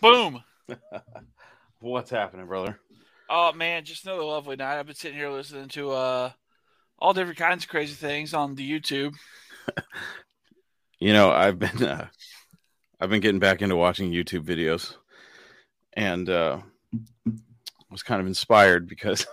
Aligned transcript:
Boom. 0.00 0.42
What's 1.80 2.10
happening, 2.10 2.46
brother? 2.46 2.78
Oh 3.28 3.52
man, 3.52 3.84
just 3.84 4.04
another 4.04 4.22
lovely 4.22 4.56
night. 4.56 4.78
I've 4.78 4.86
been 4.86 4.94
sitting 4.94 5.16
here 5.16 5.30
listening 5.30 5.68
to 5.68 5.90
uh 5.92 6.30
all 6.98 7.14
different 7.14 7.38
kinds 7.38 7.64
of 7.64 7.70
crazy 7.70 7.94
things 7.94 8.34
on 8.34 8.54
the 8.54 8.68
YouTube. 8.68 9.14
You 11.02 11.14
know, 11.14 11.30
I've 11.30 11.58
been 11.58 11.82
uh, 11.82 12.08
I've 13.00 13.08
been 13.08 13.22
getting 13.22 13.40
back 13.40 13.62
into 13.62 13.74
watching 13.74 14.12
YouTube 14.12 14.44
videos, 14.44 14.96
and 15.94 16.28
uh, 16.28 16.58
was 17.90 18.02
kind 18.02 18.20
of 18.20 18.26
inspired 18.26 18.86
because 18.86 19.26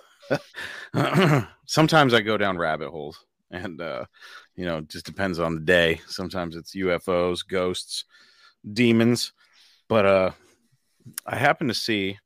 sometimes 1.65 2.13
I 2.13 2.21
go 2.21 2.37
down 2.37 2.57
rabbit 2.57 2.89
holes, 2.89 3.25
and 3.51 3.81
uh, 3.81 4.05
you 4.55 4.63
know, 4.63 4.79
just 4.79 5.05
depends 5.05 5.39
on 5.39 5.55
the 5.55 5.59
day. 5.59 5.99
Sometimes 6.07 6.55
it's 6.55 6.73
UFOs, 6.73 7.45
ghosts, 7.45 8.05
demons, 8.71 9.33
but 9.89 10.05
uh, 10.05 10.31
I 11.25 11.35
happen 11.37 11.67
to 11.67 11.73
see. 11.73 12.17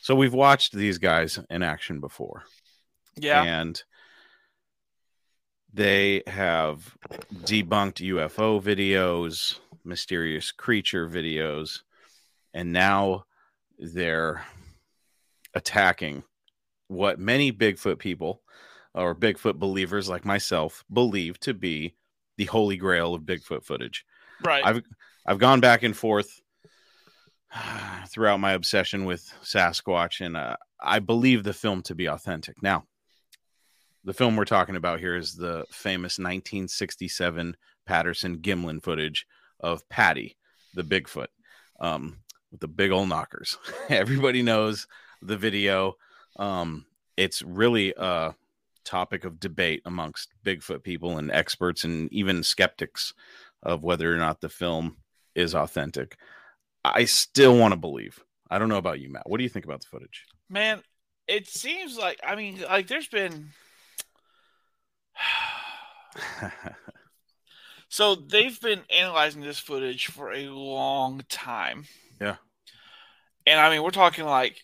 So 0.00 0.14
we've 0.14 0.34
watched 0.34 0.72
these 0.72 0.98
guys 0.98 1.38
in 1.50 1.62
action 1.62 2.00
before, 2.00 2.44
Yeah. 3.16 3.42
and 3.42 3.82
they 5.72 6.22
have 6.26 6.96
debunked 7.44 8.00
UFO 8.00 8.60
videos, 8.62 9.58
mysterious 9.84 10.50
creature 10.52 11.08
videos, 11.08 11.80
and 12.54 12.72
now 12.72 13.24
they're 13.78 14.44
attacking 15.54 16.22
what 16.88 17.18
many 17.18 17.52
Bigfoot 17.52 17.98
people 17.98 18.42
or 18.94 19.14
Bigfoot 19.14 19.58
believers 19.58 20.08
like 20.08 20.24
myself 20.24 20.84
believe 20.92 21.38
to 21.40 21.52
be 21.54 21.94
the 22.38 22.46
holy 22.46 22.76
grail 22.76 23.14
of 23.14 23.22
Bigfoot 23.22 23.64
footage. 23.64 24.04
right. 24.44 24.64
I've 24.64 24.82
I've 25.26 25.38
gone 25.38 25.60
back 25.60 25.82
and 25.82 25.94
forth 25.96 26.40
throughout 28.08 28.40
my 28.40 28.52
obsession 28.52 29.04
with 29.04 29.32
Sasquatch, 29.42 30.24
and 30.24 30.36
uh, 30.36 30.56
I 30.80 30.98
believe 30.98 31.44
the 31.44 31.52
film 31.52 31.82
to 31.82 31.94
be 31.94 32.06
authentic. 32.06 32.62
Now, 32.62 32.84
the 34.04 34.14
film 34.14 34.36
we're 34.36 34.44
talking 34.44 34.76
about 34.76 35.00
here 35.00 35.16
is 35.16 35.34
the 35.34 35.64
famous 35.70 36.18
1967 36.18 37.56
Patterson 37.86 38.38
Gimlin 38.38 38.82
footage 38.82 39.26
of 39.60 39.88
Patty, 39.88 40.36
the 40.74 40.82
Bigfoot, 40.82 41.28
um, 41.80 42.18
with 42.50 42.60
the 42.60 42.68
big 42.68 42.90
old 42.90 43.08
knockers. 43.08 43.58
Everybody 43.88 44.42
knows 44.42 44.86
the 45.22 45.36
video. 45.36 45.94
Um, 46.36 46.86
it's 47.16 47.42
really 47.42 47.92
a 47.96 48.34
topic 48.84 49.24
of 49.24 49.40
debate 49.40 49.82
amongst 49.84 50.32
Bigfoot 50.44 50.82
people 50.82 51.18
and 51.18 51.30
experts 51.30 51.84
and 51.84 52.10
even 52.12 52.42
skeptics 52.42 53.12
of 53.62 53.82
whether 53.82 54.12
or 54.12 54.16
not 54.16 54.40
the 54.40 54.48
film 54.48 54.98
is 55.34 55.54
authentic. 55.54 56.16
I 56.84 57.04
still 57.04 57.56
want 57.56 57.72
to 57.72 57.76
believe. 57.78 58.18
I 58.50 58.58
don't 58.58 58.68
know 58.68 58.76
about 58.78 59.00
you, 59.00 59.10
Matt. 59.10 59.28
What 59.28 59.38
do 59.38 59.42
you 59.44 59.48
think 59.50 59.64
about 59.64 59.80
the 59.80 59.86
footage? 59.86 60.24
Man, 60.48 60.82
it 61.26 61.48
seems 61.48 61.96
like 61.98 62.18
I 62.26 62.34
mean, 62.36 62.60
like 62.62 62.86
there's 62.86 63.08
been 63.08 63.50
so 67.88 68.14
they've 68.14 68.60
been 68.60 68.82
analyzing 68.96 69.42
this 69.42 69.58
footage 69.58 70.06
for 70.06 70.32
a 70.32 70.48
long 70.48 71.22
time. 71.28 71.84
Yeah. 72.20 72.36
And 73.46 73.58
I 73.60 73.70
mean, 73.70 73.82
we're 73.82 73.90
talking 73.90 74.24
like 74.24 74.62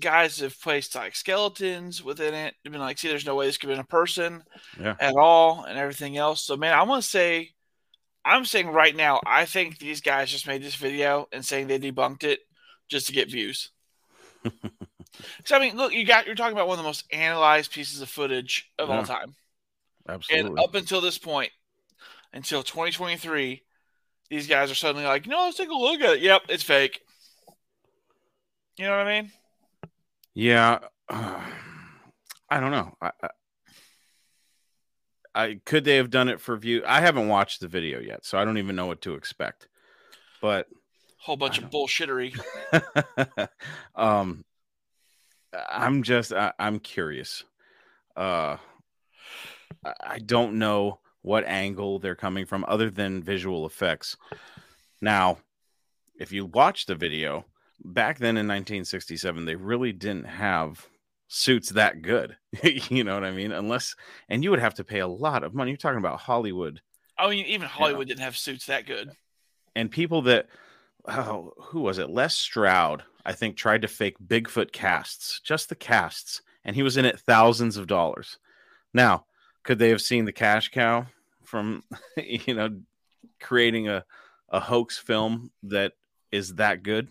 guys 0.00 0.38
have 0.40 0.60
placed 0.60 0.94
like 0.94 1.16
skeletons 1.16 2.02
within 2.02 2.34
it. 2.34 2.54
They've 2.62 2.72
been 2.72 2.80
like, 2.80 2.98
see, 2.98 3.08
there's 3.08 3.26
no 3.26 3.34
way 3.34 3.46
this 3.46 3.56
could 3.58 3.70
have 3.70 3.76
been 3.76 3.84
a 3.84 3.86
person 3.86 4.42
Yeah. 4.80 4.94
at 5.00 5.16
all, 5.16 5.64
and 5.64 5.78
everything 5.78 6.16
else. 6.16 6.42
So, 6.44 6.56
man, 6.56 6.74
I 6.74 6.82
want 6.82 7.02
to 7.02 7.08
say, 7.08 7.52
I'm 8.28 8.44
saying 8.44 8.68
right 8.68 8.94
now, 8.94 9.20
I 9.26 9.46
think 9.46 9.78
these 9.78 10.00
guys 10.00 10.30
just 10.30 10.46
made 10.46 10.62
this 10.62 10.74
video 10.74 11.28
and 11.32 11.44
saying 11.44 11.66
they 11.66 11.78
debunked 11.78 12.24
it 12.24 12.40
just 12.86 13.06
to 13.06 13.12
get 13.12 13.30
views. 13.30 13.70
so, 15.44 15.56
I 15.56 15.60
mean, 15.60 15.76
look, 15.76 15.92
you 15.92 16.04
got 16.04 16.26
you're 16.26 16.34
talking 16.34 16.52
about 16.52 16.68
one 16.68 16.78
of 16.78 16.84
the 16.84 16.88
most 16.88 17.04
analyzed 17.10 17.72
pieces 17.72 18.02
of 18.02 18.08
footage 18.08 18.70
of 18.78 18.90
all 18.90 19.02
time. 19.02 19.34
Absolutely. 20.08 20.50
And 20.50 20.58
up 20.58 20.74
until 20.74 21.00
this 21.00 21.18
point, 21.18 21.52
until 22.32 22.62
2023, 22.62 23.62
these 24.30 24.46
guys 24.46 24.70
are 24.70 24.74
suddenly 24.74 25.06
like, 25.06 25.26
no, 25.26 25.44
let's 25.44 25.56
take 25.56 25.70
a 25.70 25.74
look 25.74 26.00
at 26.00 26.16
it. 26.16 26.20
Yep, 26.20 26.42
it's 26.50 26.62
fake. 26.62 27.00
You 28.76 28.84
know 28.84 28.96
what 28.96 29.06
I 29.06 29.22
mean? 29.22 29.32
Yeah, 30.34 30.78
uh, 31.08 31.40
I 32.50 32.60
don't 32.60 32.70
know. 32.70 32.94
I, 33.00 33.10
I, 33.22 33.28
I 35.38 35.60
could 35.64 35.84
they 35.84 35.96
have 35.96 36.10
done 36.10 36.28
it 36.28 36.40
for 36.40 36.56
view? 36.56 36.82
I 36.84 37.00
haven't 37.00 37.28
watched 37.28 37.60
the 37.60 37.68
video 37.68 38.00
yet, 38.00 38.24
so 38.24 38.38
I 38.38 38.44
don't 38.44 38.58
even 38.58 38.74
know 38.74 38.86
what 38.86 39.00
to 39.02 39.14
expect. 39.14 39.68
But 40.42 40.66
Whole 41.18 41.36
bunch 41.36 41.58
of 41.58 41.70
bullshittery. 41.70 42.38
um, 43.94 44.44
I'm 45.70 46.02
just 46.02 46.32
I, 46.32 46.52
I'm 46.58 46.80
curious. 46.80 47.44
Uh, 48.16 48.56
I- 49.84 49.94
I 50.02 50.18
don't 50.18 50.58
know 50.58 50.98
what 51.22 51.44
angle 51.44 51.98
they're 52.00 52.16
coming 52.16 52.44
from 52.46 52.64
other 52.66 52.90
than 52.90 53.22
visual 53.22 53.64
effects. 53.64 54.16
Now, 55.00 55.38
if 56.18 56.32
you 56.32 56.46
watch 56.46 56.86
the 56.86 56.96
video 56.96 57.44
back 57.84 58.18
then 58.18 58.30
in 58.36 58.48
1967, 58.48 59.44
they 59.44 59.54
really 59.54 59.92
didn't 59.92 60.24
have 60.24 60.88
suits 61.28 61.70
that 61.70 62.02
good. 62.02 62.36
you 62.62 63.04
know 63.04 63.14
what 63.14 63.24
I 63.24 63.30
mean? 63.30 63.52
Unless, 63.52 63.94
and 64.28 64.42
you 64.42 64.50
would 64.50 64.60
have 64.60 64.74
to 64.74 64.84
pay 64.84 64.98
a 64.98 65.06
lot 65.06 65.44
of 65.44 65.54
money. 65.54 65.70
You're 65.70 65.78
talking 65.78 65.98
about 65.98 66.20
Hollywood 66.20 66.80
I 67.18 67.28
mean, 67.28 67.46
even 67.46 67.66
Hollywood 67.66 68.06
didn't 68.06 68.20
have 68.20 68.36
suits 68.36 68.66
that 68.66 68.86
good. 68.86 69.10
and 69.74 69.90
people 69.90 70.22
that 70.22 70.46
oh, 71.06 71.52
who 71.58 71.80
was 71.80 71.98
it? 71.98 72.10
Les 72.10 72.34
Stroud, 72.34 73.02
I 73.24 73.32
think, 73.32 73.56
tried 73.56 73.82
to 73.82 73.88
fake 73.88 74.16
Bigfoot 74.24 74.72
casts, 74.72 75.40
just 75.40 75.68
the 75.68 75.74
casts, 75.74 76.42
and 76.64 76.76
he 76.76 76.82
was 76.82 76.96
in 76.96 77.04
it 77.04 77.18
thousands 77.18 77.76
of 77.76 77.86
dollars. 77.86 78.38
Now, 78.94 79.26
could 79.64 79.78
they 79.78 79.88
have 79.90 80.00
seen 80.00 80.24
the 80.24 80.32
cash 80.32 80.68
cow 80.68 81.06
from 81.44 81.82
you 82.16 82.54
know 82.54 82.80
creating 83.40 83.88
a 83.88 84.04
a 84.48 84.60
hoax 84.60 84.96
film 84.96 85.50
that 85.64 85.92
is 86.30 86.54
that 86.54 86.82
good? 86.82 87.08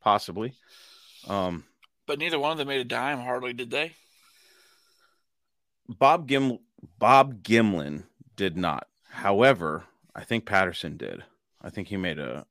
Possibly. 0.00 0.54
Um, 1.28 1.64
But 2.06 2.18
neither 2.18 2.38
one 2.38 2.52
of 2.52 2.58
them 2.58 2.68
made 2.68 2.80
a 2.80 2.84
dime, 2.84 3.20
hardly, 3.20 3.52
did 3.52 3.70
they? 3.70 3.94
Bob 5.88 6.26
Gim 6.26 6.58
Bob 6.98 7.42
Gimlin 7.42 8.04
did 8.36 8.56
not. 8.56 8.88
However, 9.08 9.84
I 10.14 10.24
think 10.24 10.46
Patterson 10.46 10.96
did. 10.96 11.22
I 11.62 11.70
think 11.70 11.88
he 11.88 11.96
made 11.96 12.18
a 12.18 12.46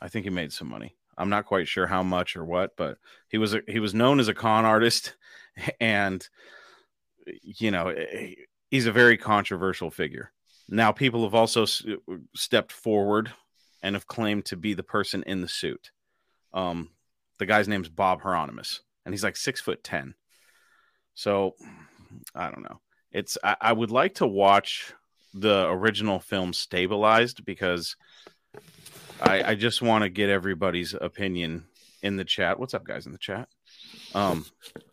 I 0.00 0.08
think 0.08 0.24
he 0.24 0.30
made 0.30 0.52
some 0.52 0.68
money. 0.68 0.96
I'm 1.16 1.28
not 1.28 1.46
quite 1.46 1.68
sure 1.68 1.86
how 1.86 2.02
much 2.02 2.36
or 2.36 2.44
what, 2.44 2.76
but 2.76 2.98
he 3.28 3.38
was 3.38 3.54
a, 3.54 3.62
he 3.68 3.78
was 3.78 3.94
known 3.94 4.18
as 4.18 4.28
a 4.28 4.34
con 4.34 4.64
artist 4.64 5.14
and 5.80 6.26
you 7.42 7.70
know, 7.70 7.88
eh, 7.88 8.34
he's 8.70 8.86
a 8.86 8.92
very 8.92 9.16
controversial 9.16 9.90
figure. 9.90 10.32
Now 10.68 10.92
people 10.92 11.24
have 11.24 11.34
also 11.34 11.66
stepped 12.34 12.72
forward 12.72 13.32
and 13.82 13.94
have 13.94 14.06
claimed 14.06 14.44
to 14.46 14.56
be 14.56 14.74
the 14.74 14.82
person 14.82 15.22
in 15.26 15.40
the 15.40 15.48
suit. 15.48 15.90
Um 16.52 16.90
the 17.38 17.46
guy's 17.46 17.68
name's 17.68 17.88
Bob 17.88 18.22
Hieronymus 18.22 18.80
and 19.04 19.12
he's 19.12 19.24
like 19.24 19.36
6 19.36 19.60
foot 19.60 19.82
10. 19.84 20.14
So 21.14 21.54
I 22.34 22.50
don't 22.50 22.62
know. 22.62 22.80
It's 23.10 23.36
I, 23.42 23.56
I 23.60 23.72
would 23.72 23.90
like 23.90 24.14
to 24.16 24.26
watch 24.26 24.92
the 25.34 25.66
original 25.68 26.20
film 26.20 26.52
stabilized 26.52 27.44
because 27.44 27.96
I 29.20 29.42
I 29.50 29.54
just 29.54 29.82
want 29.82 30.02
to 30.02 30.08
get 30.08 30.30
everybody's 30.30 30.94
opinion 30.94 31.64
in 32.02 32.16
the 32.16 32.24
chat. 32.24 32.58
What's 32.58 32.74
up, 32.74 32.84
guys, 32.84 33.06
in 33.06 33.12
the 33.12 33.18
chat? 33.18 33.48
Um, 34.14 34.44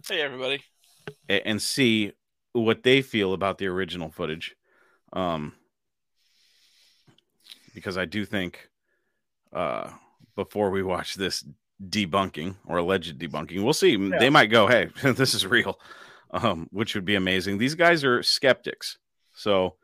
Hey, 0.08 0.22
everybody. 0.22 0.64
and 1.28 1.62
see 1.62 2.14
what 2.54 2.84
they 2.84 3.02
feel 3.02 3.34
about 3.34 3.58
the 3.58 3.68
original 3.68 4.10
footage. 4.10 4.56
Um, 5.14 5.54
because 7.74 7.98
I 7.98 8.06
do 8.06 8.26
think 8.26 8.70
uh 9.54 9.92
before 10.36 10.70
we 10.70 10.84
watch 10.84 11.16
this 11.16 11.44
debunking 11.88 12.56
or 12.66 12.78
alleged 12.78 13.18
debunking, 13.20 13.64
we'll 13.64 13.74
see. 13.74 13.96
Yeah. 13.96 14.18
They 14.20 14.30
might 14.30 14.48
go, 14.48 14.68
"Hey, 14.68 14.90
this 15.04 15.34
is 15.34 15.46
real," 15.46 15.80
um, 16.32 16.68
which 16.72 16.96
would 16.96 17.06
be 17.06 17.16
amazing. 17.16 17.58
These 17.58 17.76
guys 17.76 18.04
are 18.04 18.22
skeptics, 18.24 18.98
so 19.34 19.76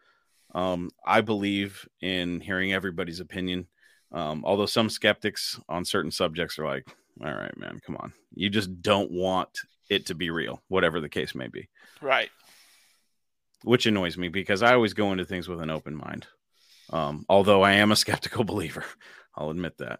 um, 0.53 0.89
I 1.05 1.21
believe 1.21 1.87
in 2.01 2.39
hearing 2.41 2.73
everybody's 2.73 3.19
opinion. 3.19 3.67
Um, 4.11 4.43
although 4.45 4.65
some 4.67 4.89
skeptics 4.89 5.59
on 5.67 5.83
certain 5.85 6.11
subjects 6.11 6.57
are 6.59 6.65
like, 6.65 6.85
"All 7.23 7.33
right, 7.33 7.57
man, 7.57 7.79
come 7.85 7.97
on, 7.97 8.13
you 8.33 8.49
just 8.49 8.81
don't 8.81 9.11
want 9.11 9.49
it 9.89 10.07
to 10.07 10.15
be 10.15 10.29
real, 10.29 10.61
whatever 10.67 10.99
the 11.01 11.09
case 11.09 11.33
may 11.35 11.47
be," 11.47 11.69
Right. 12.01 12.29
which 13.63 13.85
annoys 13.85 14.17
me 14.17 14.27
because 14.29 14.61
I 14.63 14.73
always 14.73 14.93
go 14.93 15.11
into 15.11 15.25
things 15.25 15.47
with 15.47 15.61
an 15.61 15.69
open 15.69 15.95
mind. 15.95 16.27
Um, 16.91 17.25
although 17.29 17.61
I 17.63 17.73
am 17.73 17.91
a 17.91 17.95
skeptical 18.05 18.43
believer, 18.43 18.85
I'll 19.35 19.49
admit 19.49 19.77
that. 19.79 19.99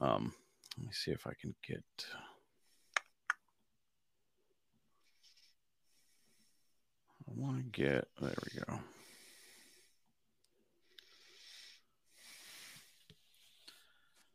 Um, 0.00 0.34
let 0.76 0.86
me 0.86 0.92
see 0.92 1.10
if 1.10 1.26
I 1.26 1.32
can 1.40 1.54
get. 1.66 1.82
I 7.28 7.32
want 7.34 7.58
to 7.58 7.80
get. 7.80 8.08
There 8.20 8.34
we 8.44 8.60
go. 8.60 8.78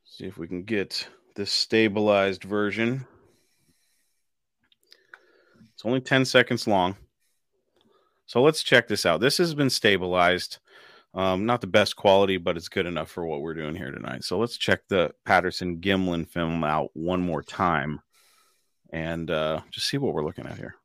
See 0.06 0.26
if 0.26 0.38
we 0.38 0.48
can 0.48 0.64
get 0.64 1.08
this 1.36 1.52
stabilized 1.52 2.44
version. 2.44 3.08
It's 5.74 5.86
only 5.86 6.02
10 6.02 6.26
seconds 6.26 6.68
long. 6.68 6.96
So 8.26 8.42
let's 8.42 8.62
check 8.62 8.88
this 8.88 9.06
out. 9.06 9.20
This 9.20 9.38
has 9.40 9.54
been 9.54 9.70
stabilized. 9.70 10.60
Um, 11.14 11.46
not 11.46 11.60
the 11.60 11.68
best 11.68 11.96
quality, 11.98 12.38
but 12.38 12.56
it's 12.56 12.70
good 12.70 12.86
enough 12.86 13.10
for 13.10 13.26
what 13.26 13.42
we're 13.42 13.54
doing 13.54 13.76
here 13.76 13.92
tonight. 13.92 14.24
So 14.24 14.40
let's 14.40 14.58
check 14.58 14.88
the 14.88 15.12
Patterson 15.26 15.82
Gimlin 15.82 16.28
film 16.28 16.64
out 16.64 16.90
one 16.94 17.22
more 17.22 17.44
time 17.44 18.02
and 18.92 19.30
uh, 19.30 19.62
just 19.72 19.88
see 19.88 19.98
what 19.98 20.14
we're 20.14 20.24
looking 20.24 20.46
at 20.46 20.58
here. 20.58 20.76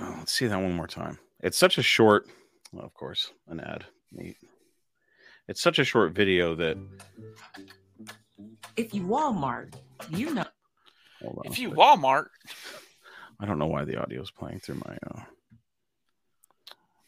Oh, 0.00 0.16
let's 0.18 0.32
see 0.32 0.46
that 0.46 0.60
one 0.60 0.72
more 0.72 0.88
time. 0.88 1.18
It's 1.40 1.58
such 1.58 1.78
a 1.78 1.82
short, 1.82 2.26
well, 2.72 2.84
of 2.84 2.94
course, 2.94 3.32
an 3.46 3.60
ad. 3.60 3.84
Neat. 4.10 4.36
It's 5.52 5.60
such 5.60 5.78
a 5.78 5.84
short 5.84 6.12
video 6.12 6.54
that 6.54 6.78
If 8.74 8.94
you 8.94 9.02
Walmart, 9.02 9.74
you 10.08 10.32
know. 10.32 10.46
hold 11.20 11.40
on 11.44 11.52
If 11.52 11.58
you 11.58 11.68
sec. 11.68 11.76
Walmart, 11.76 12.28
I 13.38 13.44
don't 13.44 13.58
know 13.58 13.66
why 13.66 13.84
the 13.84 14.00
audio 14.00 14.22
is 14.22 14.30
playing 14.30 14.60
through 14.60 14.76
my 14.76 14.96
uh, 15.06 15.24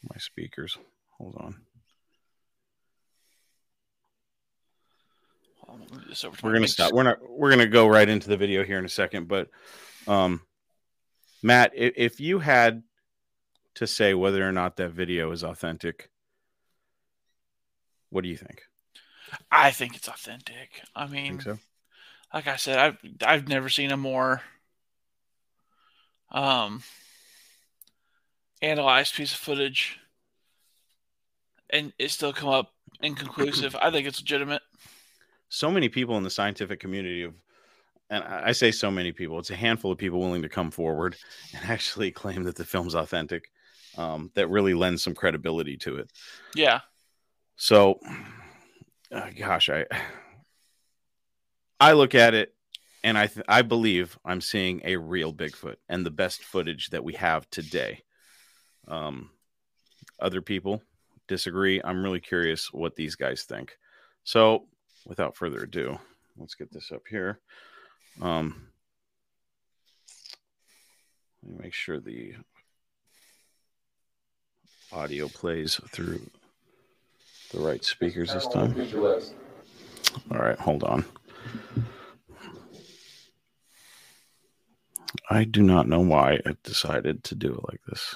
my 0.03 0.17
speakers. 0.19 0.77
Hold 1.17 1.37
on. 1.39 1.55
Hold 5.61 5.69
on, 5.71 5.79
let 5.79 5.91
me 5.91 5.97
move 5.97 6.07
this 6.07 6.23
over 6.23 6.37
to 6.37 6.45
We're 6.45 6.53
gonna 6.53 6.67
stop. 6.67 6.91
We're 6.93 7.01
not. 7.01 7.17
We're 7.27 7.49
gonna 7.49 7.65
go 7.65 7.87
right 7.87 8.07
into 8.07 8.29
the 8.29 8.37
video 8.37 8.63
here 8.63 8.77
in 8.77 8.85
a 8.85 8.89
second. 8.89 9.27
But, 9.27 9.49
um, 10.07 10.41
Matt, 11.41 11.71
if, 11.73 11.93
if 11.97 12.19
you 12.19 12.37
had 12.37 12.83
to 13.73 13.87
say 13.87 14.13
whether 14.13 14.47
or 14.47 14.51
not 14.51 14.77
that 14.77 14.91
video 14.91 15.31
is 15.31 15.43
authentic, 15.43 16.11
what 18.15 18.23
do 18.23 18.29
you 18.29 18.37
think? 18.37 18.63
I 19.51 19.71
think 19.71 19.97
it's 19.97 20.07
authentic. 20.07 20.81
I 20.95 21.05
mean, 21.05 21.41
so? 21.41 21.59
like 22.33 22.47
I 22.47 22.55
said, 22.55 22.79
I've 22.79 22.97
I've 23.25 23.47
never 23.49 23.67
seen 23.67 23.91
a 23.91 23.97
more 23.97 24.41
um 26.31 26.81
analyzed 28.61 29.15
piece 29.15 29.33
of 29.33 29.39
footage, 29.39 29.99
and 31.69 31.91
it 31.99 32.09
still 32.09 32.31
come 32.31 32.47
up 32.47 32.71
inconclusive. 33.01 33.75
I 33.81 33.91
think 33.91 34.07
it's 34.07 34.21
legitimate. 34.21 34.61
so 35.49 35.69
many 35.69 35.89
people 35.89 36.15
in 36.15 36.23
the 36.23 36.29
scientific 36.29 36.79
community 36.79 37.23
of 37.23 37.33
and 38.09 38.23
I 38.23 38.43
I 38.47 38.51
say 38.53 38.71
so 38.71 38.89
many 38.89 39.11
people, 39.11 39.39
it's 39.39 39.49
a 39.49 39.57
handful 39.57 39.91
of 39.91 39.97
people 39.97 40.21
willing 40.21 40.43
to 40.43 40.49
come 40.49 40.71
forward 40.71 41.17
and 41.53 41.69
actually 41.69 42.11
claim 42.11 42.43
that 42.43 42.55
the 42.55 42.65
film's 42.65 42.95
authentic. 42.95 43.51
Um, 43.97 44.29
that 44.33 44.49
really 44.49 44.73
lends 44.73 45.01
some 45.03 45.15
credibility 45.15 45.77
to 45.77 45.99
it. 45.99 46.11
Yeah, 46.53 46.81
So, 47.55 47.99
uh, 49.11 49.29
gosh, 49.37 49.69
I 49.69 49.85
I 51.79 51.93
look 51.93 52.15
at 52.15 52.33
it 52.33 52.53
and 53.03 53.17
I 53.17 53.27
th- 53.27 53.45
I 53.47 53.61
believe 53.61 54.17
I'm 54.25 54.41
seeing 54.41 54.81
a 54.83 54.97
real 54.97 55.33
Bigfoot 55.33 55.75
and 55.87 56.05
the 56.05 56.11
best 56.11 56.43
footage 56.43 56.89
that 56.89 57.03
we 57.03 57.13
have 57.13 57.49
today. 57.49 58.03
Um, 58.87 59.29
other 60.19 60.41
people 60.41 60.81
disagree. 61.27 61.81
I'm 61.83 62.03
really 62.03 62.19
curious 62.19 62.71
what 62.73 62.95
these 62.95 63.15
guys 63.15 63.43
think. 63.43 63.77
So, 64.23 64.65
without 65.05 65.35
further 65.35 65.63
ado, 65.63 65.99
let's 66.37 66.55
get 66.55 66.71
this 66.71 66.91
up 66.91 67.03
here. 67.09 67.39
Um, 68.21 68.67
let 71.43 71.51
me 71.51 71.63
make 71.63 71.73
sure 71.73 71.99
the 71.99 72.33
audio 74.91 75.27
plays 75.27 75.79
through 75.91 76.21
the 77.51 77.59
right 77.59 77.83
speakers 77.83 78.33
this 78.33 78.47
time. 78.47 78.75
All 80.31 80.37
right, 80.37 80.57
hold 80.59 80.83
on. 80.83 81.05
I 85.29 85.43
do 85.43 85.61
not 85.63 85.87
know 85.87 86.01
why 86.01 86.39
I 86.45 86.55
decided 86.63 87.23
to 87.25 87.35
do 87.35 87.53
it 87.53 87.63
like 87.69 87.81
this. 87.87 88.15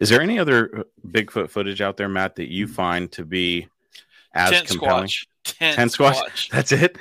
Is 0.00 0.10
there 0.10 0.20
any 0.20 0.38
other 0.38 0.80
uh, 0.80 0.82
Bigfoot 1.06 1.48
footage 1.50 1.80
out 1.80 1.96
there, 1.96 2.08
Matt, 2.08 2.36
that 2.36 2.50
you 2.52 2.66
find 2.66 3.10
to 3.12 3.24
be 3.24 3.68
as 4.34 4.50
tent 4.50 4.68
compelling? 4.68 5.06
squatch, 5.06 5.26
tent, 5.44 5.76
Tent 5.76 5.90
squatch? 5.92 6.22
squatch, 6.22 6.50
That's 6.50 6.72
it. 6.72 6.98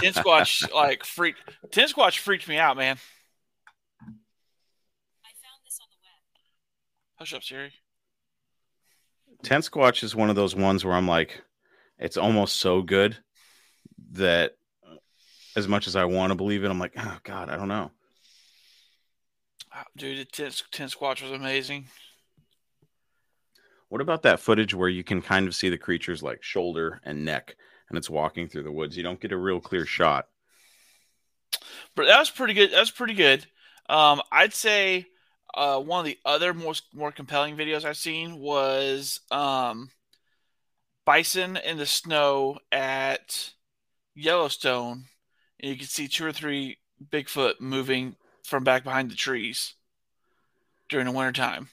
tent 0.00 0.16
squatch, 0.16 0.72
like 0.72 1.04
freak. 1.04 1.36
Tent 1.70 1.92
squatch 1.94 2.18
freaked 2.18 2.48
me 2.48 2.56
out, 2.56 2.76
man. 2.76 2.96
I 4.00 4.06
found 4.06 5.60
this 5.64 5.78
on 5.80 5.88
the 5.90 5.98
web. 6.02 6.18
Hush 7.18 7.34
up, 7.34 7.42
Siri. 7.42 7.72
Tent 9.42 9.64
Squatch 9.64 10.04
is 10.04 10.14
one 10.14 10.30
of 10.30 10.36
those 10.36 10.54
ones 10.54 10.84
where 10.84 10.94
I'm 10.94 11.08
like, 11.08 11.42
it's 11.98 12.16
almost 12.16 12.56
so 12.56 12.80
good 12.80 13.16
that 14.12 14.52
as 15.56 15.66
much 15.66 15.88
as 15.88 15.96
I 15.96 16.04
want 16.04 16.30
to 16.30 16.36
believe 16.36 16.62
it, 16.62 16.70
I'm 16.70 16.78
like, 16.78 16.92
oh 16.96 17.18
God, 17.24 17.50
I 17.50 17.56
don't 17.56 17.68
know. 17.68 17.90
Ah, 19.72 19.84
Dude, 19.96 20.18
the 20.18 20.24
tent, 20.24 20.62
tent 20.70 20.92
squatch 20.92 21.20
was 21.20 21.32
amazing. 21.32 21.86
What 23.88 24.00
about 24.00 24.22
that 24.22 24.38
footage 24.38 24.72
where 24.72 24.88
you 24.88 25.02
can 25.02 25.20
kind 25.20 25.48
of 25.48 25.56
see 25.56 25.70
the 25.70 25.78
creature's 25.78 26.22
like 26.22 26.42
shoulder 26.42 27.00
and 27.04 27.24
neck 27.24 27.56
and 27.88 27.98
it's 27.98 28.10
walking 28.10 28.48
through 28.48 28.62
the 28.62 28.72
woods? 28.72 28.96
You 28.96 29.02
don't 29.02 29.20
get 29.20 29.32
a 29.32 29.36
real 29.36 29.60
clear 29.60 29.84
shot. 29.84 30.26
But 31.96 32.06
that 32.06 32.18
was 32.18 32.30
pretty 32.30 32.54
good. 32.54 32.70
That 32.70 32.80
was 32.80 32.92
pretty 32.92 33.14
good. 33.14 33.44
Um, 33.88 34.22
I'd 34.30 34.54
say 34.54 35.06
uh, 35.54 35.80
one 35.80 36.00
of 36.00 36.06
the 36.06 36.18
other 36.24 36.54
most 36.54 36.84
more 36.94 37.12
compelling 37.12 37.56
videos 37.56 37.84
I've 37.84 37.96
seen 37.96 38.38
was 38.38 39.20
um, 39.30 39.90
bison 41.04 41.56
in 41.56 41.78
the 41.78 41.86
snow 41.86 42.58
at 42.70 43.52
Yellowstone, 44.14 45.04
and 45.60 45.70
you 45.70 45.76
can 45.76 45.86
see 45.86 46.08
two 46.08 46.26
or 46.26 46.32
three 46.32 46.78
Bigfoot 47.10 47.60
moving 47.60 48.16
from 48.44 48.64
back 48.64 48.84
behind 48.84 49.10
the 49.10 49.14
trees 49.14 49.74
during 50.88 51.06
the 51.06 51.12
wintertime. 51.12 51.68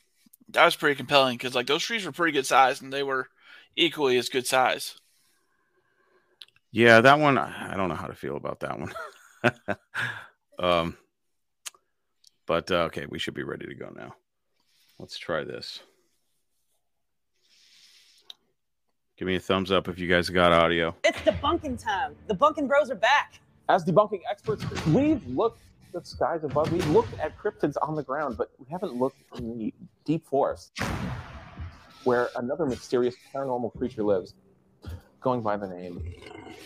That 0.50 0.66
was 0.66 0.76
pretty 0.76 0.96
compelling 0.96 1.38
because 1.38 1.56
like 1.56 1.68
those 1.68 1.84
trees 1.84 2.06
were 2.06 2.12
pretty 2.12 2.34
good 2.34 2.46
size 2.46 2.82
and 2.82 2.94
they 2.94 3.04
were 3.04 3.30
equally 3.76 4.18
as 4.18 4.30
good 4.30 4.46
size. 4.46 4.96
Yeah, 6.72 7.02
that 7.02 7.20
one, 7.20 7.38
I 7.38 7.74
I 7.74 7.78
don't 7.78 7.90
know 7.90 7.96
how 7.96 8.08
to 8.08 8.14
feel 8.14 8.36
about 8.36 8.60
that 8.60 8.80
one. 8.80 8.94
um, 10.60 10.98
but 12.46 12.70
uh, 12.72 12.86
okay, 12.86 13.06
we 13.10 13.20
should 13.20 13.34
be 13.34 13.44
ready 13.44 13.66
to 13.66 13.76
go 13.76 13.92
now. 13.96 14.16
Let's 15.00 15.18
try 15.18 15.44
this. 15.44 15.80
Give 19.18 19.28
me 19.28 19.36
a 19.36 19.40
thumbs 19.40 19.72
up 19.72 19.88
if 19.88 19.98
you 19.98 20.08
guys 20.08 20.30
got 20.30 20.52
audio. 20.52 20.96
It's 21.04 21.20
debunking 21.20 21.82
time. 21.82 22.16
The 22.28 22.34
Bunkin' 22.34 22.68
Bros 22.68 22.90
are 22.92 22.96
back. 22.96 23.40
As 23.70 23.86
debunking 23.86 24.22
experts, 24.30 24.66
we've 24.88 25.26
looked 25.28 25.62
at 25.94 26.04
the 26.04 26.08
skies 26.08 26.44
above, 26.44 26.72
we've 26.72 26.88
looked 26.90 27.18
at 27.20 27.38
cryptids 27.38 27.76
on 27.82 27.96
the 27.96 28.04
ground, 28.04 28.38
but 28.38 28.52
we 28.60 28.66
haven't 28.70 28.94
looked 28.94 29.22
in 29.38 29.58
the 29.58 29.74
deep 30.06 30.26
forest 30.28 30.78
where 32.04 32.30
another 32.36 32.66
mysterious 32.66 33.16
paranormal 33.34 33.76
creature 33.78 34.04
lives, 34.04 34.36
going 35.22 35.42
by 35.42 35.58
the 35.58 35.68
name 35.68 36.04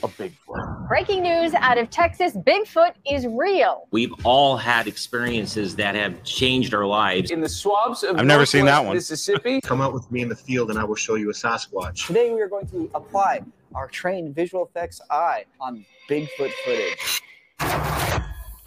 of 0.03 0.15
Bigfoot. 0.17 0.87
Breaking 0.87 1.23
news 1.23 1.53
out 1.53 1.77
of 1.77 1.89
Texas 1.89 2.33
Bigfoot 2.33 2.93
is 3.09 3.27
real. 3.27 3.87
We've 3.91 4.13
all 4.23 4.57
had 4.57 4.87
experiences 4.87 5.75
that 5.75 5.95
have 5.95 6.23
changed 6.23 6.73
our 6.73 6.85
lives. 6.85 7.31
In 7.31 7.41
the 7.41 7.49
swamps 7.49 8.03
of 8.03 8.17
I've 8.17 8.25
never 8.25 8.45
seen 8.45 8.65
that 8.65 8.83
one. 8.83 8.95
Mississippi, 8.95 9.61
Come 9.63 9.81
out 9.81 9.93
with 9.93 10.11
me 10.11 10.21
in 10.21 10.29
the 10.29 10.35
field 10.35 10.69
and 10.69 10.79
I 10.79 10.83
will 10.83 10.95
show 10.95 11.15
you 11.15 11.29
a 11.29 11.33
Sasquatch. 11.33 12.07
Today 12.07 12.33
we 12.33 12.41
are 12.41 12.49
going 12.49 12.67
to 12.67 12.89
apply 12.95 13.41
our 13.75 13.87
trained 13.87 14.35
visual 14.35 14.65
effects 14.65 15.01
eye 15.09 15.45
on 15.59 15.85
Bigfoot 16.09 16.51
footage. 16.65 17.21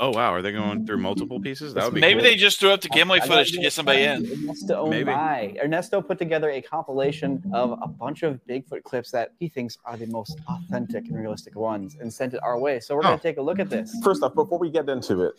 Oh 0.02 0.11
wow, 0.11 0.35
are 0.35 0.42
they 0.42 0.50
going 0.50 0.85
through 0.85 0.97
mm-hmm. 0.97 1.04
multiple 1.04 1.38
pieces? 1.38 1.75
That 1.75 1.85
would 1.85 1.94
be 1.94 2.00
Maybe 2.00 2.14
cool. 2.14 2.30
they 2.30 2.35
just 2.35 2.59
threw 2.59 2.71
up 2.71 2.80
the 2.80 2.88
Gimli 2.88 3.21
footage 3.21 3.52
to 3.52 3.61
get 3.61 3.73
somebody 3.73 4.02
in. 4.02 4.26
Ernesto 4.26 4.75
oh 4.75 4.87
Maybe. 4.88 5.12
Omai. 5.12 5.62
Ernesto 5.62 6.02
put 6.02 6.18
together 6.18 6.50
a 6.50 6.61
compilation 6.61 7.40
of 7.54 7.78
a 7.80 7.87
bunch 7.87 8.25
of 8.25 8.40
Bigfoot 8.49 8.82
clips 8.82 9.12
that 9.12 9.30
he 9.38 9.49
thinks 9.49 9.78
are 9.85 9.97
the 9.97 10.06
most 10.06 10.40
authentic 10.49 11.04
and 11.06 11.16
realistic 11.16 11.54
ones 11.54 11.97
and 12.00 12.12
sent 12.12 12.35
it 12.35 12.40
our 12.42 12.59
way. 12.59 12.80
So 12.80 12.97
we're 12.97 13.02
Oh. 13.02 13.11
going 13.11 13.18
to 13.18 13.23
take 13.23 13.37
a 13.37 13.42
look 13.42 13.61
at 13.61 13.71
this. 13.71 13.94
first 14.02 14.25
off, 14.25 14.35
before 14.35 14.59
we 14.59 14.71
get 14.71 14.88
into 14.88 15.23
it, 15.23 15.35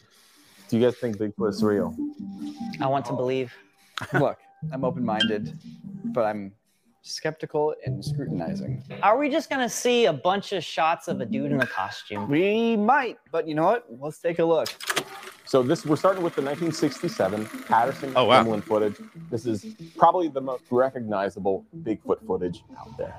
do 0.69 0.77
you 0.77 0.85
guys 0.85 0.95
think 0.95 1.17
Bigfoot 1.17 1.49
is 1.49 1.61
real? 1.61 1.93
I 2.79 2.87
want 2.87 3.03
to 3.07 3.11
oh. 3.11 3.17
believe. 3.17 3.53
Look, 4.13 4.37
I'm 4.71 4.85
open 4.85 5.03
minded, 5.03 5.59
but 6.05 6.23
I'm 6.23 6.53
skeptical 7.03 7.75
and 7.85 8.03
scrutinizing. 8.03 8.81
Are 9.03 9.17
we 9.17 9.29
just 9.29 9.49
gonna 9.49 9.69
see 9.69 10.05
a 10.05 10.13
bunch 10.13 10.53
of 10.53 10.63
shots 10.63 11.07
of 11.07 11.21
a 11.21 11.25
dude 11.25 11.51
in 11.51 11.61
a 11.61 11.67
costume? 11.67 12.29
We 12.29 12.75
might, 12.77 13.17
but 13.31 13.47
you 13.47 13.55
know 13.55 13.65
what? 13.65 13.85
Let's 13.99 14.19
take 14.19 14.39
a 14.39 14.45
look. 14.45 14.69
So 15.45 15.61
this 15.61 15.85
we're 15.85 15.97
starting 15.97 16.23
with 16.23 16.35
the 16.35 16.41
1967 16.41 17.45
Patterson 17.67 18.13
Oh, 18.15 18.25
wow. 18.25 18.43
Gimlin 18.43 18.63
footage. 18.63 18.95
This 19.29 19.45
is 19.45 19.65
probably 19.97 20.29
the 20.29 20.41
most 20.41 20.63
recognizable 20.71 21.65
Bigfoot 21.83 22.25
footage 22.25 22.63
out 22.79 22.97
there. 22.97 23.13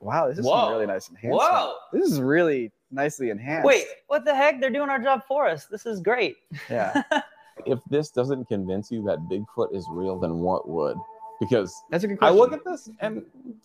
Wow, 0.00 0.28
this 0.28 0.38
is 0.38 0.44
Whoa. 0.44 0.52
some 0.66 0.72
really 0.72 0.86
nice 0.86 1.08
enhancement. 1.08 1.40
Whoa. 1.42 1.74
This 1.92 2.10
is 2.10 2.20
really 2.20 2.70
nicely 2.90 3.30
enhanced. 3.30 3.66
Wait, 3.66 3.86
what 4.06 4.26
the 4.26 4.34
heck? 4.34 4.60
They're 4.60 4.68
doing 4.68 4.90
our 4.90 4.98
job 4.98 5.22
for 5.26 5.48
us. 5.48 5.64
This 5.64 5.86
is 5.86 6.00
great. 6.00 6.36
Yeah. 6.70 7.02
If 7.66 7.78
this 7.88 8.10
doesn't 8.10 8.46
convince 8.46 8.90
you 8.90 9.02
that 9.04 9.20
Bigfoot 9.20 9.74
is 9.74 9.86
real, 9.88 10.18
then 10.18 10.40
what 10.40 10.68
would? 10.68 10.98
Because 11.40 11.82
That's 11.90 12.04
a 12.04 12.08
good 12.08 12.14
I 12.20 12.30
question. 12.30 12.36
look 12.36 12.52
at 12.52 12.64
this 12.64 12.88
and 13.00 13.22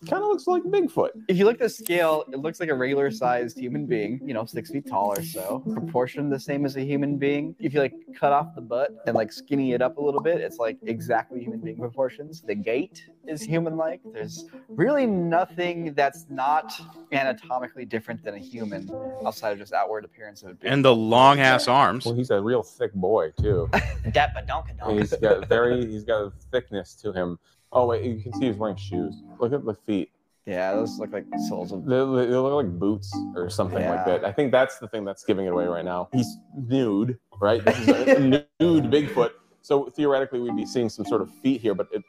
kind 0.09 0.23
of 0.23 0.29
looks 0.29 0.47
like 0.47 0.63
Bigfoot. 0.63 1.09
if 1.27 1.37
you 1.37 1.45
look 1.45 1.55
at 1.55 1.59
the 1.59 1.69
scale, 1.69 2.25
it 2.31 2.39
looks 2.39 2.59
like 2.59 2.69
a 2.69 2.73
regular 2.73 3.11
sized 3.11 3.59
human 3.59 3.85
being, 3.85 4.19
you 4.25 4.33
know, 4.33 4.45
six 4.45 4.71
feet 4.71 4.87
tall 4.87 5.13
or 5.15 5.23
so, 5.23 5.59
proportioned 5.73 6.31
the 6.31 6.39
same 6.39 6.65
as 6.65 6.75
a 6.77 6.81
human 6.81 7.17
being. 7.17 7.55
If 7.59 7.73
you 7.73 7.79
like 7.79 7.93
cut 8.19 8.33
off 8.33 8.55
the 8.55 8.61
butt 8.61 8.91
and 9.05 9.15
like 9.15 9.31
skinny 9.31 9.73
it 9.73 9.81
up 9.81 9.97
a 9.97 10.01
little 10.01 10.21
bit, 10.21 10.41
it's 10.41 10.57
like 10.57 10.77
exactly 10.83 11.41
human 11.41 11.59
being 11.59 11.77
proportions. 11.77 12.41
The 12.41 12.55
gait 12.55 13.05
is 13.27 13.41
human 13.41 13.77
like. 13.77 14.01
There's 14.13 14.45
really 14.67 15.05
nothing 15.05 15.93
that's 15.93 16.25
not 16.29 16.73
anatomically 17.11 17.85
different 17.85 18.23
than 18.23 18.33
a 18.35 18.39
human 18.39 18.89
outside 19.25 19.51
of 19.51 19.59
just 19.59 19.73
outward 19.73 20.05
appearance 20.05 20.43
of 20.43 20.51
a 20.51 20.53
being. 20.55 20.73
And 20.73 20.83
the 20.83 20.95
long 20.95 21.39
ass 21.39 21.67
arms. 21.67 22.05
Well, 22.05 22.15
he's 22.15 22.31
a 22.31 22.41
real 22.41 22.63
thick 22.63 22.93
boy 22.93 23.31
too. 23.39 23.69
Dat 24.11 24.33
badonka 24.35 24.71
And 24.87 24.99
he's 24.99 25.13
got 25.13 25.47
very, 25.47 25.85
he's 25.85 26.03
got 26.03 26.21
a 26.23 26.31
thickness 26.51 26.95
to 26.95 27.11
him. 27.13 27.37
Oh 27.71 27.85
wait, 27.87 28.03
you 28.03 28.21
can 28.21 28.33
see 28.33 28.47
he's 28.47 28.55
wearing 28.55 28.75
shoes. 28.75 29.15
Look 29.39 29.53
at 29.53 29.63
the 29.65 29.73
feet. 29.73 30.11
yeah, 30.45 30.73
those 30.73 30.97
look 30.99 31.11
like 31.11 31.25
soles 31.47 31.71
of 31.71 31.85
They, 31.85 31.95
they 31.97 32.01
look 32.35 32.53
like 32.53 32.79
boots 32.79 33.15
or 33.35 33.49
something 33.49 33.85
like 33.85 34.05
that. 34.05 34.25
I 34.25 34.31
think 34.31 34.51
that's 34.51 34.79
the 34.79 34.87
thing 34.87 35.05
that's 35.05 35.23
giving 35.23 35.45
it 35.45 35.49
away 35.53 35.65
right 35.65 35.85
now. 35.85 36.09
He's 36.11 36.37
nude, 36.55 37.17
right? 37.39 37.63
This 37.63 37.79
is 37.79 37.87
a 37.89 38.19
nude 38.59 38.85
Bigfoot. 38.85 39.31
So 39.61 39.85
theoretically, 39.89 40.39
we'd 40.39 40.55
be 40.55 40.65
seeing 40.65 40.89
some 40.89 41.05
sort 41.05 41.21
of 41.21 41.29
feet 41.43 41.61
here, 41.61 41.75
but 41.75 41.87
it 41.91 42.01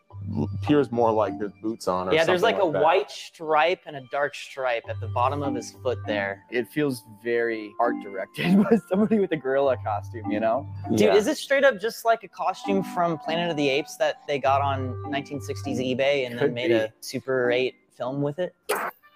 appears 0.54 0.90
more 0.92 1.10
like 1.12 1.38
there's 1.38 1.52
boots 1.62 1.88
on. 1.88 2.08
Or 2.08 2.12
Yeah, 2.14 2.24
there's 2.24 2.42
like 2.42 2.56
something 2.56 2.70
a 2.70 2.72
that. 2.74 2.82
white 2.82 3.10
stripe 3.10 3.80
and 3.86 3.96
a 3.96 4.02
dark 4.12 4.34
stripe 4.34 4.84
at 4.88 4.98
the 5.00 5.08
bottom 5.08 5.42
of 5.42 5.54
his 5.54 5.72
foot 5.82 5.98
there. 6.06 6.42
it 6.50 6.68
feels 6.68 7.02
very 7.22 7.70
art 7.80 7.94
directed 8.02 8.62
by 8.70 8.78
somebody 8.88 9.18
with 9.18 9.32
a 9.32 9.36
gorilla 9.36 9.76
costume, 9.84 10.30
you 10.30 10.40
know? 10.40 10.66
Dude, 10.90 11.00
Yeah. 11.00 11.14
is 11.14 11.26
it 11.26 11.36
straight 11.36 11.64
up 11.64 11.80
just 11.80 12.04
like 12.04 12.22
a 12.24 12.28
costume 12.28 12.82
from 12.82 13.18
Planet 13.18 13.50
of 13.50 13.56
the 13.56 13.68
Apes 13.68 13.96
that 13.96 14.20
they 14.28 14.38
got 14.38 14.60
on 14.62 14.94
1960s 15.06 15.78
eBay 15.78 16.26
and 16.26 16.38
then 16.38 16.54
made 16.54 16.68
be. 16.68 16.74
a 16.74 16.92
Super 17.00 17.50
8 17.50 17.74
film 17.96 18.22
with 18.22 18.38
it? 18.38 18.54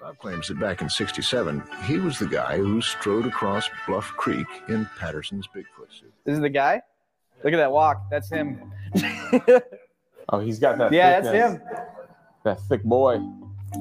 Bob 0.00 0.18
claims 0.18 0.48
that 0.48 0.58
back 0.60 0.82
in 0.82 0.88
67, 0.90 1.62
he 1.86 1.98
was 1.98 2.18
the 2.18 2.26
guy 2.26 2.58
who 2.58 2.80
strode 2.82 3.24
across 3.26 3.70
Bluff 3.86 4.06
Creek 4.16 4.46
in 4.68 4.86
Patterson's 4.98 5.46
Bigfoot 5.46 5.90
suit. 5.98 6.12
This 6.24 6.34
is 6.34 6.40
the 6.40 6.50
guy. 6.50 6.82
Look 7.42 7.52
at 7.54 7.58
that 7.58 7.72
walk. 7.72 8.02
That's 8.10 8.28
him. 8.30 8.70
Oh, 10.30 10.40
he's 10.40 10.58
got 10.58 10.78
that. 10.78 10.92
yeah, 10.92 11.20
that's 11.20 11.34
him. 11.34 11.60
That 12.44 12.60
thick 12.68 12.82
boy. 12.82 13.20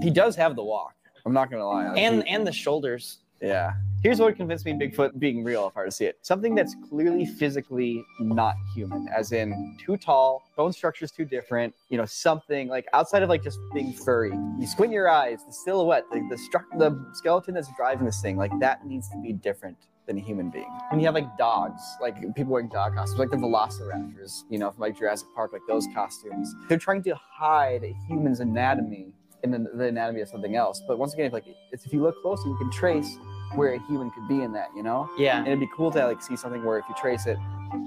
He 0.02 0.10
does 0.10 0.36
have 0.36 0.56
the 0.56 0.64
walk. 0.64 0.96
I'm 1.26 1.34
not 1.34 1.50
gonna 1.52 1.66
lie. 1.68 1.90
Like, 1.90 1.98
And 1.98 2.24
he- 2.24 2.30
and 2.30 2.46
the 2.46 2.52
shoulders. 2.52 3.20
yeah. 3.42 3.74
Here's 4.02 4.20
what 4.20 4.36
convinced 4.36 4.66
me 4.66 4.74
Bigfoot 4.74 5.18
being 5.18 5.46
real 5.46 5.66
if 5.68 5.78
I 5.78 5.80
were 5.80 5.86
to 5.86 5.92
see 5.92 6.04
it. 6.04 6.18
Something 6.24 6.56
that's 6.56 6.76
clearly 6.90 7.26
physically 7.26 8.04
not 8.20 8.56
human, 8.76 9.08
as 9.08 9.32
in 9.32 9.78
too 9.80 9.96
tall, 9.96 10.44
bone 10.58 10.74
structure's 10.74 11.10
too 11.10 11.24
different, 11.24 11.74
you 11.88 11.98
know, 11.98 12.04
something 12.04 12.68
like 12.68 12.86
outside 12.92 13.24
of 13.24 13.30
like 13.30 13.42
just 13.44 13.60
being 13.74 13.94
furry. 13.94 14.34
You 14.60 14.68
squint 14.68 14.92
your 14.92 15.08
eyes, 15.08 15.46
the 15.46 15.54
silhouette, 15.54 16.04
the 16.12 16.20
the, 16.30 16.36
stru- 16.36 16.78
the 16.78 17.06
skeleton 17.14 17.54
that's 17.54 17.70
driving 17.78 18.06
this 18.06 18.22
thing, 18.22 18.36
like 18.36 18.52
that 18.60 18.86
needs 18.86 19.08
to 19.10 19.18
be 19.22 19.32
different 19.32 19.78
than 20.06 20.18
a 20.18 20.22
human 20.22 20.50
being. 20.50 20.68
And 20.92 21.00
you 21.02 21.08
have 21.08 21.16
like 21.16 21.38
dogs, 21.38 21.82
like 22.02 22.16
people 22.36 22.52
wearing 22.54 22.68
dog 22.70 22.96
costumes, 22.96 23.20
like 23.20 23.30
the 23.32 23.38
velociraptors, 23.38 24.44
you 24.50 24.60
know, 24.60 24.70
from 24.72 24.82
like 24.82 24.98
Jurassic 24.98 25.28
Park, 25.36 25.54
like 25.54 25.62
those 25.68 25.88
costumes, 25.94 26.54
they're 26.68 26.78
trying 26.78 27.04
to 27.04 27.16
hide 27.16 27.84
a 27.84 27.94
human's 28.08 28.40
anatomy 28.40 29.14
in 29.44 29.52
the, 29.52 29.60
the 29.76 29.86
anatomy 29.86 30.22
of 30.22 30.30
something 30.30 30.56
else. 30.56 30.82
But 30.88 30.98
once 31.00 31.14
again, 31.14 31.26
if 31.28 31.34
like 31.34 31.46
it's, 31.72 31.86
if 31.86 31.94
you 31.94 32.02
look 32.02 32.22
closely, 32.22 32.52
you 32.52 32.58
can 32.58 32.72
trace 32.72 33.18
where 33.56 33.74
a 33.74 33.80
human 33.88 34.10
could 34.12 34.28
be 34.28 34.42
in 34.42 34.52
that, 34.54 34.70
you 34.76 34.84
know? 34.84 35.10
Yeah. 35.18 35.38
And 35.38 35.48
it'd 35.48 35.60
be 35.60 35.70
cool 35.76 35.92
to 35.92 36.06
like 36.08 36.22
see 36.22 36.36
something 36.36 36.64
where 36.66 36.80
if 36.80 36.86
you 36.90 36.96
trace 37.00 37.26
it, 37.28 37.38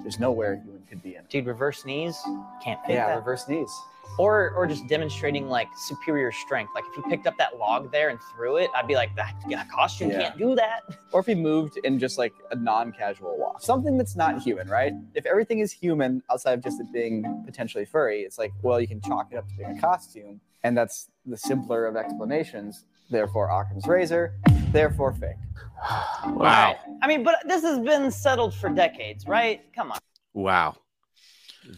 there's 0.03 0.19
nowhere 0.21 0.55
a 0.55 0.61
human 0.61 0.83
could 0.89 1.03
be 1.03 1.17
in. 1.17 1.25
Dude, 1.29 1.47
reverse 1.47 1.85
knees. 1.85 2.17
Can't 2.63 2.79
Yeah, 2.89 3.09
that. 3.09 3.17
reverse 3.17 3.49
knees. 3.49 3.71
Or 4.19 4.51
or 4.53 4.67
just 4.67 4.87
demonstrating 4.89 5.49
like 5.49 5.69
superior 5.77 6.33
strength. 6.33 6.71
Like 6.75 6.85
if 6.89 6.95
he 7.05 7.11
picked 7.11 7.27
up 7.27 7.37
that 7.39 7.59
log 7.59 7.93
there 7.93 8.09
and 8.09 8.19
threw 8.35 8.57
it, 8.57 8.71
I'd 8.75 8.87
be 8.87 8.95
like, 8.95 9.15
that 9.17 9.35
that 9.51 9.71
costume 9.71 10.11
Yeah. 10.11 10.23
can't 10.23 10.39
do 10.39 10.55
that. 10.55 10.83
Or 11.13 11.21
if 11.21 11.27
he 11.27 11.35
moved 11.35 11.79
in 11.79 11.99
just 11.99 12.19
like 12.19 12.35
a 12.51 12.57
non-casual 12.57 13.39
walk. 13.39 13.63
Something 13.63 13.97
that's 13.97 14.17
not 14.17 14.43
human, 14.43 14.69
right? 14.69 14.93
If 15.15 15.25
everything 15.25 15.61
is 15.61 15.73
human 15.73 16.23
outside 16.31 16.53
of 16.55 16.63
just 16.65 16.79
it 16.81 16.87
being 16.93 17.43
potentially 17.47 17.85
furry, 17.87 18.21
it's 18.23 18.37
like, 18.39 18.53
well, 18.63 18.79
you 18.81 18.87
can 18.89 19.01
chalk 19.01 19.29
it 19.33 19.37
up 19.37 19.49
to 19.49 19.55
being 19.57 19.79
a 19.79 19.81
costume. 19.81 20.41
And 20.63 20.77
that's 20.77 21.09
the 21.25 21.37
simpler 21.37 21.87
of 21.87 21.97
explanations. 21.97 22.85
Therefore, 23.09 23.49
Occam's 23.49 23.87
razor, 23.87 24.35
therefore 24.73 25.13
fake. 25.13 25.37
Wow. 26.27 26.77
I 27.03 27.07
mean, 27.07 27.23
but 27.23 27.37
this 27.47 27.63
has 27.63 27.79
been 27.79 28.11
settled 28.11 28.53
for 28.53 28.69
decades, 28.69 29.27
right? 29.27 29.63
Come 29.75 29.93
on. 29.93 29.99
Wow. 30.35 30.77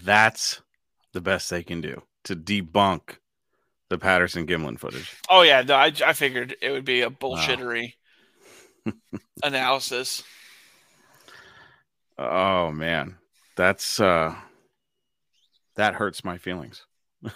That's 0.05 0.63
the 1.13 1.21
best 1.21 1.51
they 1.51 1.63
can 1.63 1.81
do 1.81 2.03
to 2.29 2.37
debunk 2.37 3.17
the 3.89 3.99
Patterson 3.99 4.47
Gimlin 4.47 4.79
footage. 4.79 5.17
Oh 5.31 5.43
yeah, 5.43 5.63
no, 5.63 5.75
I, 5.75 5.93
I 6.05 6.13
figured 6.13 6.57
it 6.61 6.71
would 6.71 6.85
be 6.85 7.01
a 7.01 7.11
bullshittery 7.11 7.95
analysis. 9.43 10.23
Oh 12.19 12.71
man. 12.71 13.17
That's 13.57 13.99
uh 13.99 14.35
that 15.77 15.95
hurts 15.95 16.23
my 16.23 16.37
feelings. 16.37 16.85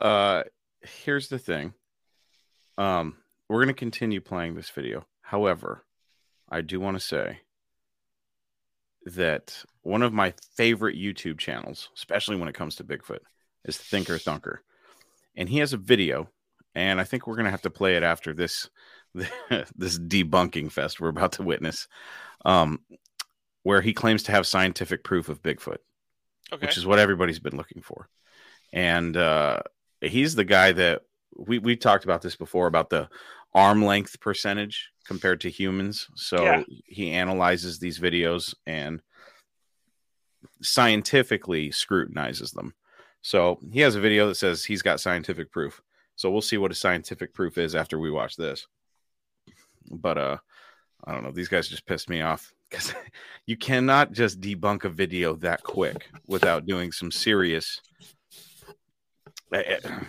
uh 0.00 0.42
here's 0.80 1.28
the 1.28 1.38
thing. 1.38 1.74
Um 2.78 3.18
we're 3.48 3.62
going 3.62 3.74
to 3.74 3.78
continue 3.78 4.22
playing 4.22 4.54
this 4.54 4.70
video. 4.70 5.04
However, 5.20 5.84
I 6.48 6.62
do 6.62 6.80
want 6.80 6.96
to 6.96 7.04
say 7.04 7.40
that 9.06 9.64
one 9.82 10.02
of 10.02 10.12
my 10.12 10.32
favorite 10.56 10.96
YouTube 10.96 11.38
channels, 11.38 11.90
especially 11.96 12.36
when 12.36 12.48
it 12.48 12.54
comes 12.54 12.76
to 12.76 12.84
Bigfoot, 12.84 13.18
is 13.64 13.76
Thinker 13.76 14.14
Thunker. 14.18 14.58
And 15.36 15.48
he 15.48 15.58
has 15.58 15.72
a 15.72 15.78
video, 15.78 16.28
and 16.74 17.00
I 17.00 17.04
think 17.04 17.26
we're 17.26 17.36
going 17.36 17.46
to 17.46 17.50
have 17.50 17.62
to 17.62 17.70
play 17.70 17.96
it 17.96 18.02
after 18.02 18.32
this 18.34 18.68
this 19.76 19.98
debunking 19.98 20.72
fest 20.72 21.00
we're 21.00 21.08
about 21.08 21.32
to 21.32 21.42
witness. 21.42 21.86
Um 22.44 22.80
where 23.64 23.80
he 23.80 23.92
claims 23.92 24.24
to 24.24 24.32
have 24.32 24.46
scientific 24.46 25.04
proof 25.04 25.28
of 25.28 25.42
Bigfoot, 25.42 25.76
Okay. 26.52 26.66
which 26.66 26.76
is 26.76 26.84
what 26.84 26.98
everybody's 26.98 27.38
been 27.38 27.56
looking 27.56 27.82
for. 27.82 28.08
And 28.72 29.16
uh 29.16 29.60
he's 30.00 30.34
the 30.34 30.44
guy 30.44 30.72
that 30.72 31.02
we 31.36 31.58
we 31.58 31.76
talked 31.76 32.04
about 32.04 32.22
this 32.22 32.36
before 32.36 32.66
about 32.66 32.90
the 32.90 33.08
arm 33.54 33.84
length 33.84 34.18
percentage 34.20 34.91
compared 35.06 35.40
to 35.42 35.50
humans. 35.50 36.08
So 36.14 36.42
Yeah. 36.42 36.62
he 36.86 37.10
analyzes 37.10 37.78
these 37.78 37.98
videos 37.98 38.54
and 38.66 39.02
scientifically 40.62 41.70
scrutinizes 41.70 42.52
them. 42.52 42.74
So 43.20 43.58
he 43.72 43.80
has 43.80 43.94
a 43.94 44.00
video 44.00 44.28
that 44.28 44.34
says 44.36 44.64
he's 44.64 44.82
got 44.82 45.00
scientific 45.00 45.50
proof. 45.50 45.80
So 46.16 46.30
we'll 46.30 46.40
see 46.42 46.58
what 46.58 46.70
his 46.70 46.78
scientific 46.80 47.32
proof 47.34 47.58
is 47.58 47.74
after 47.74 47.98
we 47.98 48.10
watch 48.10 48.36
this. 48.36 48.66
But 49.90 50.18
uh 50.18 50.38
I 51.04 51.12
don't 51.12 51.24
know, 51.24 51.32
these 51.32 51.48
guys 51.48 51.68
just 51.68 51.86
pissed 51.86 52.08
me 52.08 52.20
off 52.20 52.52
because 52.70 52.94
you 53.46 53.56
cannot 53.56 54.12
just 54.12 54.40
debunk 54.40 54.84
a 54.84 54.88
video 54.88 55.34
that 55.36 55.62
quick 55.62 56.08
without 56.26 56.66
doing 56.66 56.92
some 56.92 57.10
serious 57.10 57.80
Eh, 59.52 59.76
eh, 59.84 60.00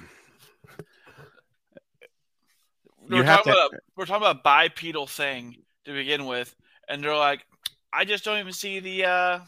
we're 3.13 3.19
you 3.19 3.23
have 3.23 3.37
talking 3.39 3.53
to- 3.53 3.59
about 3.59 3.79
we're 3.95 4.05
talking 4.05 4.27
about 4.27 4.43
bipedal 4.43 5.07
thing 5.07 5.57
to 5.85 5.93
begin 5.93 6.25
with, 6.25 6.55
and 6.87 7.03
they're 7.03 7.15
like, 7.15 7.45
I 7.91 8.05
just 8.05 8.23
don't 8.23 8.39
even 8.39 8.53
see 8.53 8.79
the. 8.79 9.05
uh 9.05 9.39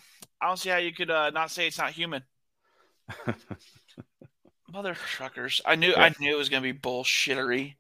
I 0.41 0.48
don't 0.48 0.57
see 0.57 0.69
how 0.69 0.77
you 0.77 0.91
could 0.93 1.10
uh, 1.10 1.29
not 1.31 1.50
say 1.50 1.65
it's 1.65 1.77
not 1.77 1.91
human. 1.91 2.22
Mother 4.72 4.95
truckers! 4.95 5.62
I 5.65 5.75
knew 5.75 5.93
I 5.95 6.13
knew 6.19 6.34
it 6.34 6.38
was 6.38 6.50
gonna 6.50 6.62
be 6.62 6.74
bullshittery. 6.74 7.75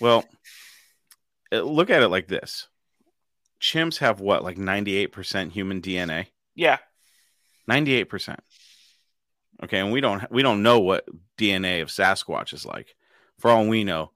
Well, 0.00 0.24
look 1.50 1.90
at 1.90 2.02
it 2.02 2.08
like 2.08 2.28
this: 2.28 2.68
chimps 3.60 3.98
have 3.98 4.20
what, 4.20 4.44
like 4.44 4.56
ninety-eight 4.58 5.08
percent 5.08 5.52
human 5.52 5.80
DNA. 5.80 6.26
Yeah, 6.54 6.78
Ninety-eight 7.66 8.04
percent. 8.04 8.40
Okay, 9.64 9.78
and 9.80 9.90
we 9.90 10.00
don't 10.00 10.30
we 10.30 10.42
don't 10.42 10.62
know 10.62 10.78
what 10.80 11.06
DNA 11.38 11.82
of 11.82 11.88
Sasquatch 11.88 12.52
is 12.52 12.64
like. 12.66 12.94
For 13.40 13.50
all 13.50 13.66
we 13.66 13.82
know, 13.82 14.12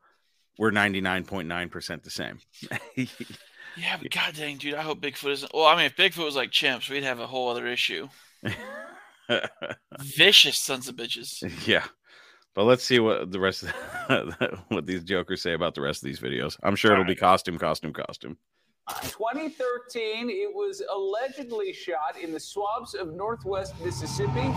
we're 0.59 0.71
ninety-nine 0.71 1.25
point 1.25 1.49
nine 1.49 1.69
percent 1.69 2.03
the 2.05 2.11
same. 2.11 2.39
yeah, 2.97 3.97
but 4.01 4.11
god 4.11 4.35
dang, 4.35 4.57
dude, 4.59 4.75
I 4.75 4.83
hope 4.83 5.01
Bigfoot 5.01 5.33
isn't. 5.33 5.53
Well, 5.55 5.67
I 5.67 5.77
mean, 5.77 5.87
if 5.87 5.97
Bigfoot 5.97 6.25
was 6.25 6.37
like 6.37 6.51
chimps, 6.51 6.91
we'd 6.91 7.05
have 7.05 7.21
a 7.21 7.27
whole 7.27 7.49
other 7.49 7.67
issue. 7.67 8.09
Vicious 10.01 10.59
sons 10.59 10.89
of 10.89 10.97
bitches. 10.97 11.67
yeah, 11.67 11.85
but 12.55 12.65
let's 12.65 12.85
see 12.85 12.99
what 12.99 13.31
the 13.31 13.41
rest 13.41 13.65
of 14.09 14.35
what 14.69 14.87
these 14.87 15.05
jokers 15.05 15.43
say 15.43 15.53
about 15.55 15.75
the 15.75 15.81
rest 15.81 16.03
of 16.03 16.07
these 16.07 16.21
videos. 16.21 16.57
I'm 16.63 16.77
sure 16.77 16.93
it'll 16.93 17.05
be 17.05 17.15
costume, 17.15 17.59
costume, 17.59 17.93
costume. 17.93 18.37
2013, 19.03 20.31
it 20.31 20.53
was 20.55 20.83
allegedly 20.91 21.75
shot 21.75 22.17
in 22.23 22.33
the 22.33 22.41
swamps 22.41 22.95
of 22.95 23.13
northwest 23.13 23.75
Mississippi. 23.85 24.51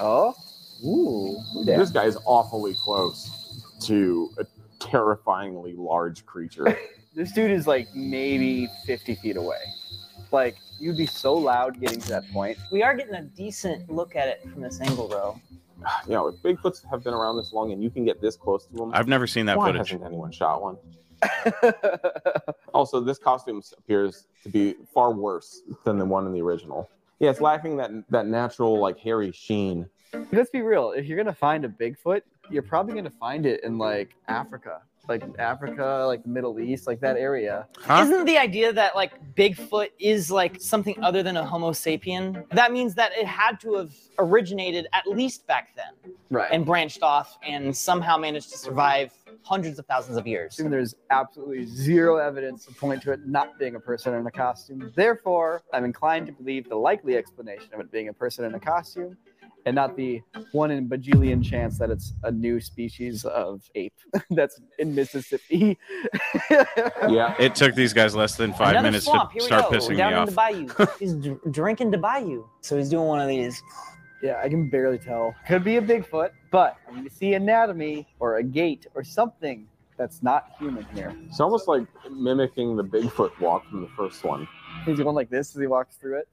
Oh, 0.00 0.34
ooh, 0.82 1.36
This 1.66 1.90
guy's 1.90 2.16
awfully 2.24 2.74
close 2.74 3.62
to 3.82 4.30
a 4.38 4.44
terrifyingly 4.90 5.74
large 5.76 6.24
creature. 6.26 6.76
This 7.16 7.30
dude 7.30 7.52
is 7.52 7.68
like 7.68 7.86
maybe 7.94 8.66
50 8.86 9.14
feet 9.14 9.36
away. 9.36 9.60
Like 10.32 10.56
you'd 10.80 10.96
be 10.96 11.06
so 11.06 11.34
loud 11.34 11.80
getting 11.80 12.00
to 12.00 12.08
that 12.08 12.28
point. 12.32 12.58
We 12.72 12.82
are 12.82 12.92
getting 12.96 13.14
a 13.14 13.22
decent 13.22 13.88
look 13.88 14.16
at 14.16 14.26
it 14.26 14.42
from 14.50 14.62
this 14.62 14.80
angle, 14.80 15.06
though. 15.06 15.40
you 16.08 16.14
know, 16.14 16.26
if 16.26 16.34
Bigfoots 16.42 16.84
have 16.90 17.04
been 17.04 17.14
around 17.14 17.36
this 17.36 17.52
long 17.52 17.70
and 17.70 17.80
you 17.80 17.88
can 17.88 18.04
get 18.04 18.20
this 18.20 18.36
close 18.36 18.66
to 18.66 18.74
them, 18.74 18.90
I've 18.92 19.06
never 19.06 19.28
seen 19.28 19.46
that 19.46 19.56
why 19.56 19.68
footage. 19.68 19.90
hasn't 19.90 20.04
anyone 20.04 20.32
shot 20.32 20.60
one? 20.60 20.76
also, 22.74 23.00
this 23.00 23.18
costume 23.18 23.62
appears 23.78 24.26
to 24.42 24.48
be 24.48 24.74
far 24.92 25.12
worse 25.12 25.62
than 25.84 25.98
the 25.98 26.04
one 26.04 26.26
in 26.26 26.32
the 26.32 26.42
original. 26.42 26.90
Yeah, 27.20 27.30
it's 27.30 27.40
lacking 27.40 27.76
that 27.76 27.92
that 28.10 28.26
natural 28.26 28.80
like 28.80 28.98
hairy 28.98 29.30
sheen. 29.30 29.88
Let's 30.32 30.50
be 30.50 30.62
real. 30.62 30.90
If 30.90 31.06
you're 31.06 31.16
gonna 31.16 31.32
find 31.32 31.64
a 31.64 31.68
Bigfoot, 31.68 32.22
you're 32.50 32.62
probably 32.62 32.94
gonna 32.94 33.10
find 33.10 33.46
it 33.46 33.62
in 33.64 33.78
like 33.78 34.14
Africa, 34.28 34.82
like 35.08 35.22
Africa, 35.38 36.04
like 36.06 36.22
the 36.22 36.28
Middle 36.28 36.58
East, 36.60 36.86
like 36.86 37.00
that 37.00 37.16
area. 37.16 37.66
Isn't 37.90 38.24
the 38.24 38.38
idea 38.38 38.72
that 38.72 38.94
like 38.96 39.12
Bigfoot 39.34 39.88
is 39.98 40.30
like 40.30 40.60
something 40.60 40.96
other 41.02 41.22
than 41.22 41.36
a 41.36 41.44
Homo 41.44 41.72
sapien? 41.72 42.48
That 42.50 42.72
means 42.72 42.94
that 42.94 43.12
it 43.16 43.26
had 43.26 43.60
to 43.60 43.74
have 43.74 43.92
originated 44.18 44.86
at 44.92 45.06
least 45.06 45.46
back 45.46 45.74
then, 45.76 46.12
Right. 46.30 46.48
and 46.52 46.64
branched 46.64 47.02
off 47.02 47.38
and 47.46 47.76
somehow 47.76 48.16
managed 48.16 48.50
to 48.52 48.58
survive 48.58 49.12
hundreds 49.42 49.78
of 49.78 49.84
thousands 49.86 50.16
of 50.16 50.26
years. 50.26 50.58
And 50.58 50.72
there's 50.72 50.94
absolutely 51.10 51.66
zero 51.66 52.16
evidence 52.16 52.64
to 52.64 52.72
point 52.72 53.02
to 53.02 53.12
it 53.12 53.26
not 53.26 53.58
being 53.58 53.74
a 53.74 53.80
person 53.80 54.14
in 54.14 54.26
a 54.26 54.30
costume. 54.30 54.90
Therefore, 54.96 55.62
I'm 55.74 55.84
inclined 55.84 56.26
to 56.28 56.32
believe 56.32 56.66
the 56.68 56.76
likely 56.76 57.16
explanation 57.18 57.68
of 57.74 57.80
it 57.80 57.92
being 57.92 58.08
a 58.08 58.12
person 58.14 58.46
in 58.46 58.54
a 58.54 58.60
costume 58.60 59.18
and 59.66 59.74
not 59.74 59.96
the 59.96 60.20
one 60.52 60.70
in 60.70 60.88
bajillion 60.88 61.42
chance 61.44 61.78
that 61.78 61.90
it's 61.90 62.12
a 62.24 62.30
new 62.30 62.60
species 62.60 63.24
of 63.24 63.62
ape 63.74 63.94
that's 64.30 64.60
in 64.78 64.94
Mississippi. 64.94 65.78
Yeah. 67.08 67.34
It 67.38 67.54
took 67.54 67.74
these 67.74 67.92
guys 67.92 68.14
less 68.14 68.36
than 68.36 68.52
five 68.52 68.70
Another 68.70 68.86
minutes 68.88 69.04
swamp. 69.06 69.30
to 69.30 69.34
Here 69.34 69.42
we 69.42 69.46
start 69.46 69.70
go. 69.70 69.76
pissing 69.78 69.96
down 69.96 70.12
me 70.14 70.18
in 70.20 70.24
the 70.26 70.30
off. 70.30 70.36
bayou. 70.36 70.68
He's 70.98 71.14
dr- 71.14 71.40
drinking 71.52 71.90
the 71.90 71.98
bayou, 71.98 72.44
so 72.60 72.76
he's 72.76 72.88
doing 72.88 73.06
one 73.06 73.20
of 73.20 73.28
these. 73.28 73.62
Yeah, 74.22 74.40
I 74.42 74.48
can 74.48 74.70
barely 74.70 74.98
tell. 74.98 75.34
Could 75.46 75.64
be 75.64 75.76
a 75.76 75.82
Bigfoot, 75.82 76.30
but 76.50 76.76
when 76.88 77.04
you 77.04 77.10
see 77.10 77.34
anatomy 77.34 78.06
or 78.20 78.36
a 78.38 78.42
gait 78.42 78.86
or 78.94 79.04
something 79.04 79.66
that's 79.98 80.22
not 80.22 80.46
human 80.58 80.84
here. 80.94 81.14
It's 81.28 81.40
almost 81.40 81.68
like 81.68 81.86
mimicking 82.10 82.76
the 82.76 82.84
Bigfoot 82.84 83.38
walk 83.38 83.68
from 83.68 83.82
the 83.82 83.88
first 83.96 84.24
one. 84.24 84.48
He's 84.86 84.98
going 84.98 85.14
like 85.14 85.30
this 85.30 85.54
as 85.54 85.60
he 85.60 85.66
walks 85.66 85.96
through 85.96 86.18
it. 86.18 86.28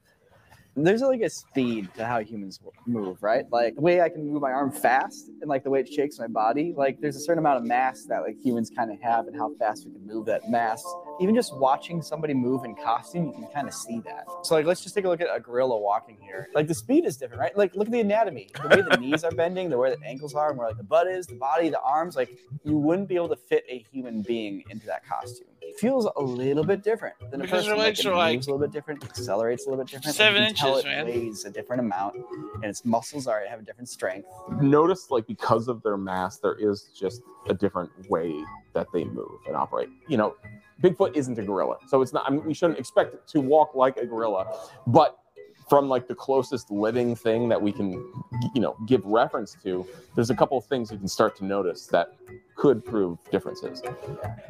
There's 0.74 1.02
like 1.02 1.20
a 1.20 1.28
speed 1.28 1.92
to 1.96 2.06
how 2.06 2.20
humans 2.20 2.58
move, 2.86 3.22
right? 3.22 3.44
Like 3.52 3.74
the 3.74 3.82
way 3.82 4.00
I 4.00 4.08
can 4.08 4.26
move 4.26 4.40
my 4.40 4.52
arm 4.52 4.72
fast 4.72 5.28
and 5.42 5.48
like 5.50 5.64
the 5.64 5.70
way 5.70 5.80
it 5.80 5.88
shakes 5.92 6.18
my 6.18 6.26
body. 6.26 6.72
Like 6.74 6.98
there's 6.98 7.14
a 7.14 7.20
certain 7.20 7.40
amount 7.40 7.58
of 7.58 7.64
mass 7.64 8.04
that 8.08 8.20
like 8.22 8.36
humans 8.42 8.70
kind 8.74 8.90
of 8.90 8.98
have 9.02 9.26
and 9.26 9.36
how 9.36 9.52
fast 9.58 9.84
we 9.86 9.92
can 9.92 10.06
move 10.06 10.24
that 10.26 10.48
mass. 10.48 10.82
Even 11.20 11.34
just 11.34 11.54
watching 11.58 12.00
somebody 12.00 12.32
move 12.32 12.64
in 12.64 12.74
costume, 12.74 13.26
you 13.26 13.32
can 13.32 13.48
kind 13.48 13.68
of 13.68 13.74
see 13.74 14.00
that. 14.06 14.24
So 14.44 14.54
like 14.54 14.64
let's 14.64 14.80
just 14.82 14.94
take 14.94 15.04
a 15.04 15.08
look 15.08 15.20
at 15.20 15.28
a 15.30 15.40
gorilla 15.40 15.76
walking 15.76 16.16
here. 16.18 16.48
Like 16.54 16.68
the 16.68 16.74
speed 16.74 17.04
is 17.04 17.18
different, 17.18 17.40
right? 17.40 17.56
Like 17.56 17.76
look 17.76 17.88
at 17.88 17.92
the 17.92 18.00
anatomy, 18.00 18.48
the 18.62 18.68
way 18.68 18.82
the 18.82 18.96
knees 18.96 19.24
are 19.24 19.32
bending, 19.32 19.68
the 19.68 19.76
way 19.76 19.94
the 19.94 20.06
ankles 20.06 20.34
are, 20.34 20.48
and 20.48 20.58
where 20.58 20.68
like 20.68 20.78
the 20.78 20.84
butt 20.84 21.06
is, 21.06 21.26
the 21.26 21.34
body, 21.34 21.68
the 21.68 21.80
arms. 21.82 22.16
Like 22.16 22.30
you 22.64 22.78
wouldn't 22.78 23.08
be 23.08 23.16
able 23.16 23.28
to 23.28 23.36
fit 23.36 23.64
a 23.68 23.84
human 23.92 24.22
being 24.22 24.64
into 24.70 24.86
that 24.86 25.06
costume. 25.06 25.48
It 25.72 25.78
feels 25.78 26.06
a 26.16 26.22
little 26.22 26.64
bit 26.64 26.82
different 26.82 27.14
than 27.30 27.40
a 27.40 27.44
Because 27.44 27.64
person. 27.64 27.68
their 27.70 27.76
Like, 27.78 27.86
legs 27.86 28.00
it 28.00 28.06
are, 28.06 28.14
like, 28.16 28.34
moves 28.36 28.46
a 28.46 28.50
little 28.50 28.66
bit 28.66 28.72
different, 28.72 29.04
accelerates 29.04 29.66
a 29.66 29.70
little 29.70 29.84
bit 29.84 29.90
different. 29.90 30.14
seven 30.16 30.42
you 30.42 30.48
can 30.48 30.54
tell 30.56 30.76
inches, 30.76 30.84
it 30.84 30.88
man. 30.88 31.06
weighs 31.06 31.44
a 31.44 31.50
different 31.50 31.80
amount, 31.80 32.16
and 32.54 32.64
its 32.64 32.84
muscles 32.84 33.26
are 33.26 33.42
have 33.48 33.60
a 33.60 33.62
different 33.62 33.88
strength. 33.88 34.28
Notice, 34.60 35.10
like, 35.10 35.26
because 35.26 35.68
of 35.68 35.82
their 35.82 35.96
mass, 35.96 36.38
there 36.38 36.54
is 36.54 36.90
just 36.94 37.22
a 37.48 37.54
different 37.54 37.90
way 38.10 38.34
that 38.74 38.86
they 38.92 39.04
move 39.04 39.30
and 39.46 39.56
operate. 39.56 39.88
You 40.08 40.18
know, 40.18 40.36
Bigfoot 40.82 41.16
isn't 41.16 41.38
a 41.38 41.42
gorilla, 41.42 41.78
so 41.86 42.02
it's 42.02 42.12
not. 42.12 42.24
I 42.26 42.30
mean, 42.30 42.44
we 42.44 42.54
shouldn't 42.54 42.78
expect 42.78 43.14
it 43.14 43.26
to 43.28 43.40
walk 43.40 43.74
like 43.74 43.96
a 43.96 44.04
gorilla, 44.04 44.46
but 44.86 45.18
from 45.68 45.88
like 45.88 46.08
the 46.08 46.14
closest 46.14 46.70
living 46.70 47.14
thing 47.14 47.48
that 47.48 47.60
we 47.60 47.72
can, 47.72 47.92
you 48.54 48.60
know, 48.60 48.76
give 48.86 49.04
reference 49.04 49.56
to, 49.62 49.86
there's 50.14 50.30
a 50.30 50.34
couple 50.34 50.58
of 50.58 50.64
things 50.66 50.90
you 50.90 50.98
can 50.98 51.08
start 51.08 51.36
to 51.36 51.44
notice 51.44 51.86
that 51.86 52.14
could 52.54 52.84
prove 52.84 53.18
differences. 53.30 53.82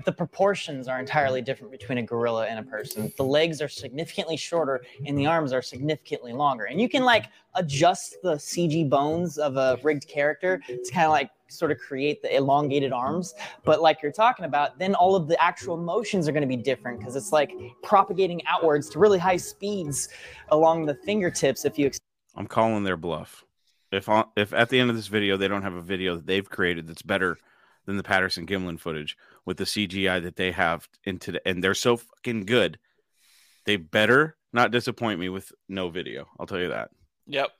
The 0.05 0.13
proportions 0.13 0.89
are 0.89 0.99
entirely 0.99 1.41
different 1.41 1.71
between 1.71 1.99
a 1.99 2.03
gorilla 2.03 2.47
and 2.47 2.59
a 2.59 2.63
person. 2.63 3.13
The 3.17 3.25
legs 3.25 3.63
are 3.63 3.69
significantly 3.69 4.37
shorter 4.37 4.83
and 5.07 5.17
the 5.17 5.27
arms 5.27 5.53
are 5.53 5.63
significantly 5.63 6.33
longer. 6.33 6.65
And 6.65 6.81
you 6.81 6.89
can 6.89 7.05
like 7.05 7.27
adjust 7.55 8.17
the 8.23 8.35
CG 8.35 8.89
bones 8.89 9.39
of 9.39 9.57
a 9.57 9.79
rigged 9.83 10.09
character 10.09 10.61
to 10.67 10.91
kind 10.93 11.07
of 11.07 11.13
like 11.13 11.31
sort 11.53 11.71
of 11.71 11.79
create 11.79 12.23
the 12.23 12.35
elongated 12.35 12.93
mm-hmm. 12.93 13.07
arms. 13.07 13.35
But 13.65 13.81
like 13.81 14.03
you're 14.03 14.13
talking 14.13 14.45
about, 14.45 14.79
then 14.79 14.95
all 14.95 15.15
of 15.15 15.29
the 15.29 15.43
actual 15.43 15.77
motions 15.77 16.29
are 16.29 16.33
going 16.33 16.43
to 16.43 16.49
be 16.49 16.57
different 16.57 16.99
because 16.99 17.17
it's 17.17 17.33
like 17.33 17.53
propagating 17.83 18.43
outwards 18.47 18.89
to 18.91 18.99
really 18.99 19.19
high 19.19 19.37
speeds 19.37 20.09
along 20.49 20.87
the 20.87 20.95
fingertips 20.95 21.65
if 21.65 21.79
you 21.79 21.91
I'm 22.35 22.47
calling 22.47 22.85
their 22.85 22.97
bluff. 22.97 23.45
If 23.91 24.09
on, 24.09 24.27
if 24.37 24.55
at 24.55 24.71
the 24.71 24.81
end 24.81 24.89
of 24.89 24.97
this 24.97 25.09
video 25.09 25.37
they 25.37 25.49
don't 25.49 25.63
have 25.63 25.75
a 25.75 25.83
video 25.83 26.17
that 26.17 26.27
they've 26.27 26.49
created 26.49 26.87
that's 26.89 27.03
better 27.03 27.37
than 27.85 27.97
the 27.97 28.03
Patterson 28.03 28.47
Gimlin 28.47 28.79
footage 28.79 29.17
with 29.45 29.59
the 29.59 29.65
CGI 29.65 30.23
that 30.23 30.37
they 30.37 30.53
have 30.53 30.89
into 31.05 31.33
the, 31.33 31.47
and 31.47 31.63
they're 31.63 31.75
so 31.75 31.97
fucking 31.97 32.47
good, 32.47 32.79
they 33.65 33.77
better 33.77 34.37
not 34.53 34.71
disappoint 34.71 35.21
me 35.21 35.29
with 35.29 35.53
no 35.69 35.89
video. 35.89 36.29
I'll 36.39 36.47
tell 36.47 36.61
you 36.61 36.69
that. 36.69 36.91
Yep. 37.27 37.51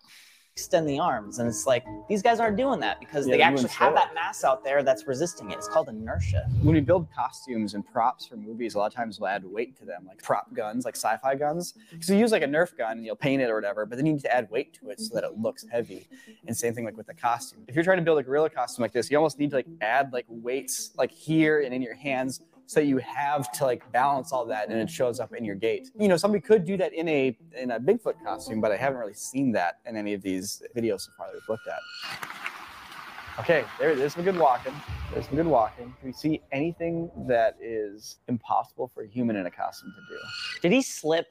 Extend 0.55 0.87
the 0.87 0.99
arms. 0.99 1.39
And 1.39 1.49
it's 1.49 1.67
like 1.67 1.85
these 2.09 2.21
guys 2.23 2.39
aren't 2.39 2.59
doing 2.59 2.79
that 2.81 3.01
because 3.01 3.27
Yeah, 3.27 3.37
they 3.37 3.43
actually 3.43 3.71
have 3.71 3.95
that 3.95 4.15
mass 4.15 4.45
out 4.45 4.63
there 4.63 4.83
that's 4.83 5.07
resisting 5.07 5.51
it. 5.51 5.57
It's 5.57 5.69
called 5.69 5.89
inertia. 5.89 6.47
When 6.63 6.75
we 6.75 6.81
build 6.81 7.09
costumes 7.15 7.73
and 7.73 7.87
props 7.87 8.27
for 8.27 8.37
movies, 8.37 8.75
a 8.75 8.79
lot 8.79 8.87
of 8.87 8.93
times 8.93 9.19
we'll 9.19 9.31
add 9.31 9.45
weight 9.45 9.79
to 9.79 9.87
them, 9.87 10.05
like 10.07 10.23
prop 10.23 10.53
guns, 10.53 10.85
like 10.85 10.95
sci-fi 10.95 11.37
guns. 11.37 11.73
Mm-hmm. 11.73 12.01
So 12.03 12.13
you 12.13 12.19
use 12.19 12.33
like 12.33 12.43
a 12.43 12.47
Nerf 12.47 12.77
gun 12.77 12.99
and 12.99 13.07
you'll 13.07 13.17
paint 13.17 13.41
it 13.41 13.49
or 13.49 13.55
whatever, 13.55 13.87
but 13.87 13.97
then 13.97 14.05
you 14.05 14.13
need 14.13 14.23
to 14.23 14.35
add 14.35 14.51
weight 14.51 14.75
to 14.75 14.91
it 14.91 15.01
so 15.01 15.15
that 15.15 15.25
it 15.25 15.39
looks 15.39 15.65
heavy. 15.71 16.07
And 16.47 16.55
same 16.55 16.75
thing 16.75 16.85
like 16.85 16.99
with 16.99 17.07
the 17.07 17.15
costume. 17.15 17.65
If 17.67 17.75
you're 17.75 17.85
trying 17.85 17.99
to 17.99 18.05
build 18.05 18.19
a 18.19 18.23
gorilla 18.23 18.51
costume 18.51 18.83
like 18.83 18.93
this, 18.93 19.11
you 19.11 19.17
almost 19.17 19.39
need 19.39 19.51
to 19.51 19.57
like 19.57 19.69
add 19.81 20.13
like 20.13 20.27
weights 20.29 20.91
like 20.99 21.11
here 21.11 21.63
and 21.63 21.73
in 21.73 21.81
your 21.81 21.95
hands 21.95 22.43
so 22.67 22.81
you 22.81 22.99
have 22.99 23.51
to 23.53 23.65
like 23.65 23.91
balance 23.93 24.33
all 24.33 24.47
that 24.47 24.69
and 24.69 24.79
it 24.79 24.91
shows 24.91 25.21
up 25.21 25.35
in 25.35 25.45
your 25.45 25.55
gait. 25.57 25.91
You 25.99 26.09
know, 26.09 26.17
somebody 26.17 26.41
could 26.41 26.65
do 26.65 26.77
that 26.79 26.93
in 26.93 27.09
a 27.09 27.37
in 27.57 27.73
a 27.73 27.81
Bigfoot 27.81 28.23
costume, 28.25 28.61
but 28.61 28.73
I 28.73 28.77
haven't 28.77 28.99
really 28.99 29.15
seen 29.15 29.53
that 29.53 29.81
in 29.87 29.97
any 29.97 30.15
of 30.15 30.23
these 30.23 30.63
videos 30.77 31.03
so 31.03 31.13
far 31.17 31.29
that 31.29 31.35
we've 31.35 31.49
looked 31.49 31.69
at. 31.69 31.81
Okay, 33.39 33.65
there, 33.79 33.95
there's 33.95 34.13
some 34.13 34.25
good 34.25 34.37
walking. 34.37 34.75
There's 35.13 35.27
some 35.27 35.37
good 35.37 35.47
walking. 35.47 35.87
Do 35.87 36.07
we 36.07 36.13
see 36.13 36.43
anything 36.53 37.11
that 37.27 37.57
is 37.61 38.19
impossible 38.29 38.91
for 38.95 39.05
a 39.05 39.09
human 39.09 39.37
in 39.37 39.47
a 39.47 39.51
costume 39.51 39.95
to 39.97 40.15
do? 40.15 40.21
Did 40.61 40.73
he 40.73 40.83
slip? 40.83 41.27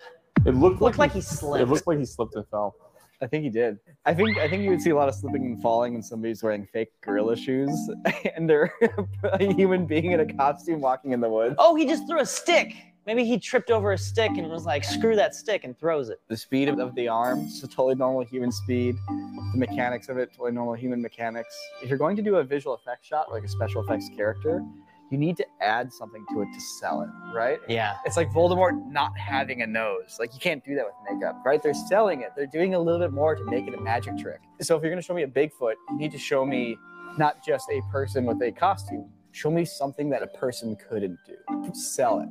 It 0.45 0.55
looked 0.55 0.81
Looked 0.81 0.97
like 0.97 1.11
he 1.11 1.21
slipped. 1.21 1.61
It 1.61 1.69
looked 1.69 1.85
like 1.85 1.99
he 1.99 2.05
slipped 2.05 2.35
and 2.35 2.47
fell. 2.47 2.75
I 3.21 3.27
think 3.27 3.43
he 3.43 3.49
did. 3.49 3.77
I 4.05 4.13
think 4.13 4.37
I 4.37 4.49
think 4.49 4.63
you 4.63 4.71
would 4.71 4.81
see 4.81 4.89
a 4.89 4.95
lot 4.95 5.07
of 5.07 5.15
slipping 5.15 5.45
and 5.45 5.61
falling 5.61 5.93
when 5.93 6.01
somebody's 6.01 6.41
wearing 6.41 6.65
fake 6.65 6.91
gorilla 7.01 7.35
shoes 7.35 7.89
and 8.35 8.49
they're 8.49 8.73
a 9.23 9.53
human 9.53 9.85
being 9.85 10.11
in 10.11 10.19
a 10.19 10.33
costume 10.33 10.81
walking 10.81 11.11
in 11.11 11.21
the 11.21 11.29
woods. 11.29 11.55
Oh, 11.59 11.75
he 11.75 11.85
just 11.85 12.07
threw 12.07 12.19
a 12.19 12.25
stick. 12.25 12.73
Maybe 13.07 13.25
he 13.25 13.39
tripped 13.39 13.71
over 13.71 13.93
a 13.93 13.97
stick 13.97 14.31
and 14.37 14.47
was 14.47 14.65
like, 14.65 14.83
screw 14.83 15.15
that 15.15 15.33
stick 15.33 15.63
and 15.63 15.77
throws 15.77 16.09
it. 16.09 16.19
The 16.27 16.37
speed 16.37 16.69
of, 16.69 16.77
of 16.77 16.93
the 16.93 17.07
arm, 17.07 17.39
is 17.39 17.63
a 17.63 17.67
totally 17.67 17.95
normal 17.95 18.23
human 18.23 18.51
speed. 18.51 18.95
The 19.07 19.57
mechanics 19.57 20.07
of 20.07 20.19
it, 20.19 20.29
totally 20.31 20.51
normal 20.51 20.75
human 20.75 21.01
mechanics. 21.01 21.59
If 21.81 21.89
you're 21.89 21.97
going 21.97 22.15
to 22.17 22.21
do 22.21 22.35
a 22.35 22.43
visual 22.43 22.75
effects 22.75 23.07
shot, 23.07 23.31
like 23.31 23.43
a 23.43 23.47
special 23.47 23.83
effects 23.83 24.07
character, 24.15 24.63
you 25.11 25.17
need 25.17 25.35
to 25.37 25.45
add 25.59 25.91
something 25.91 26.25
to 26.31 26.41
it 26.41 26.47
to 26.53 26.61
sell 26.61 27.01
it, 27.01 27.09
right? 27.35 27.59
Yeah. 27.67 27.97
It's 28.05 28.15
like 28.15 28.29
Voldemort 28.31 28.89
not 28.91 29.15
having 29.17 29.61
a 29.61 29.67
nose. 29.67 30.15
Like 30.19 30.33
you 30.33 30.39
can't 30.39 30.63
do 30.63 30.73
that 30.75 30.85
with 30.85 30.93
makeup, 31.11 31.41
right? 31.45 31.61
They're 31.61 31.73
selling 31.73 32.21
it. 32.21 32.29
They're 32.35 32.47
doing 32.47 32.75
a 32.75 32.79
little 32.79 32.99
bit 32.99 33.11
more 33.11 33.35
to 33.35 33.43
make 33.43 33.67
it 33.67 33.73
a 33.73 33.81
magic 33.81 34.17
trick. 34.17 34.39
So 34.61 34.77
if 34.77 34.81
you're 34.81 34.91
gonna 34.91 35.01
show 35.01 35.13
me 35.13 35.23
a 35.23 35.27
Bigfoot, 35.27 35.75
you 35.89 35.97
need 35.97 36.11
to 36.13 36.17
show 36.17 36.45
me 36.45 36.77
not 37.17 37.45
just 37.45 37.69
a 37.69 37.81
person 37.91 38.25
with 38.25 38.41
a 38.41 38.53
costume. 38.53 39.09
Show 39.33 39.51
me 39.51 39.65
something 39.65 40.09
that 40.11 40.23
a 40.23 40.27
person 40.27 40.77
couldn't 40.77 41.19
do. 41.25 41.73
Sell 41.73 42.21
it. 42.21 42.29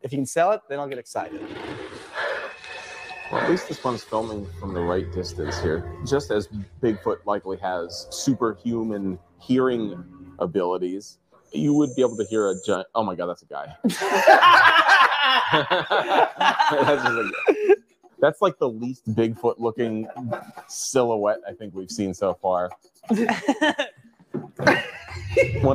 If 0.00 0.10
you 0.10 0.18
can 0.18 0.26
sell 0.26 0.52
it, 0.52 0.62
then 0.70 0.78
I'll 0.78 0.88
get 0.88 0.98
excited. 0.98 1.40
Well, 3.30 3.40
at 3.40 3.50
least 3.50 3.68
this 3.68 3.82
one's 3.82 4.02
filming 4.02 4.46
from 4.58 4.74
the 4.74 4.80
right 4.80 5.10
distance 5.12 5.58
here. 5.60 5.96
Just 6.06 6.30
as 6.30 6.48
Bigfoot 6.82 7.24
likely 7.24 7.56
has 7.58 8.06
superhuman 8.10 9.18
hearing 9.38 10.04
abilities, 10.38 11.18
you 11.54 11.74
would 11.74 11.94
be 11.96 12.02
able 12.02 12.16
to 12.16 12.24
hear 12.24 12.48
a 12.50 12.54
giant. 12.66 12.86
Oh 12.94 13.02
my 13.02 13.14
god, 13.14 13.26
that's 13.26 13.42
a 13.42 13.46
guy. 13.46 13.76
that's, 15.52 17.02
just 17.02 17.16
a- 17.16 17.76
that's 18.20 18.40
like 18.42 18.58
the 18.58 18.68
least 18.68 19.06
Bigfoot 19.14 19.56
looking 19.58 20.06
silhouette 20.68 21.38
I 21.48 21.52
think 21.52 21.74
we've 21.74 21.90
seen 21.90 22.14
so 22.14 22.34
far. 22.40 22.70
when 23.08 23.26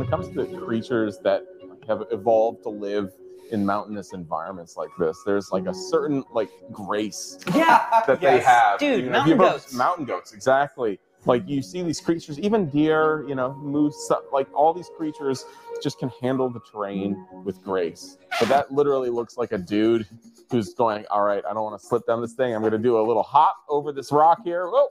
it 0.04 0.10
comes 0.10 0.30
to 0.36 0.46
creatures 0.66 1.20
that 1.20 1.44
have 1.88 2.04
evolved 2.12 2.64
to 2.64 2.70
live 2.70 3.12
in 3.52 3.66
mountainous 3.66 4.14
environments 4.14 4.76
like 4.78 4.90
this, 5.00 5.22
there's 5.26 5.52
like 5.52 5.66
a 5.68 5.74
certain 5.74 6.24
like 6.32 6.50
grace 6.72 7.38
Yeah. 7.56 8.02
that 8.08 8.20
they 8.20 8.40
have. 8.40 8.80
Dude, 8.80 9.06
You 9.06 9.10
know, 9.10 9.20
mountain 9.20 9.38
goats. 9.38 9.74
Mountain 9.74 10.06
goats, 10.06 10.34
exactly. 10.34 11.00
Like 11.28 11.48
you 11.48 11.62
see 11.62 11.84
these 11.84 12.00
creatures, 12.00 12.40
even 12.40 12.70
deer, 12.70 13.26
you 13.28 13.36
know, 13.36 13.54
moose, 13.56 14.10
like 14.32 14.48
all 14.54 14.74
these 14.74 14.90
creatures 14.98 15.46
just 15.84 16.00
can 16.00 16.10
handle 16.22 16.50
the 16.50 16.62
terrain 16.72 17.28
with 17.44 17.62
grace. 17.62 18.18
But 18.40 18.48
that 18.50 18.72
literally 18.72 19.10
looks 19.10 19.38
like 19.38 19.52
a 19.52 19.58
dude 19.58 20.08
who's 20.50 20.74
going, 20.74 21.06
all 21.12 21.24
right, 21.24 21.44
I 21.46 21.54
don't 21.54 21.64
want 21.64 21.80
to 21.80 21.86
slip 21.86 22.08
down 22.08 22.22
this 22.22 22.34
thing. 22.34 22.56
I'm 22.56 22.62
going 22.62 22.72
to 22.72 22.78
do 22.78 22.98
a 22.98 23.04
little 23.06 23.24
hop 23.24 23.58
over 23.68 23.92
this 23.92 24.12
rock 24.12 24.40
here. 24.46 24.70
Whoa, 24.70 24.88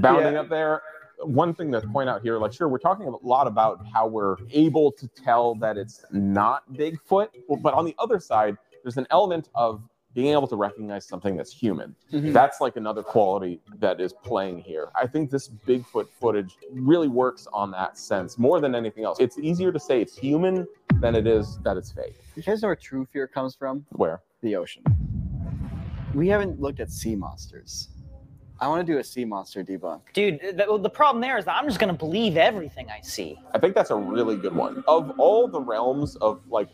bounding 0.00 0.34
Yeah. 0.34 0.40
up 0.40 0.50
there. 0.50 0.82
One 1.20 1.54
thing 1.54 1.72
to 1.72 1.80
point 1.80 2.10
out 2.10 2.22
here, 2.22 2.38
like, 2.38 2.52
sure, 2.52 2.68
we're 2.68 2.78
talking 2.78 3.06
a 3.06 3.16
lot 3.26 3.46
about 3.46 3.86
how 3.92 4.06
we're 4.06 4.36
able 4.50 4.92
to 4.92 5.08
tell 5.08 5.54
that 5.56 5.78
it's 5.78 6.04
not 6.12 6.70
Bigfoot, 6.74 7.28
but 7.62 7.72
on 7.72 7.84
the 7.86 7.94
other 7.98 8.18
side, 8.20 8.58
there's 8.82 8.98
an 8.98 9.06
element 9.10 9.48
of 9.54 9.82
being 10.14 10.28
able 10.32 10.46
to 10.46 10.56
recognize 10.56 11.04
something 11.04 11.36
that's 11.36 11.52
human. 11.52 11.94
Mhm. 12.12 12.32
That's 12.32 12.60
like 12.60 12.76
another 12.76 13.02
quality 13.02 13.60
that 13.78 14.00
is 14.00 14.12
playing 14.12 14.58
here. 14.58 14.88
I 14.94 15.06
think 15.06 15.30
this 15.30 15.48
Bigfoot 15.48 16.06
footage 16.20 16.56
really 16.70 17.08
works 17.08 17.46
on 17.52 17.72
that 17.72 17.98
sense 17.98 18.38
more 18.38 18.60
than 18.60 18.74
anything 18.76 19.04
else. 19.04 19.18
It's 19.18 19.38
easier 19.38 19.72
to 19.72 19.80
say 19.80 20.00
it's 20.00 20.16
human 20.16 20.66
than 21.00 21.16
it 21.16 21.26
is 21.26 21.58
that 21.64 21.76
it's 21.76 21.90
fake. 21.90 22.14
You 22.36 22.42
guys 22.44 22.62
know 22.62 22.68
where 22.68 22.76
true 22.76 23.04
fear 23.12 23.26
comes 23.26 23.56
from? 23.56 23.84
Where? 23.90 24.22
The 24.40 24.54
ocean. 24.56 24.84
We 26.14 26.28
haven't 26.28 26.60
looked 26.60 26.78
at 26.78 26.90
sea 26.92 27.16
monsters. 27.16 27.88
I 28.60 28.68
want 28.68 28.86
to 28.86 28.92
do 28.92 28.98
a 29.00 29.04
sea 29.04 29.24
monster 29.24 29.64
debunk. 29.64 30.00
Dude, 30.12 30.38
the, 30.56 30.78
the 30.80 30.88
problem 30.88 31.20
there 31.20 31.36
is 31.38 31.44
that 31.46 31.56
I'm 31.56 31.66
just 31.66 31.80
gonna 31.80 31.92
believe 31.92 32.36
everything 32.36 32.88
I 32.88 33.00
see. 33.00 33.36
I 33.52 33.58
think 33.58 33.74
that's 33.74 33.90
a 33.90 33.96
really 33.96 34.36
good 34.36 34.54
one. 34.54 34.84
Of 34.86 35.18
all 35.18 35.48
the 35.48 35.60
realms 35.60 36.14
of 36.16 36.40
like 36.48 36.68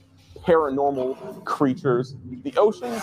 paranormal 0.44 1.44
creatures, 1.44 2.16
the 2.42 2.54
ocean 2.56 3.00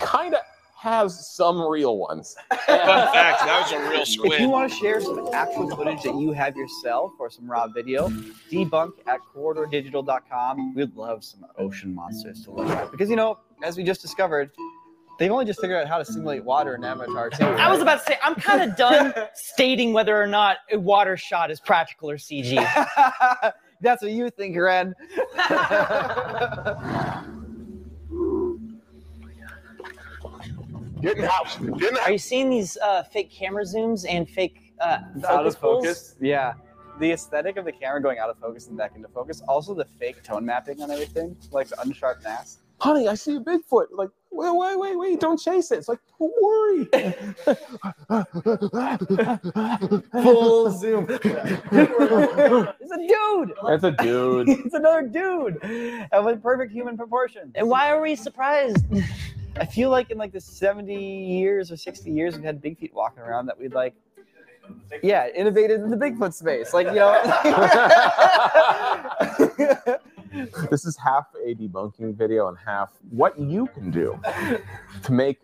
kind 0.00 0.34
of 0.34 0.40
has 0.80 1.28
some 1.28 1.60
real 1.60 1.98
ones. 1.98 2.36
Fun 2.48 2.58
fact, 2.66 3.40
that 3.44 3.60
was 3.62 3.72
a 3.72 3.90
real 3.90 4.06
squid. 4.06 4.32
If 4.32 4.40
you 4.40 4.48
want 4.48 4.72
to 4.72 4.78
share 4.78 4.98
some 5.02 5.28
actual 5.34 5.68
footage 5.76 6.02
that 6.04 6.14
you 6.14 6.32
have 6.32 6.56
yourself 6.56 7.12
or 7.18 7.28
some 7.28 7.50
raw 7.50 7.66
video, 7.66 8.08
debunk 8.50 8.92
at 9.06 9.20
corridordigital.com. 9.34 10.74
We'd 10.74 10.96
love 10.96 11.22
some 11.22 11.44
ocean 11.58 11.94
monsters 11.94 12.44
to 12.44 12.52
look 12.52 12.68
at. 12.70 12.90
Because, 12.90 13.10
you 13.10 13.16
know, 13.16 13.38
as 13.62 13.76
we 13.76 13.84
just 13.84 14.00
discovered, 14.00 14.52
they've 15.18 15.30
only 15.30 15.44
just 15.44 15.60
figured 15.60 15.82
out 15.82 15.86
how 15.86 15.98
to 15.98 16.04
simulate 16.04 16.44
water 16.44 16.76
in 16.76 16.82
Avatar 16.82 17.28
2. 17.28 17.44
I 17.44 17.70
was 17.70 17.82
about 17.82 17.98
to 17.98 18.04
say, 18.12 18.18
I'm 18.24 18.34
kind 18.34 18.62
of 18.62 18.74
done 18.74 19.12
stating 19.34 19.92
whether 19.92 20.20
or 20.20 20.26
not 20.26 20.58
a 20.72 20.78
water 20.78 21.18
shot 21.18 21.50
is 21.50 21.60
practical 21.60 22.10
or 22.10 22.16
CG. 22.16 22.56
That's 23.80 24.02
what 24.02 24.12
you 24.12 24.30
think, 24.30 24.56
Ren. 24.56 24.94
Get 31.00 31.16
in 31.16 31.22
the 31.22 31.28
house. 31.28 31.56
Get 31.56 31.88
in 31.88 31.94
the 31.94 32.02
Are 32.02 32.12
you 32.12 32.18
seeing 32.18 32.50
these 32.50 32.76
uh, 32.78 33.02
fake 33.04 33.30
camera 33.30 33.64
zooms 33.64 34.04
and 34.08 34.28
fake 34.28 34.74
uh, 34.80 34.98
out 35.26 35.46
of 35.46 35.54
focus 35.54 35.56
pulls? 35.56 35.84
focus. 35.84 36.16
Yeah. 36.20 36.54
The 36.98 37.12
aesthetic 37.12 37.56
of 37.56 37.64
the 37.64 37.72
camera 37.72 38.02
going 38.02 38.18
out 38.18 38.28
of 38.28 38.38
focus 38.38 38.68
and 38.68 38.76
back 38.76 38.94
into 38.94 39.08
focus. 39.08 39.42
Also 39.48 39.72
the 39.74 39.86
fake 39.86 40.22
tone 40.22 40.44
mapping 40.44 40.82
on 40.82 40.90
everything, 40.90 41.34
like 41.50 41.68
the 41.68 41.76
unsharp 41.76 42.22
mask. 42.22 42.60
Honey, 42.80 43.08
I 43.08 43.14
see 43.14 43.36
a 43.36 43.40
Bigfoot. 43.40 43.86
Like, 43.92 44.08
wait, 44.30 44.56
wait, 44.56 44.78
wait, 44.78 44.98
wait, 44.98 45.20
don't 45.20 45.38
chase 45.38 45.70
it. 45.70 45.78
It's 45.78 45.88
like, 45.88 45.98
don't 46.18 46.32
worry. 46.40 46.86
Full 50.22 50.70
zoom. 50.70 51.06
it's 51.10 52.92
a 52.92 52.98
dude. 53.08 53.52
That's 53.66 53.84
a 53.84 53.90
dude. 53.90 54.48
it's 54.48 54.74
another 54.74 55.02
dude. 55.02 55.62
And 55.62 56.24
with 56.24 56.42
perfect 56.42 56.72
human 56.72 56.96
proportions. 56.96 57.52
And 57.54 57.68
why 57.68 57.90
are 57.90 58.00
we 58.00 58.16
surprised? 58.16 58.86
I 59.56 59.66
feel 59.66 59.90
like 59.90 60.10
in 60.10 60.16
like 60.16 60.32
the 60.32 60.40
70 60.40 60.94
years 60.94 61.70
or 61.70 61.76
60 61.76 62.10
years 62.10 62.34
we've 62.34 62.44
had 62.44 62.62
big 62.62 62.78
feet 62.78 62.94
walking 62.94 63.22
around 63.22 63.44
that 63.46 63.58
we'd 63.58 63.74
like 63.74 63.94
yeah, 65.02 65.28
innovated 65.34 65.80
in 65.80 65.90
the 65.90 65.96
Bigfoot 65.96 66.32
space. 66.32 66.72
Like, 66.74 66.86
you 66.88 66.94
know, 66.94 67.20
this 70.70 70.84
is 70.84 70.96
half 70.96 71.26
a 71.44 71.54
debunking 71.54 72.14
video 72.16 72.48
and 72.48 72.56
half 72.64 72.90
what 73.10 73.38
you 73.38 73.66
can 73.68 73.90
do 73.90 74.18
to 75.02 75.12
make 75.12 75.38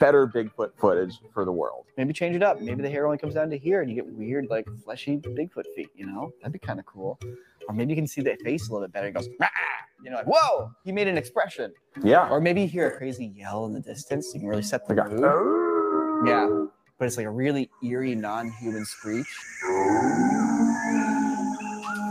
better 0.00 0.26
Bigfoot 0.26 0.70
footage 0.76 1.20
for 1.34 1.44
the 1.44 1.52
world. 1.52 1.84
maybe 1.98 2.12
change 2.14 2.34
it 2.34 2.42
up. 2.42 2.60
Maybe 2.60 2.82
the 2.82 2.88
hair 2.90 3.04
only 3.04 3.18
comes 3.18 3.34
down 3.34 3.50
to 3.50 3.58
here 3.58 3.82
and 3.82 3.90
you 3.90 3.94
get 3.96 4.06
weird, 4.06 4.46
like 4.48 4.66
fleshy 4.82 5.18
Bigfoot 5.18 5.66
feet, 5.76 5.90
you 5.94 6.06
know? 6.06 6.32
That'd 6.40 6.52
be 6.54 6.58
kind 6.58 6.78
of 6.80 6.86
cool. 6.86 7.18
Or 7.68 7.74
maybe 7.74 7.90
you 7.92 7.96
can 7.96 8.06
see 8.06 8.22
the 8.22 8.34
face 8.42 8.68
a 8.68 8.72
little 8.72 8.86
bit 8.88 8.92
better. 8.94 9.08
It 9.08 9.12
goes, 9.12 9.28
"Rah!" 9.40 9.48
you 10.02 10.10
know, 10.10 10.16
like, 10.16 10.26
whoa, 10.26 10.70
he 10.84 10.92
made 10.92 11.06
an 11.08 11.16
expression. 11.18 11.72
Yeah. 12.02 12.28
Or 12.30 12.40
maybe 12.40 12.62
you 12.62 12.68
hear 12.68 12.88
a 12.88 12.96
crazy 12.96 13.26
yell 13.36 13.66
in 13.66 13.72
the 13.74 13.80
distance. 13.80 14.30
You 14.34 14.40
can 14.40 14.48
really 14.48 14.62
set 14.62 14.86
the 14.88 14.94
Like 14.94 15.06
a- 15.06 15.10
mood. 15.14 16.28
Yeah. 16.28 16.66
But 16.98 17.06
it's 17.06 17.16
like 17.16 17.26
a 17.26 17.30
really 17.30 17.70
eerie, 17.82 18.14
non 18.14 18.50
human 18.52 18.84
screech. 18.86 19.26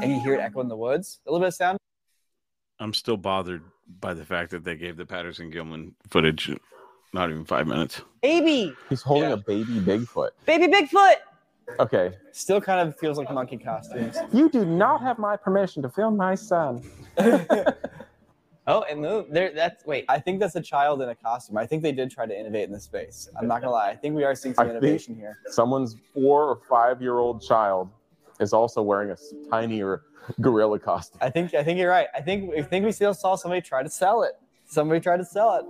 And 0.01 0.11
you 0.11 0.19
hear 0.21 0.33
it 0.33 0.39
echo 0.41 0.59
in 0.61 0.67
the 0.67 0.75
woods. 0.75 1.19
A 1.25 1.31
little 1.31 1.43
bit 1.43 1.47
of 1.49 1.53
sound. 1.55 1.77
I'm 2.79 2.93
still 2.93 3.17
bothered 3.17 3.61
by 3.99 4.13
the 4.13 4.25
fact 4.25 4.51
that 4.51 4.63
they 4.63 4.75
gave 4.75 4.97
the 4.97 5.05
Patterson 5.05 5.51
Gimlin 5.51 5.93
footage 6.09 6.51
not 7.13 7.29
even 7.29 7.45
five 7.45 7.67
minutes. 7.67 8.01
Baby, 8.23 8.73
He's 8.89 9.01
holding 9.03 9.31
a 9.31 9.37
baby 9.37 9.73
Bigfoot. 9.79 10.29
baby 10.45 10.67
Bigfoot. 10.67 11.15
Okay. 11.79 12.11
Still 12.31 12.59
kind 12.59 12.87
of 12.87 12.97
feels 12.97 13.17
like 13.19 13.31
monkey 13.31 13.57
costumes. 13.57 14.17
You 14.33 14.49
do 14.49 14.65
not 14.65 15.01
have 15.01 15.19
my 15.19 15.37
permission 15.37 15.83
to 15.83 15.89
film 15.89 16.17
my 16.17 16.35
son. 16.35 16.83
Oh, 18.65 18.83
and 18.89 19.01
moved. 19.01 19.33
There. 19.33 19.51
That's 19.53 19.85
wait. 19.85 20.05
I 20.07 20.19
think 20.21 20.39
that's 20.39 20.55
a 20.55 20.61
child 20.61 21.01
in 21.01 21.09
a 21.09 21.15
costume. 21.15 21.57
I 21.57 21.65
think 21.65 21.83
they 21.83 21.91
did 21.91 22.09
try 22.09 22.25
to 22.25 22.33
innovate 22.39 22.63
in 22.63 22.71
this 22.71 22.85
space. 22.85 23.27
I'm 23.37 23.45
not 23.45 23.59
gonna 23.59 23.73
lie. 23.73 23.89
I 23.89 23.95
think 23.97 24.15
we 24.15 24.23
are 24.23 24.33
seeing 24.35 24.55
some 24.55 24.65
I 24.67 24.69
think- 24.69 24.81
innovation 24.81 25.15
here. 25.15 25.37
Someone's 25.47 25.97
four 26.13 26.45
or 26.45 26.59
five 26.69 27.01
year 27.01 27.17
old 27.17 27.41
child 27.41 27.89
is 28.39 28.53
also 28.53 28.81
wearing 28.81 29.11
a 29.11 29.17
tinier 29.49 30.03
gorilla 30.41 30.79
costume. 30.79 31.19
I 31.21 31.29
think 31.29 31.53
I 31.53 31.63
think 31.63 31.79
you're 31.79 31.89
right. 31.89 32.07
I 32.15 32.21
think 32.21 32.53
I 32.55 32.61
think 32.61 32.85
we 32.85 32.91
still 32.91 33.13
saw 33.13 33.35
somebody 33.35 33.61
try 33.61 33.83
to 33.83 33.89
sell 33.89 34.23
it. 34.23 34.33
Somebody 34.65 34.99
tried 35.01 35.17
to 35.17 35.25
sell 35.25 35.55
it. 35.55 35.65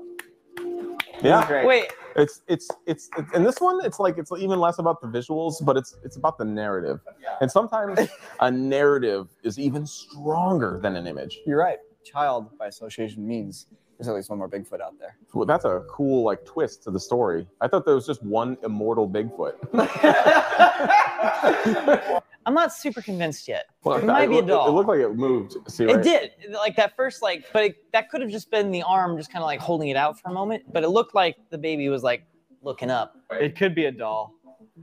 Yeah. 1.24 1.46
great. 1.48 1.66
Wait. 1.66 1.92
It's, 2.16 2.42
it's 2.48 2.70
it's 2.86 3.10
it's 3.18 3.34
in 3.34 3.44
this 3.44 3.60
one 3.60 3.84
it's 3.84 4.00
like 4.00 4.20
it's 4.20 4.32
even 4.38 4.60
less 4.60 4.78
about 4.78 5.02
the 5.02 5.08
visuals 5.08 5.64
but 5.66 5.76
it's 5.78 5.96
it's 6.04 6.16
about 6.16 6.38
the 6.38 6.46
narrative 6.46 7.00
Yeah. 7.20 7.38
and 7.42 7.50
sometimes 7.52 8.08
a 8.40 8.52
narrative 8.52 9.30
is 9.44 9.58
even 9.58 9.88
stronger 9.88 10.80
than 10.84 10.96
an 10.96 11.08
image 11.08 11.40
You're 11.48 11.58
right. 11.58 11.80
Child 12.06 12.56
by 12.60 12.68
association 12.68 13.26
means 13.28 13.66
there's 13.98 14.08
at 14.10 14.14
least 14.16 14.30
one 14.30 14.38
more 14.38 14.48
Bigfoot 14.50 14.80
out 14.82 14.94
there. 15.00 15.16
well, 15.34 15.46
that's 15.48 15.66
a 15.66 15.84
cool 15.90 16.24
like 16.24 16.46
twist 16.46 16.84
to 16.84 16.92
the 16.92 17.00
story 17.00 17.48
i 17.62 17.68
thought 17.68 17.84
there 17.86 17.96
was 17.96 18.06
just 18.06 18.22
one 18.24 18.56
immortal 18.64 19.10
bigfoot 19.10 19.56
I'm 22.46 22.54
not 22.54 22.74
super 22.74 23.02
convinced 23.02 23.48
yet. 23.48 23.66
Well, 23.84 23.98
it 23.98 24.06
might 24.06 24.28
be 24.28 24.34
a 24.34 24.36
looked- 24.38 24.48
doll. 24.50 24.68
it 24.68 24.72
looked 24.72 24.90
like 24.90 25.00
it 25.00 25.16
moved 25.16 25.56
see 25.72 25.86
It 25.86 25.96
right? 25.96 26.04
did. 26.04 26.32
Like 26.52 26.76
that 26.76 26.96
first, 26.96 27.22
like, 27.22 27.46
but 27.54 27.64
it, 27.66 27.92
that 27.94 28.10
could 28.10 28.22
have 28.22 28.30
just 28.32 28.52
been 28.52 28.72
the 28.72 28.84
arm 28.84 29.18
just 29.18 29.32
kind 29.32 29.42
of 29.44 29.48
like 29.48 29.60
holding 29.60 29.90
it 29.90 29.98
out 29.98 30.20
for 30.20 30.30
a 30.30 30.34
moment. 30.34 30.64
But 30.72 30.84
it 30.84 30.90
looked 30.90 31.16
like 31.16 31.38
the 31.52 31.58
baby 31.58 31.90
was 31.90 32.04
like 32.04 32.26
looking 32.62 32.90
up. 32.92 33.16
It 33.32 33.56
could 33.58 33.74
be 33.76 33.86
a 33.86 33.92
doll. 33.92 34.34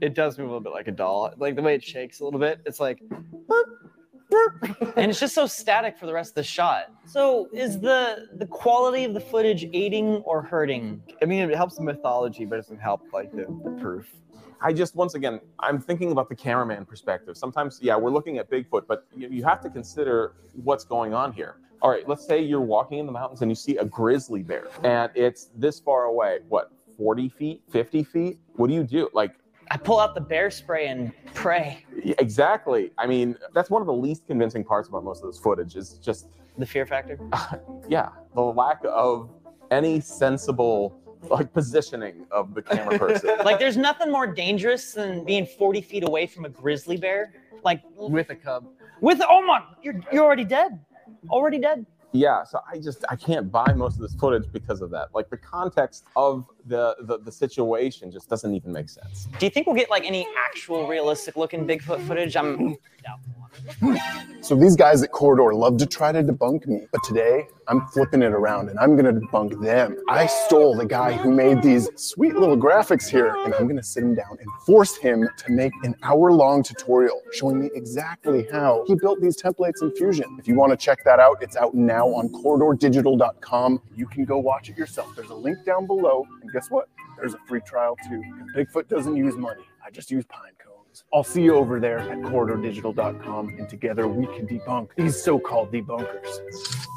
It 0.01 0.13
does 0.15 0.37
move 0.37 0.47
a 0.47 0.49
little 0.51 0.61
bit 0.63 0.73
like 0.73 0.87
a 0.87 0.91
doll. 0.91 1.33
Like 1.37 1.55
the 1.55 1.61
way 1.61 1.75
it 1.75 1.83
shakes 1.83 2.19
a 2.21 2.25
little 2.25 2.39
bit. 2.39 2.61
It's 2.65 2.79
like 2.79 2.99
and 4.95 5.11
it's 5.11 5.19
just 5.19 5.35
so 5.35 5.45
static 5.45 5.97
for 5.97 6.05
the 6.05 6.13
rest 6.13 6.31
of 6.31 6.35
the 6.35 6.43
shot. 6.43 6.85
So 7.05 7.47
is 7.53 7.79
the 7.79 8.27
the 8.37 8.45
quality 8.45 9.03
of 9.03 9.13
the 9.13 9.19
footage 9.19 9.67
aiding 9.73 10.17
or 10.25 10.41
hurting? 10.41 11.01
I 11.21 11.25
mean 11.25 11.49
it 11.49 11.55
helps 11.55 11.75
the 11.75 11.83
mythology, 11.83 12.45
but 12.45 12.55
it 12.55 12.61
doesn't 12.61 12.79
help 12.79 13.01
like 13.13 13.31
the, 13.31 13.45
the 13.63 13.77
proof. 13.81 14.07
I 14.61 14.73
just 14.73 14.95
once 14.95 15.15
again, 15.15 15.39
I'm 15.59 15.79
thinking 15.79 16.11
about 16.11 16.29
the 16.29 16.35
cameraman 16.35 16.85
perspective. 16.85 17.35
Sometimes, 17.35 17.79
yeah, 17.81 17.95
we're 17.95 18.11
looking 18.11 18.37
at 18.37 18.49
Bigfoot, 18.49 18.83
but 18.87 19.07
you, 19.15 19.27
you 19.29 19.43
have 19.43 19.59
to 19.61 19.69
consider 19.69 20.33
what's 20.63 20.83
going 20.83 21.13
on 21.13 21.33
here. 21.33 21.55
All 21.81 21.89
right, 21.89 22.07
let's 22.07 22.25
say 22.25 22.39
you're 22.41 22.61
walking 22.61 22.99
in 22.99 23.07
the 23.07 23.11
mountains 23.11 23.41
and 23.41 23.49
you 23.49 23.55
see 23.55 23.77
a 23.77 23.85
grizzly 23.85 24.43
bear, 24.43 24.67
and 24.83 25.11
it's 25.15 25.49
this 25.55 25.79
far 25.79 26.03
away. 26.03 26.39
What, 26.47 26.71
40 26.97 27.29
feet, 27.29 27.63
50 27.71 28.03
feet? 28.03 28.39
What 28.53 28.67
do 28.67 28.75
you 28.75 28.83
do? 28.83 29.09
Like, 29.13 29.33
I 29.71 29.77
pull 29.77 29.99
out 29.99 30.13
the 30.13 30.21
bear 30.21 30.51
spray 30.51 30.87
and 30.87 31.11
pray. 31.33 31.85
exactly. 32.19 32.91
I 32.99 33.07
mean, 33.07 33.35
that's 33.53 33.71
one 33.71 33.81
of 33.81 33.87
the 33.87 33.93
least 33.93 34.27
convincing 34.27 34.63
parts 34.63 34.89
about 34.89 35.03
most 35.03 35.23
of 35.23 35.31
this 35.31 35.39
footage 35.39 35.75
is 35.75 35.93
just, 35.93 36.27
The 36.57 36.65
fear 36.65 36.85
factor. 36.85 37.17
yeah, 37.89 38.09
the 38.35 38.41
lack 38.41 38.81
of 38.85 39.29
any 39.71 40.01
sensible 40.01 41.00
like 41.29 41.53
positioning 41.53 42.25
of 42.31 42.53
the 42.53 42.61
camera 42.61 42.97
person. 42.97 43.37
Like 43.45 43.59
there's 43.59 43.77
nothing 43.77 44.11
more 44.11 44.27
dangerous 44.27 44.93
than 44.93 45.23
being 45.25 45.45
40 45.45 45.81
feet 45.81 46.03
away 46.03 46.27
from 46.27 46.45
a 46.45 46.49
grizzly 46.49 46.97
bear. 46.97 47.33
Like 47.63 47.81
With 47.95 48.29
a 48.29 48.35
cub. 48.35 48.65
with 49.01 49.21
oh 49.27 49.45
my, 49.45 49.63
you're 49.83 49.99
you're 50.11 50.23
already 50.23 50.45
dead. 50.45 50.79
Already 51.29 51.59
dead. 51.59 51.85
yeah 52.13 52.43
so 52.43 52.59
i 52.71 52.77
just 52.77 53.05
i 53.09 53.15
can't 53.15 53.47
buy 53.51 53.69
most 53.83 53.95
of 53.95 54.01
this 54.01 54.15
footage 54.15 54.47
because 54.51 54.81
of 54.81 54.89
that 54.95 55.07
like 55.17 55.29
the 55.29 55.37
context 55.37 56.03
of 56.15 56.45
the 56.65 56.83
the, 57.09 57.15
the 57.27 57.31
situation 57.31 58.11
just 58.11 58.27
doesn't 58.29 58.53
even 58.59 58.71
make 58.79 58.89
sense 58.89 59.27
Do 59.39 59.45
you 59.45 59.49
think 59.53 59.63
we'll 59.67 59.75
get 59.83 59.89
like 59.89 60.05
any 60.13 60.23
actual 60.47 60.87
realistic 60.87 61.33
looking 61.41 61.61
Bigfoot 61.71 62.01
footage? 62.07 62.35
I'm 62.35 62.75
doubtful. 63.05 63.30
So 64.41 64.55
these 64.55 64.75
guys 64.75 65.03
at 65.03 65.11
Corridor 65.11 65.53
love 65.53 65.77
to 65.77 65.85
try 65.85 66.11
to 66.11 66.23
debunk 66.23 66.65
me, 66.65 66.87
but 66.91 67.03
today 67.03 67.47
I'm 67.67 67.85
flipping 67.87 68.21
it 68.23 68.33
around 68.33 68.69
and 68.69 68.79
I'm 68.79 68.95
gonna 68.95 69.13
debunk 69.13 69.61
them. 69.61 69.97
I 70.09 70.25
stole 70.25 70.75
the 70.75 70.85
guy 70.85 71.13
who 71.13 71.31
made 71.31 71.61
these 71.61 71.89
sweet 71.95 72.33
little 72.35 72.57
graphics 72.57 73.07
here, 73.07 73.35
and 73.45 73.53
I'm 73.53 73.67
gonna 73.67 73.83
sit 73.83 74.03
him 74.03 74.15
down 74.15 74.37
and 74.39 74.47
force 74.65 74.97
him 74.97 75.29
to 75.37 75.51
make 75.51 75.73
an 75.83 75.95
hour-long 76.01 76.63
tutorial 76.63 77.21
showing 77.33 77.59
me 77.59 77.69
exactly 77.75 78.47
how 78.51 78.83
he 78.87 78.95
built 78.95 79.21
these 79.21 79.39
templates 79.39 79.81
in 79.81 79.91
Fusion. 79.95 80.37
If 80.39 80.47
you 80.47 80.55
want 80.55 80.71
to 80.71 80.77
check 80.77 81.03
that 81.05 81.19
out, 81.19 81.37
it's 81.41 81.55
out 81.55 81.75
now 81.75 82.07
on 82.07 82.29
corridordigital.com. 82.29 83.81
You 83.95 84.07
can 84.07 84.25
go 84.25 84.39
watch 84.39 84.69
it 84.69 84.77
yourself. 84.77 85.15
There's 85.15 85.29
a 85.29 85.35
link 85.35 85.63
down 85.65 85.85
below, 85.85 86.25
and 86.41 86.51
guess 86.51 86.71
what? 86.71 86.89
There's 87.17 87.35
a 87.35 87.39
free 87.47 87.61
trial 87.61 87.95
too. 88.09 88.23
Bigfoot 88.55 88.87
doesn't 88.87 89.15
use 89.15 89.35
money. 89.35 89.63
I 89.85 89.91
just 89.91 90.09
use 90.09 90.25
pine 90.25 90.51
cones. 90.57 90.60
I'll 91.13 91.23
see 91.23 91.41
you 91.41 91.55
over 91.55 91.79
there 91.79 91.99
at 91.99 92.19
corridordigital.com, 92.19 93.49
and 93.49 93.69
together 93.69 94.07
we 94.07 94.25
can 94.27 94.47
debunk 94.47 94.89
these 94.95 95.21
so-called 95.21 95.71
debunkers. 95.71 96.87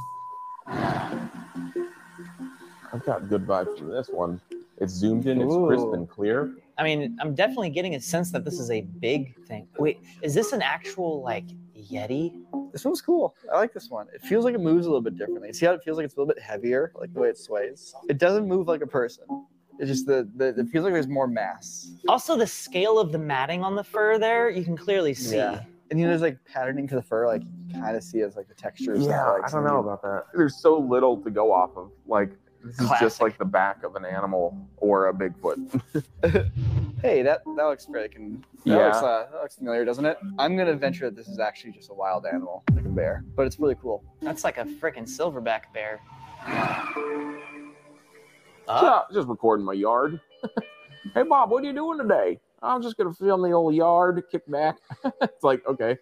I've 2.93 3.05
got 3.05 3.29
good 3.29 3.47
vibes 3.47 3.79
from 3.79 3.91
this 3.91 4.09
one. 4.09 4.41
It's 4.79 4.93
zoomed 4.93 5.27
in, 5.27 5.41
it's 5.41 5.55
crisp 5.55 5.89
and 5.93 6.09
clear. 6.09 6.55
I 6.79 6.83
mean, 6.83 7.17
I'm 7.21 7.35
definitely 7.35 7.71
getting 7.71 7.95
a 7.95 8.01
sense 8.01 8.33
that 8.33 8.45
this 8.45 8.59
is 8.59 8.71
a 8.71 8.81
big 8.81 9.37
thing. 9.47 9.69
Wait, 9.79 10.01
is 10.23 10.35
this 10.35 10.53
an 10.53 10.63
actual 10.63 11.23
like 11.23 11.47
Yeti? 11.77 12.43
This 12.73 12.85
one's 12.85 13.01
cool. 13.01 13.37
I 13.53 13.59
like 13.59 13.73
this 13.73 13.89
one. 13.91 14.09
It 14.13 14.23
feels 14.23 14.45
like 14.45 14.55
it 14.55 14.61
moves 14.61 14.87
a 14.87 14.89
little 14.89 15.03
bit 15.03 15.17
differently. 15.17 15.53
See 15.53 15.67
how 15.67 15.73
it 15.73 15.83
feels 15.85 15.97
like 15.97 16.05
it's 16.05 16.17
a 16.17 16.21
little 16.21 16.35
bit 16.35 16.43
heavier, 16.43 16.93
like 16.97 17.13
the 17.15 17.21
way 17.21 17.29
it 17.29 17.39
sways. 17.39 17.95
It 18.09 18.19
doesn't 18.19 18.49
move 18.49 18.67
like 18.67 18.81
a 18.81 18.87
person. 18.87 19.25
It's 19.79 19.89
just 19.91 20.07
the, 20.07 20.29
the 20.37 20.49
it 20.61 20.69
feels 20.69 20.85
like 20.85 20.93
there's 20.93 21.09
more 21.09 21.27
mass. 21.27 21.91
Also, 22.09 22.37
the 22.37 22.47
scale 22.47 22.99
of 22.99 23.11
the 23.13 23.19
matting 23.19 23.63
on 23.65 23.75
the 23.75 23.85
fur 23.85 24.19
there, 24.19 24.49
you 24.51 24.65
can 24.65 24.77
clearly 24.77 25.15
see. 25.15 25.37
Yeah. 25.37 25.63
And 25.91 25.99
you 26.01 26.07
know, 26.07 26.11
there's 26.13 26.23
like 26.23 26.39
patterning 26.45 26.89
to 26.89 26.95
the 26.95 27.03
fur, 27.03 27.27
like 27.27 27.43
you 27.69 27.81
kind 27.81 27.97
of 27.97 28.03
see 28.03 28.21
as 28.23 28.37
like 28.37 28.49
the 28.49 28.55
textures. 28.55 29.05
Yeah, 29.07 29.25
like, 29.31 29.45
I 29.45 29.51
don't 29.51 29.65
know 29.65 29.81
about 29.81 30.03
that. 30.03 30.25
There's 30.35 30.57
so 30.61 30.79
little 30.79 31.17
to 31.23 31.31
go 31.31 31.53
off 31.53 31.77
of. 31.77 31.91
Like 32.07 32.31
this 32.65 32.81
is 32.81 32.91
just 32.99 33.21
like 33.21 33.37
the 33.37 33.45
back 33.45 33.83
of 33.85 33.95
an 33.95 34.05
animal 34.07 34.57
or 34.79 35.09
a 35.09 35.13
Bigfoot. 35.15 35.81
Hey, 37.03 37.21
that 37.21 37.43
that 37.45 37.65
looks 37.65 37.85
very 37.85 38.09
con- 38.09 38.43
that 38.65 38.71
Yeah. 38.71 38.77
looks, 38.87 38.97
uh, 38.97 39.27
that 39.31 39.43
looks 39.43 39.57
familiar, 39.57 39.85
doesn't 39.85 40.07
it? 40.07 40.17
I'm 40.39 40.57
gonna 40.57 40.73
venture 40.75 41.05
that 41.11 41.15
this 41.17 41.29
is 41.29 41.39
actually 41.39 41.73
just 41.73 41.91
a 41.91 41.93
wild 41.93 42.25
animal, 42.25 42.65
like 42.73 42.87
a 42.87 42.89
bear, 42.89 43.23
but 43.37 43.47
it's 43.47 43.59
really 43.61 43.75
cool. 43.75 44.03
That's 44.23 44.43
like 44.43 44.57
a 44.57 44.65
freaking 44.65 45.03
silverback 45.07 45.65
bear. 45.75 46.01
Yeah, 48.66 49.00
just 49.12 49.29
recording 49.29 49.64
my 49.64 49.72
yard. 49.74 50.20
hey 51.14 51.22
Bob, 51.22 51.50
what 51.50 51.62
are 51.62 51.66
you 51.66 51.72
doing 51.72 51.98
today? 51.98 52.40
I'm 52.62 52.83
just 52.83 52.96
gonna 52.96 53.12
film 53.12 53.42
the 53.42 53.50
old 53.53 53.74
yard, 53.74 54.22
kick 54.31 54.50
back. 54.50 54.79
it's 55.22 55.44
like 55.44 55.66
okay. 55.66 55.98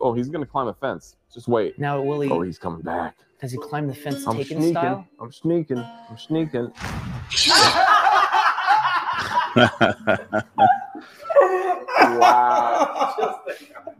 Oh, 0.00 0.14
he's 0.14 0.28
gonna 0.28 0.46
climb 0.46 0.68
a 0.68 0.74
fence. 0.74 1.16
Just 1.32 1.48
wait. 1.48 1.78
Now, 1.78 2.00
will 2.00 2.20
he? 2.20 2.30
Oh, 2.30 2.40
he's 2.40 2.58
coming 2.58 2.80
back. 2.82 3.18
Does 3.40 3.52
he 3.52 3.58
climb 3.58 3.86
the 3.86 3.94
fence 3.94 4.26
I'm 4.26 4.36
taken 4.36 4.58
sneaking. 4.58 4.72
style? 4.72 5.06
I'm 5.20 5.30
sneaking. 5.30 5.78
I'm 5.78 6.16
sneaking. 6.16 6.72
wow. 12.18 13.42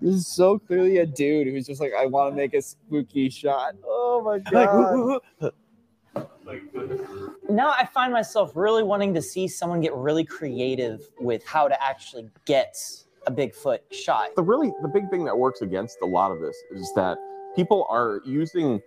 This 0.00 0.14
is 0.14 0.26
so 0.26 0.58
clearly 0.58 0.98
a 0.98 1.06
dude 1.06 1.48
who's 1.48 1.66
just 1.66 1.82
like, 1.82 1.92
I 1.98 2.06
want 2.06 2.32
to 2.32 2.36
make 2.36 2.54
a 2.54 2.62
spooky 2.62 3.28
shot. 3.28 3.74
Oh 3.84 4.22
my 4.24 4.38
god. 4.38 5.20
Now 7.48 7.70
I 7.70 7.86
find 7.86 8.12
myself 8.12 8.52
really 8.54 8.82
wanting 8.82 9.14
to 9.14 9.22
see 9.22 9.48
someone 9.48 9.80
get 9.80 9.94
really 9.94 10.24
creative 10.24 11.02
with 11.20 11.44
how 11.44 11.68
to 11.68 11.82
actually 11.82 12.30
get 12.44 12.76
a 13.26 13.32
Bigfoot 13.32 13.80
shot. 13.90 14.34
the 14.36 14.42
really 14.42 14.72
the 14.82 14.88
big 14.88 15.10
thing 15.10 15.24
that 15.24 15.36
works 15.36 15.60
against 15.60 15.98
a 16.02 16.06
lot 16.06 16.30
of 16.30 16.40
this 16.40 16.56
is 16.70 16.92
that 16.94 17.18
people 17.56 17.86
are 17.90 18.20
using 18.24 18.80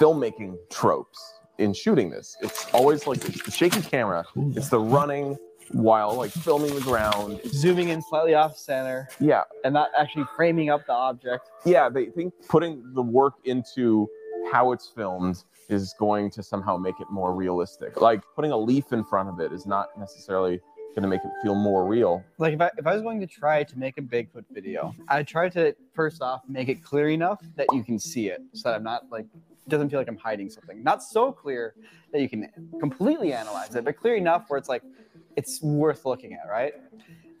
filmmaking 0.00 0.56
tropes 0.70 1.18
in 1.58 1.74
shooting 1.74 2.10
this. 2.10 2.36
It's 2.40 2.72
always 2.72 3.06
like 3.06 3.24
it's 3.28 3.42
the 3.42 3.50
shaky 3.50 3.82
camera, 3.82 4.24
it's 4.54 4.70
the 4.70 4.80
running 4.80 5.36
while 5.72 6.14
like 6.14 6.30
filming 6.30 6.74
the 6.74 6.80
ground. 6.80 7.40
Zooming 7.46 7.88
in 7.88 8.02
slightly 8.02 8.34
off 8.34 8.56
center. 8.56 9.08
Yeah. 9.20 9.42
And 9.64 9.74
not 9.74 9.90
actually 9.98 10.24
framing 10.36 10.70
up 10.70 10.86
the 10.86 10.92
object. 10.92 11.50
Yeah, 11.64 11.88
they 11.88 12.06
think 12.06 12.34
putting 12.48 12.92
the 12.94 13.02
work 13.02 13.34
into 13.44 14.08
how 14.50 14.72
it's 14.72 14.88
filmed 14.88 15.44
is 15.72 15.94
going 15.98 16.30
to 16.30 16.42
somehow 16.42 16.76
make 16.76 17.00
it 17.00 17.10
more 17.10 17.34
realistic. 17.34 18.00
Like 18.00 18.22
putting 18.34 18.52
a 18.52 18.56
leaf 18.56 18.92
in 18.92 19.04
front 19.04 19.28
of 19.28 19.40
it 19.40 19.52
is 19.52 19.66
not 19.66 19.88
necessarily 19.98 20.60
going 20.94 21.02
to 21.02 21.08
make 21.08 21.24
it 21.24 21.30
feel 21.42 21.54
more 21.54 21.86
real. 21.86 22.22
Like 22.38 22.54
if 22.54 22.60
I 22.60 22.70
if 22.76 22.86
I 22.86 22.92
was 22.92 23.02
going 23.02 23.20
to 23.20 23.26
try 23.26 23.64
to 23.64 23.78
make 23.78 23.98
a 23.98 24.02
Bigfoot 24.02 24.44
video, 24.50 24.94
I'd 25.08 25.26
try 25.26 25.48
to 25.50 25.74
first 25.94 26.22
off 26.22 26.42
make 26.48 26.68
it 26.68 26.82
clear 26.82 27.08
enough 27.08 27.42
that 27.56 27.66
you 27.72 27.82
can 27.82 27.98
see 27.98 28.28
it, 28.28 28.40
so 28.52 28.68
that 28.68 28.76
I'm 28.76 28.82
not 28.82 29.04
like 29.10 29.26
doesn't 29.68 29.90
feel 29.90 30.00
like 30.00 30.08
I'm 30.08 30.16
hiding 30.16 30.50
something. 30.50 30.82
Not 30.82 31.02
so 31.02 31.32
clear 31.32 31.74
that 32.12 32.20
you 32.20 32.28
can 32.28 32.48
completely 32.80 33.32
analyze 33.32 33.74
it, 33.74 33.84
but 33.84 33.96
clear 33.96 34.16
enough 34.16 34.44
where 34.48 34.58
it's 34.58 34.68
like 34.68 34.82
it's 35.36 35.62
worth 35.62 36.04
looking 36.04 36.34
at, 36.34 36.48
right? 36.50 36.74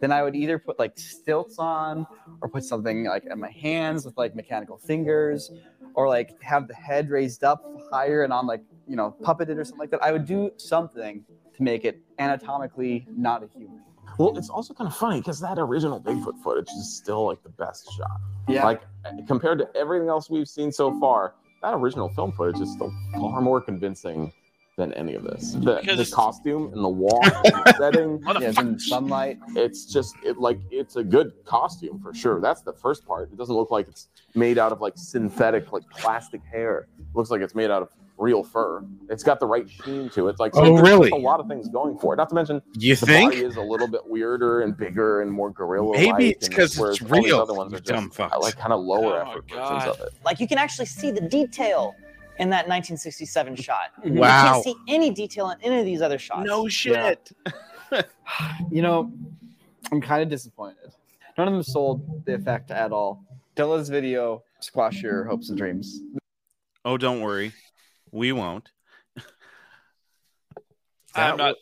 Then 0.00 0.10
I 0.10 0.22
would 0.22 0.34
either 0.34 0.58
put 0.58 0.78
like 0.78 0.98
stilts 0.98 1.58
on 1.58 2.06
or 2.40 2.48
put 2.48 2.64
something 2.64 3.04
like 3.04 3.24
in 3.24 3.38
my 3.38 3.50
hands 3.50 4.04
with 4.04 4.16
like 4.16 4.34
mechanical 4.34 4.76
fingers 4.78 5.50
or 5.94 6.08
like 6.08 6.40
have 6.42 6.68
the 6.68 6.74
head 6.74 7.10
raised 7.10 7.44
up 7.44 7.64
higher 7.90 8.22
and 8.22 8.32
on 8.32 8.46
like, 8.46 8.62
you 8.86 8.96
know, 8.96 9.16
puppeted 9.22 9.56
or 9.58 9.64
something 9.64 9.80
like 9.80 9.90
that. 9.90 10.02
I 10.02 10.12
would 10.12 10.26
do 10.26 10.50
something 10.56 11.24
to 11.54 11.62
make 11.62 11.84
it 11.84 12.00
anatomically 12.18 13.06
not 13.10 13.42
a 13.42 13.48
human. 13.48 13.80
Well, 14.18 14.36
it's 14.36 14.50
also 14.50 14.74
kind 14.74 14.88
of 14.88 14.96
funny 14.96 15.20
because 15.20 15.40
that 15.40 15.58
original 15.58 16.00
Bigfoot 16.00 16.42
footage 16.42 16.68
is 16.68 16.96
still 16.96 17.26
like 17.26 17.42
the 17.42 17.48
best 17.48 17.90
shot. 17.96 18.20
Yeah. 18.48 18.64
Like 18.64 18.82
compared 19.26 19.58
to 19.58 19.68
everything 19.76 20.08
else 20.08 20.28
we've 20.28 20.48
seen 20.48 20.70
so 20.70 20.98
far, 21.00 21.34
that 21.62 21.74
original 21.74 22.08
film 22.10 22.32
footage 22.32 22.60
is 22.60 22.72
still 22.72 22.92
far 23.14 23.40
more 23.40 23.60
convincing 23.60 24.32
than 24.82 24.92
any 24.94 25.14
of 25.14 25.22
this. 25.24 25.52
The, 25.52 25.80
the 25.96 26.08
costume 26.12 26.72
and 26.72 26.82
the 26.84 26.88
walk 26.88 27.24
and 27.24 27.54
the 27.54 27.74
setting, 27.78 28.20
Yeah, 28.40 28.52
it's 28.72 28.88
sunlight. 28.88 29.38
it's 29.56 29.86
just 29.86 30.14
it 30.24 30.38
like 30.38 30.58
it's 30.70 30.96
a 30.96 31.04
good 31.04 31.32
costume 31.44 32.00
for 32.00 32.12
sure. 32.12 32.40
That's 32.40 32.62
the 32.62 32.72
first 32.72 33.06
part. 33.06 33.30
It 33.32 33.36
doesn't 33.38 33.54
look 33.54 33.70
like 33.70 33.88
it's 33.88 34.08
made 34.34 34.58
out 34.58 34.72
of 34.72 34.80
like 34.80 34.94
synthetic 34.96 35.72
like 35.72 35.88
plastic 35.90 36.42
hair. 36.44 36.86
It 36.98 37.06
looks 37.14 37.30
like 37.30 37.40
it's 37.40 37.54
made 37.54 37.70
out 37.70 37.82
of 37.82 37.88
real 38.18 38.44
fur. 38.44 38.84
It's 39.08 39.22
got 39.24 39.40
the 39.40 39.46
right 39.46 39.68
sheen 39.68 40.08
to 40.10 40.28
it. 40.28 40.32
It's 40.32 40.40
like 40.40 40.52
Oh, 40.54 40.62
there's 40.76 40.80
really? 40.88 41.10
A 41.10 41.16
lot 41.16 41.40
of 41.40 41.48
things 41.48 41.68
going 41.68 41.98
for 41.98 42.12
it. 42.14 42.18
Not 42.18 42.28
to 42.28 42.34
mention 42.34 42.62
You 42.74 42.94
the 42.94 43.06
think? 43.06 43.30
body 43.32 43.42
is 43.44 43.56
a 43.56 43.60
little 43.62 43.88
bit 43.88 44.02
weirder 44.06 44.60
and 44.62 44.76
bigger 44.76 45.22
and 45.22 45.30
more 45.32 45.50
gorilla. 45.50 45.92
Maybe 45.96 46.30
it's 46.30 46.48
'cause 46.48 46.78
it's 46.78 47.02
real, 47.02 47.40
Other 47.40 47.54
ones 47.54 47.72
you 47.72 47.78
are 47.78 47.80
dumb 47.80 48.08
just 48.10 48.18
fucks. 48.18 48.38
like 48.40 48.56
kind 48.56 48.72
of 48.72 48.80
lower 48.80 49.16
Oh, 49.24 49.30
effort 49.30 49.48
versions 49.50 49.84
of 49.84 50.00
it. 50.06 50.12
Like 50.24 50.40
you 50.40 50.46
can 50.46 50.58
actually 50.58 50.86
see 50.86 51.10
the 51.10 51.22
detail 51.22 51.94
in 52.38 52.50
that 52.50 52.66
1967 52.68 53.56
shot. 53.56 53.90
Mm-hmm. 54.02 54.16
You 54.16 54.22
can't 54.22 54.64
see 54.64 54.74
any 54.88 55.10
detail 55.10 55.50
in 55.50 55.60
any 55.62 55.78
of 55.78 55.84
these 55.84 56.02
other 56.02 56.18
shots. 56.18 56.46
No 56.46 56.68
shit. 56.68 57.30
You 58.70 58.80
know, 58.80 59.12
I'm 59.90 60.00
kind 60.00 60.22
of 60.22 60.30
disappointed. 60.30 60.92
None 61.36 61.48
of 61.48 61.52
them 61.52 61.62
sold 61.62 62.24
the 62.24 62.34
effect 62.34 62.70
at 62.70 62.90
all. 62.90 63.22
Don't 63.54 63.68
let 63.70 63.76
this 63.78 63.90
video 63.90 64.42
squash 64.60 65.02
your 65.02 65.24
hopes 65.24 65.50
and 65.50 65.58
dreams. 65.58 66.00
Oh, 66.86 66.96
don't 66.96 67.20
worry. 67.20 67.52
We 68.10 68.32
won't. 68.32 68.70
I'm 71.14 71.36
not. 71.36 71.56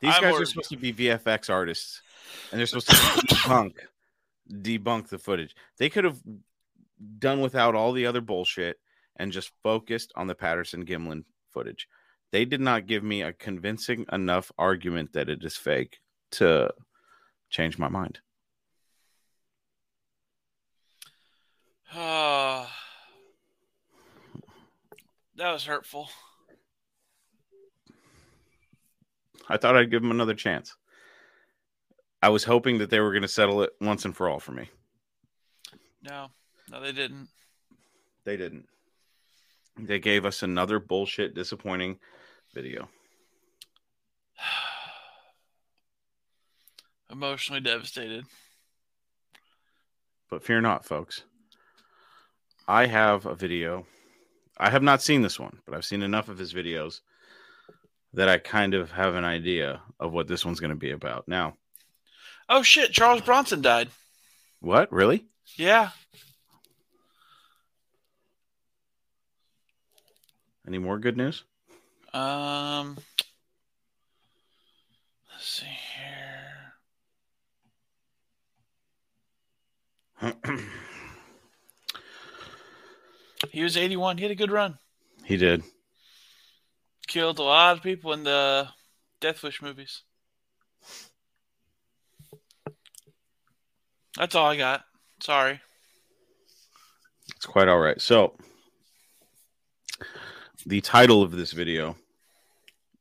These 0.00 0.14
I'm 0.14 0.20
guys 0.22 0.32
more- 0.32 0.42
are 0.42 0.46
supposed 0.46 0.70
to 0.70 0.76
be 0.76 0.92
VFX 0.92 1.48
artists, 1.48 2.02
and 2.50 2.58
they're 2.58 2.66
supposed 2.66 2.88
to 2.88 2.94
debunk, 2.94 3.74
debunk 4.50 5.08
the 5.08 5.18
footage. 5.18 5.54
They 5.78 5.88
could 5.88 6.04
have 6.04 6.18
done 7.18 7.40
without 7.40 7.74
all 7.74 7.92
the 7.92 8.04
other 8.04 8.20
bullshit 8.20 8.78
and 9.20 9.32
just 9.32 9.52
focused 9.62 10.12
on 10.16 10.26
the 10.26 10.34
Patterson 10.34 10.86
Gimlin 10.86 11.24
footage. 11.52 11.86
They 12.32 12.46
did 12.46 12.60
not 12.60 12.86
give 12.86 13.04
me 13.04 13.22
a 13.22 13.34
convincing 13.34 14.06
enough 14.10 14.50
argument 14.56 15.12
that 15.12 15.28
it 15.28 15.44
is 15.44 15.56
fake 15.56 16.00
to 16.32 16.72
change 17.50 17.78
my 17.78 17.88
mind. 17.88 18.20
Uh, 21.94 22.66
that 25.36 25.52
was 25.52 25.66
hurtful. 25.66 26.08
I 29.48 29.58
thought 29.58 29.76
I'd 29.76 29.90
give 29.90 30.00
them 30.00 30.12
another 30.12 30.34
chance. 30.34 30.74
I 32.22 32.30
was 32.30 32.44
hoping 32.44 32.78
that 32.78 32.88
they 32.88 33.00
were 33.00 33.10
going 33.10 33.22
to 33.22 33.28
settle 33.28 33.62
it 33.62 33.70
once 33.80 34.04
and 34.04 34.16
for 34.16 34.28
all 34.28 34.38
for 34.38 34.52
me. 34.52 34.70
No, 36.02 36.28
no, 36.70 36.80
they 36.80 36.92
didn't. 36.92 37.28
They 38.24 38.36
didn't. 38.36 38.66
They 39.86 39.98
gave 39.98 40.24
us 40.24 40.42
another 40.42 40.78
bullshit, 40.78 41.34
disappointing 41.34 41.98
video. 42.54 42.88
Emotionally 47.10 47.60
devastated. 47.60 48.24
But 50.28 50.44
fear 50.44 50.60
not, 50.60 50.84
folks. 50.84 51.24
I 52.68 52.86
have 52.86 53.26
a 53.26 53.34
video. 53.34 53.86
I 54.56 54.70
have 54.70 54.82
not 54.82 55.02
seen 55.02 55.22
this 55.22 55.40
one, 55.40 55.58
but 55.66 55.74
I've 55.74 55.84
seen 55.84 56.02
enough 56.02 56.28
of 56.28 56.38
his 56.38 56.54
videos 56.54 57.00
that 58.12 58.28
I 58.28 58.38
kind 58.38 58.74
of 58.74 58.92
have 58.92 59.14
an 59.14 59.24
idea 59.24 59.80
of 59.98 60.12
what 60.12 60.28
this 60.28 60.44
one's 60.44 60.60
going 60.60 60.70
to 60.70 60.76
be 60.76 60.92
about. 60.92 61.26
Now, 61.26 61.56
Oh 62.48 62.62
shit! 62.62 62.90
Charles 62.90 63.22
Bronson 63.22 63.62
died. 63.62 63.88
what? 64.60 64.92
Really? 64.92 65.24
Yeah. 65.56 65.90
Any 70.66 70.78
more 70.78 70.98
good 70.98 71.16
news? 71.16 71.44
Um, 72.12 72.98
let's 75.32 75.48
see 75.48 75.66
here. 80.22 80.60
He 83.50 83.62
was 83.62 83.76
81. 83.76 84.18
He 84.18 84.24
had 84.24 84.30
a 84.30 84.36
good 84.36 84.50
run. 84.50 84.78
he 85.24 85.36
did. 85.36 85.62
Killed 87.06 87.38
a 87.38 87.42
lot 87.42 87.76
of 87.76 87.82
people 87.82 88.12
in 88.12 88.22
the 88.22 88.68
Death 89.20 89.42
Wish 89.42 89.60
movies. 89.60 90.02
That's 94.16 94.34
all 94.34 94.46
I 94.46 94.56
got. 94.56 94.84
Sorry. 95.20 95.60
It's 97.36 97.46
quite 97.46 97.68
all 97.68 97.78
right. 97.78 98.00
So, 98.00 98.36
the 100.66 100.80
title 100.80 101.22
of 101.22 101.32
this 101.32 101.52
video 101.52 101.96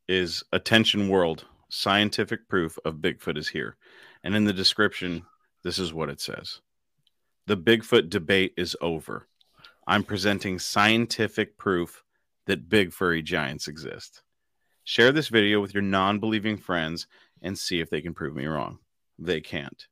is 0.07 0.43
Attention 0.53 1.09
World 1.09 1.45
Scientific 1.69 2.47
Proof 2.47 2.79
of 2.85 2.95
Bigfoot 2.95 3.37
is 3.37 3.49
Here. 3.49 3.75
And 4.23 4.35
in 4.35 4.45
the 4.45 4.53
description, 4.53 5.25
this 5.63 5.77
is 5.77 5.93
what 5.93 6.09
it 6.09 6.21
says 6.21 6.61
The 7.47 7.57
Bigfoot 7.57 8.09
debate 8.09 8.53
is 8.55 8.77
over. 8.79 9.27
I'm 9.85 10.03
presenting 10.03 10.57
scientific 10.57 11.57
proof 11.57 12.03
that 12.45 12.69
big 12.69 12.93
furry 12.93 13.21
giants 13.21 13.67
exist. 13.67 14.21
Share 14.85 15.11
this 15.11 15.27
video 15.27 15.59
with 15.59 15.73
your 15.73 15.83
non 15.83 16.19
believing 16.19 16.57
friends 16.57 17.07
and 17.41 17.57
see 17.57 17.81
if 17.81 17.89
they 17.89 18.01
can 18.01 18.13
prove 18.13 18.35
me 18.35 18.45
wrong. 18.45 18.79
They 19.17 19.41
can't. 19.41 19.85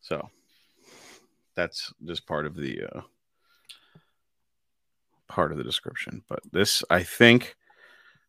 So, 0.00 0.30
that's 1.54 1.92
just 2.04 2.26
part 2.26 2.46
of 2.46 2.54
the 2.54 2.84
uh, 2.84 3.00
part 5.32 5.50
of 5.50 5.56
the 5.56 5.64
description. 5.64 6.22
But 6.28 6.40
this, 6.52 6.84
I 6.90 7.02
think, 7.02 7.56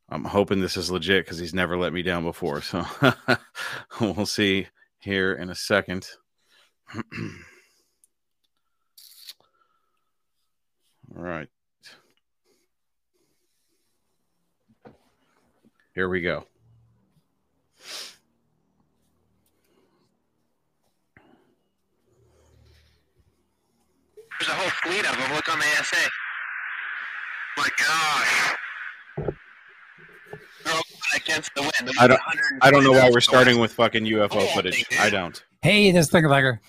I'm 0.08 0.24
hoping 0.24 0.62
this 0.62 0.78
is 0.78 0.90
legit 0.90 1.26
because 1.26 1.38
he's 1.38 1.54
never 1.54 1.78
let 1.78 1.92
me 1.92 2.02
down 2.02 2.24
before. 2.24 2.62
So 2.62 2.86
we'll 4.00 4.26
see 4.26 4.68
here 5.00 5.34
in 5.34 5.50
a 5.50 5.56
second. 5.56 6.08
All 6.96 7.02
right. 11.22 11.50
Here 15.94 16.08
we 16.08 16.22
go. 16.22 16.46
There's 24.40 24.50
a 24.50 24.54
whole 24.54 24.70
fleet 24.70 25.06
of 25.06 25.18
them. 25.18 25.36
Look 25.36 25.50
on 25.50 25.60
the 25.60 25.66
ASA. 25.66 26.23
My 27.58 27.70
gosh. 27.78 28.56
Against 31.16 31.54
the 31.56 31.62
wind. 31.62 31.92
I 32.00 32.08
don't. 32.08 32.20
I 32.62 32.72
don't 32.72 32.84
know 32.84 32.92
why 32.92 33.10
we're 33.12 33.22
starting 33.22 33.60
with 33.60 33.74
fucking 33.74 34.06
UFO 34.06 34.48
footage. 34.54 34.86
I 35.00 35.10
don't. 35.10 35.44
Hey, 35.62 35.92
this 35.92 36.10
Thingalagger. 36.10 36.60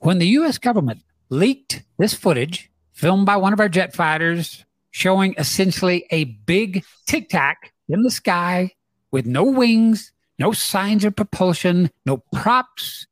when 0.00 0.18
the 0.18 0.26
U.S. 0.28 0.58
government 0.58 1.02
leaked 1.30 1.82
this 1.98 2.14
footage 2.14 2.70
filmed 2.92 3.26
by 3.26 3.36
one 3.36 3.52
of 3.52 3.60
our 3.60 3.68
jet 3.68 3.94
fighters 3.94 4.64
showing 4.90 5.34
essentially 5.38 6.06
a 6.10 6.24
big 6.24 6.84
tic 7.06 7.28
tac 7.28 7.72
in 7.88 8.02
the 8.02 8.10
sky 8.10 8.72
with 9.10 9.26
no 9.26 9.44
wings, 9.44 10.12
no 10.38 10.52
signs 10.52 11.04
of 11.04 11.14
propulsion, 11.14 11.90
no 12.04 12.22
props, 12.34 13.06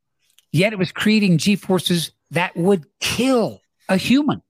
yet 0.53 0.73
it 0.73 0.79
was 0.79 0.93
creating 0.93 1.39
G 1.39 1.57
forces 1.57 2.13
that 2.31 2.57
would 2.57 2.85
kill 3.01 3.61
a 3.89 3.97
human. 3.97 4.43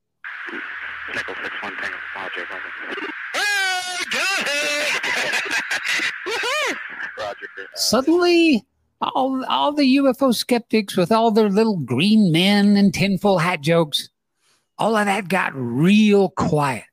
Suddenly, 7.80 8.66
all, 9.00 9.42
all 9.46 9.72
the 9.72 9.96
UFO 9.96 10.34
skeptics 10.34 10.96
with 10.98 11.10
all 11.10 11.30
their 11.30 11.48
little 11.48 11.78
green 11.78 12.30
men 12.30 12.76
and 12.76 12.92
tinfoil 12.92 13.38
hat 13.38 13.62
jokes, 13.62 14.10
all 14.78 14.96
of 14.96 15.06
that 15.06 15.28
got 15.28 15.52
real 15.54 16.28
quiet. 16.28 16.84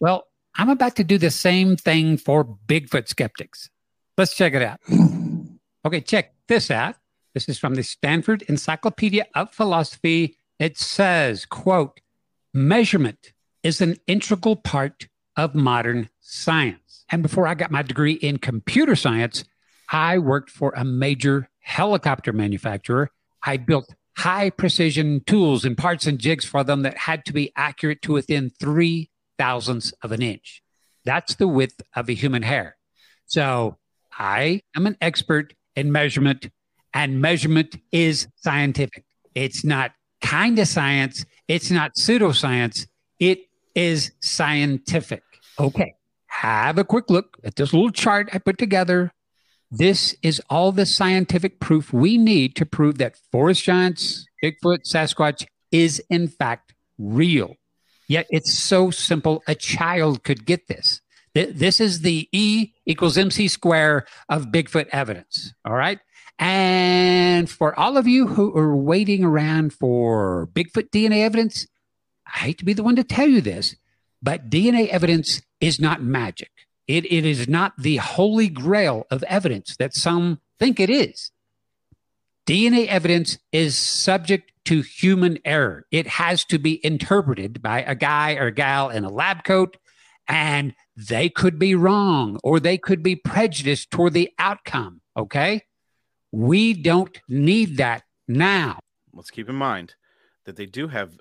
Well, 0.00 0.24
I'm 0.54 0.70
about 0.70 0.96
to 0.96 1.04
do 1.04 1.18
the 1.18 1.30
same 1.30 1.76
thing 1.76 2.16
for 2.16 2.44
Bigfoot 2.66 3.08
skeptics. 3.08 3.68
Let's 4.16 4.34
check 4.34 4.54
it 4.54 4.62
out. 4.62 4.80
Okay, 5.82 6.02
check 6.02 6.34
this 6.46 6.70
out. 6.70 6.96
This 7.32 7.48
is 7.48 7.58
from 7.58 7.74
the 7.74 7.82
Stanford 7.82 8.42
Encyclopedia 8.42 9.24
of 9.34 9.50
Philosophy. 9.50 10.36
It 10.58 10.76
says, 10.76 11.46
quote, 11.46 12.02
measurement 12.52 13.32
is 13.62 13.80
an 13.80 13.96
integral 14.06 14.56
part 14.56 15.08
of 15.38 15.54
modern 15.54 16.10
science. 16.20 17.06
And 17.10 17.22
before 17.22 17.46
I 17.46 17.54
got 17.54 17.70
my 17.70 17.80
degree 17.80 18.12
in 18.12 18.36
computer 18.36 18.94
science, 18.94 19.44
I 19.90 20.18
worked 20.18 20.50
for 20.50 20.72
a 20.76 20.84
major 20.84 21.48
helicopter 21.60 22.32
manufacturer. 22.32 23.10
I 23.42 23.56
built 23.56 23.94
high 24.16 24.50
precision 24.50 25.22
tools 25.26 25.64
and 25.64 25.76
parts 25.76 26.06
and 26.06 26.18
jigs 26.18 26.44
for 26.44 26.62
them 26.62 26.82
that 26.82 26.96
had 26.96 27.24
to 27.24 27.32
be 27.32 27.52
accurate 27.56 28.02
to 28.02 28.12
within 28.12 28.50
three 28.50 29.10
thousandths 29.38 29.92
of 30.02 30.12
an 30.12 30.22
inch. 30.22 30.62
That's 31.04 31.34
the 31.34 31.48
width 31.48 31.80
of 31.96 32.08
a 32.08 32.14
human 32.14 32.42
hair. 32.42 32.76
So 33.26 33.78
I 34.16 34.62
am 34.76 34.86
an 34.86 34.96
expert 35.00 35.54
in 35.74 35.90
measurement, 35.90 36.50
and 36.92 37.20
measurement 37.20 37.76
is 37.90 38.28
scientific. 38.36 39.04
It's 39.34 39.64
not 39.64 39.92
kind 40.20 40.58
of 40.58 40.68
science, 40.68 41.24
it's 41.48 41.70
not 41.70 41.94
pseudoscience, 41.94 42.86
it 43.18 43.40
is 43.74 44.12
scientific. 44.20 45.22
Okay, 45.58 45.94
have 46.26 46.76
a 46.76 46.84
quick 46.84 47.08
look 47.08 47.38
at 47.44 47.56
this 47.56 47.72
little 47.72 47.90
chart 47.90 48.28
I 48.32 48.38
put 48.38 48.58
together. 48.58 49.12
This 49.70 50.16
is 50.22 50.42
all 50.50 50.72
the 50.72 50.84
scientific 50.84 51.60
proof 51.60 51.92
we 51.92 52.18
need 52.18 52.56
to 52.56 52.66
prove 52.66 52.98
that 52.98 53.16
forest 53.30 53.62
giants, 53.62 54.26
Bigfoot, 54.42 54.80
Sasquatch 54.92 55.46
is 55.70 56.02
in 56.10 56.26
fact 56.26 56.74
real. 56.98 57.54
Yet 58.08 58.26
it's 58.30 58.58
so 58.58 58.90
simple, 58.90 59.44
a 59.46 59.54
child 59.54 60.24
could 60.24 60.44
get 60.44 60.66
this. 60.66 61.00
This 61.34 61.78
is 61.78 62.00
the 62.00 62.28
E 62.32 62.72
equals 62.84 63.16
MC 63.16 63.46
square 63.46 64.06
of 64.28 64.46
Bigfoot 64.46 64.88
evidence. 64.90 65.54
All 65.64 65.74
right. 65.74 66.00
And 66.40 67.48
for 67.48 67.78
all 67.78 67.96
of 67.96 68.08
you 68.08 68.26
who 68.26 68.56
are 68.58 68.74
waiting 68.74 69.22
around 69.22 69.72
for 69.72 70.48
Bigfoot 70.52 70.90
DNA 70.90 71.22
evidence, 71.22 71.68
I 72.26 72.38
hate 72.38 72.58
to 72.58 72.64
be 72.64 72.72
the 72.72 72.82
one 72.82 72.96
to 72.96 73.04
tell 73.04 73.28
you 73.28 73.40
this, 73.40 73.76
but 74.20 74.50
DNA 74.50 74.88
evidence 74.88 75.42
is 75.60 75.78
not 75.78 76.02
magic. 76.02 76.50
It, 76.90 77.04
it 77.04 77.24
is 77.24 77.48
not 77.48 77.74
the 77.78 77.98
holy 77.98 78.48
grail 78.48 79.06
of 79.12 79.22
evidence 79.28 79.76
that 79.76 79.94
some 79.94 80.40
think 80.58 80.80
it 80.80 80.90
is. 80.90 81.30
DNA 82.48 82.88
evidence 82.88 83.38
is 83.52 83.76
subject 83.76 84.50
to 84.64 84.80
human 84.80 85.38
error. 85.44 85.86
It 85.92 86.08
has 86.08 86.44
to 86.46 86.58
be 86.58 86.84
interpreted 86.84 87.62
by 87.62 87.82
a 87.82 87.94
guy 87.94 88.32
or 88.32 88.50
gal 88.50 88.90
in 88.90 89.04
a 89.04 89.08
lab 89.08 89.44
coat, 89.44 89.76
and 90.26 90.74
they 90.96 91.28
could 91.28 91.60
be 91.60 91.76
wrong 91.76 92.40
or 92.42 92.58
they 92.58 92.76
could 92.76 93.04
be 93.04 93.14
prejudiced 93.14 93.92
toward 93.92 94.12
the 94.12 94.30
outcome. 94.40 95.00
Okay. 95.16 95.62
We 96.32 96.74
don't 96.74 97.20
need 97.28 97.76
that 97.76 98.02
now. 98.26 98.80
let's 99.14 99.30
keep 99.30 99.48
in 99.48 99.54
mind 99.54 99.94
that 100.44 100.56
they 100.56 100.66
do 100.66 100.88
have 100.88 101.20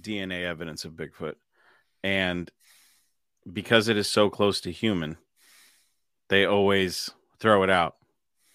DNA 0.00 0.42
evidence 0.42 0.84
of 0.84 0.94
Bigfoot. 0.94 1.36
And 2.02 2.50
because 3.50 3.88
it 3.88 3.96
is 3.96 4.08
so 4.08 4.28
close 4.30 4.60
to 4.62 4.72
human, 4.72 5.16
they 6.28 6.44
always 6.44 7.10
throw 7.38 7.62
it 7.62 7.70
out 7.70 7.96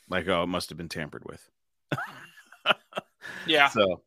like, 0.09 0.27
oh, 0.27 0.43
it 0.43 0.47
must 0.47 0.69
have 0.69 0.77
been 0.77 0.89
tampered 0.89 1.23
with. 1.25 1.49
Yeah. 3.47 3.69
So 3.73 4.01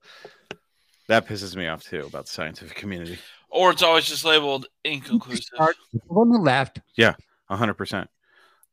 that 1.09 1.27
pisses 1.27 1.57
me 1.57 1.67
off 1.67 1.83
too 1.83 2.07
about 2.07 2.27
the 2.27 2.33
scientific 2.33 2.77
community. 2.77 3.19
Or 3.49 3.71
it's 3.71 3.83
always 3.83 4.05
just 4.05 4.25
labeled 4.25 4.67
inconclusive. 4.85 5.59
On 6.09 6.31
the 6.31 6.39
left, 6.39 6.81
Yeah, 6.97 7.15
hundred 7.49 7.75
percent. 7.75 8.11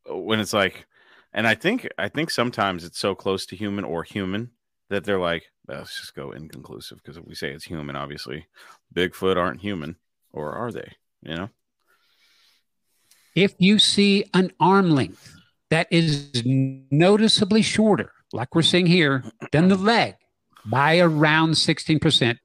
When 0.08 0.40
it's 0.40 0.54
like, 0.54 0.86
and 1.34 1.48
I 1.48 1.56
think 1.56 1.88
I 1.98 2.10
think 2.10 2.32
sometimes 2.32 2.84
it's 2.84 3.00
so 3.00 3.16
close 3.16 3.46
to 3.48 3.56
human 3.56 3.84
or 3.84 4.04
human 4.04 4.52
that 4.90 5.04
they're 5.04 5.20
like, 5.20 5.44
"Well, 5.68 5.80
let's 5.80 6.00
just 6.00 6.16
go 6.16 6.32
inconclusive 6.32 6.98
because 6.98 7.18
if 7.18 7.26
we 7.26 7.36
say 7.36 7.52
it's 7.52 7.66
human, 7.66 7.96
obviously, 7.96 8.48
Bigfoot 8.94 9.38
aren't 9.38 9.62
human, 9.62 9.98
or 10.32 10.54
are 10.54 10.72
they? 10.72 10.94
You 11.22 11.36
know? 11.36 11.50
If 13.36 13.56
you 13.60 13.80
see 13.80 14.26
an 14.34 14.52
arm 14.60 14.92
length 14.92 15.36
that 15.70 15.88
is 15.90 16.44
noticeably 16.46 17.62
shorter, 17.62 18.12
like 18.34 18.54
we're 18.54 18.62
seeing 18.62 18.86
here, 18.86 19.24
than 19.52 19.68
the 19.68 19.76
leg 19.76 20.16
by 20.66 21.00
around 21.00 21.52
16%, 21.52 22.38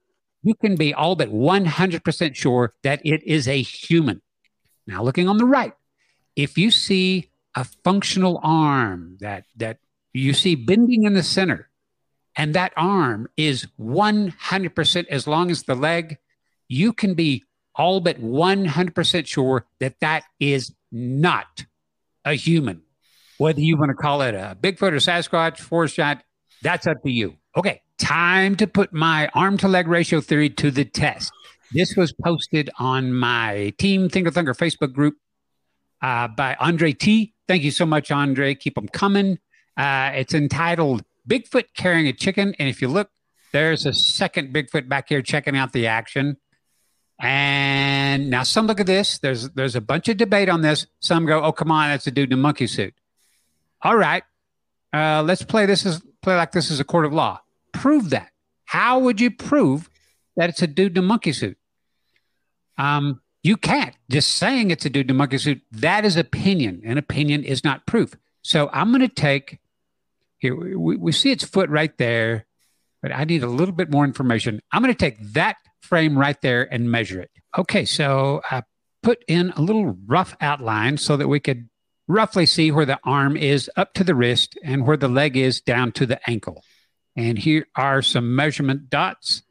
you 0.43 0.55
can 0.55 0.77
be 0.77 0.95
all 0.95 1.17
but 1.17 1.31
100% 1.31 2.35
sure 2.37 2.75
that 2.83 3.01
it 3.05 3.23
is 3.25 3.49
a 3.49 3.63
human. 3.63 4.23
Now, 4.87 5.03
looking 5.03 5.29
on 5.29 5.39
the 5.39 5.45
right, 5.45 5.73
if 6.37 6.57
you 6.57 6.71
see 6.71 7.31
a 7.55 7.65
functional 7.65 8.41
arm 8.43 9.17
that, 9.21 9.45
that 9.57 9.79
you 10.13 10.33
see 10.33 10.55
bending 10.55 11.03
in 11.03 11.15
the 11.15 11.23
center, 11.23 11.69
and 12.37 12.55
that 12.55 12.73
arm 12.77 13.29
is 13.37 13.67
100% 13.81 15.07
as 15.09 15.27
long 15.27 15.51
as 15.51 15.63
the 15.63 15.75
leg, 15.75 16.19
you 16.69 16.93
can 16.93 17.15
be 17.15 17.43
all 17.75 18.01
but 18.01 18.21
100% 18.21 19.27
sure 19.27 19.67
that 19.81 19.99
that 20.01 20.25
is 20.39 20.73
not 20.91 21.67
a 22.25 22.35
human. 22.35 22.83
Whether 23.39 23.61
you 23.61 23.77
want 23.77 23.91
to 23.91 23.95
call 23.95 24.23
it 24.23 24.35
a 24.35 24.57
Bigfoot 24.61 24.93
or 24.93 24.97
Sasquatch, 24.97 25.59
four 25.59 25.89
shot, 25.89 26.23
that's 26.63 26.87
up 26.87 27.03
to 27.03 27.11
you. 27.11 27.37
Okay, 27.57 27.83
time 27.99 28.57
to 28.57 28.67
put 28.67 28.93
my 28.93 29.29
arm 29.35 29.59
to 29.59 29.69
leg 29.69 29.89
ratio 29.89 30.21
theory 30.21 30.51
to 30.51 30.71
the 30.71 30.85
test. 30.85 31.33
This 31.73 31.97
was 31.97 32.15
posted 32.25 32.71
on 32.79 33.13
my 33.13 33.75
Team 33.79 34.09
Thinker 34.09 34.31
Thunker 34.31 34.57
Facebook 34.57 34.93
group 34.93 35.17
uh, 36.01 36.29
by 36.29 36.57
Andre 36.61 36.93
T. 36.93 37.35
Thank 37.49 37.63
you 37.63 37.71
so 37.71 37.85
much, 37.85 38.11
Andre. 38.11 38.55
Keep 38.55 38.77
them 38.77 38.89
coming. 38.89 39.39
Uh, 39.77 40.13
it's 40.15 40.35
entitled 40.35 41.05
Bigfoot 41.29 41.67
Carrying 41.77 42.07
a 42.07 42.13
Chicken. 42.13 42.55
And 42.59 42.69
if 42.69 42.81
you 42.81 42.89
look, 42.89 43.11
there's 43.53 43.87
a 43.87 43.93
second 43.93 44.55
Bigfoot 44.55 44.89
back 44.89 45.09
here 45.09 45.23
checking 45.23 45.57
out 45.57 45.73
the 45.73 45.87
action. 45.87 46.37
And 47.19 48.29
now 48.29 48.43
some 48.43 48.67
look 48.67 48.81
at 48.81 48.87
this. 48.87 49.19
There's 49.19 49.49
there's 49.51 49.75
a 49.75 49.81
bunch 49.81 50.09
of 50.09 50.17
debate 50.17 50.49
on 50.49 50.61
this. 50.61 50.87
Some 51.01 51.25
go, 51.25 51.43
"Oh, 51.43 51.53
come 51.53 51.71
on, 51.71 51.91
that's 51.91 52.07
a 52.07 52.11
dude 52.11 52.31
in 52.31 52.39
a 52.39 52.43
monkey 52.43 52.67
suit." 52.67 52.95
All 53.83 53.97
right, 53.97 54.23
uh, 54.93 55.23
let's 55.23 55.43
play 55.43 55.65
this 55.65 55.87
as 55.87 56.03
play 56.21 56.37
like 56.37 56.53
this 56.53 56.71
is 56.71 56.79
a 56.79 56.85
court 56.85 57.07
of 57.07 57.13
law. 57.13 57.41
Prove 57.73 58.11
that. 58.11 58.31
How 58.65 58.99
would 58.99 59.21
you 59.21 59.31
prove 59.31 59.89
that 60.37 60.51
it's 60.51 60.61
a 60.61 60.67
dude 60.67 60.93
in 60.93 61.05
a 61.05 61.07
monkey 61.07 61.33
suit? 61.33 61.57
Um, 62.77 63.23
you 63.43 63.57
can't 63.57 63.95
just 64.11 64.37
saying 64.37 64.71
it's 64.71 64.85
a 64.85 64.91
dude 64.91 65.07
in 65.07 65.17
a 65.17 65.19
monkey 65.19 65.39
suit. 65.39 65.63
That 65.73 66.05
is 66.05 66.17
opinion, 66.17 66.83
and 66.85 66.99
opinion 66.99 67.45
is 67.45 67.65
not 67.65 67.87
proof. 67.87 68.15
So 68.43 68.69
I'm 68.73 68.91
going 68.91 69.01
to 69.01 69.09
take 69.09 69.59
here. 70.37 70.55
We, 70.55 70.97
we 70.97 71.13
see 71.13 71.31
its 71.31 71.45
foot 71.45 71.71
right 71.71 71.97
there, 71.97 72.45
but 73.01 73.11
I 73.11 73.25
need 73.25 73.43
a 73.43 73.49
little 73.49 73.75
bit 73.75 73.91
more 73.91 74.05
information. 74.05 74.61
I'm 74.71 74.83
going 74.83 74.93
to 74.93 74.99
take 74.99 75.19
that 75.33 75.57
frame 75.87 76.19
right 76.19 76.41
there 76.43 76.63
and 76.73 76.91
measure 76.91 77.21
it. 77.21 77.31
Okay, 77.57 77.85
so 77.85 78.43
I 78.51 78.63
put 79.03 79.25
in 79.29 79.51
a 79.57 79.63
little 79.63 79.97
rough 80.07 80.37
outline 80.41 80.99
so 80.99 81.17
that 81.17 81.29
we 81.29 81.41
could 81.41 81.69
roughly 82.09 82.47
see 82.47 82.71
where 82.71 82.87
the 82.87 82.99
arm 83.05 83.37
is 83.37 83.71
up 83.77 83.95
to 83.95 84.05
the 84.05 84.15
wrist 84.15 84.59
and 84.63 84.87
where 84.87 84.97
the 84.97 85.09
leg 85.09 85.37
is 85.37 85.61
down 85.61 85.93
to 85.93 86.07
the 86.07 86.21
ankle. 86.29 86.63
And 87.17 87.39
here 87.39 87.67
are 87.75 88.03
some 88.03 88.37
measurement 88.37 88.91
dots. 88.91 89.43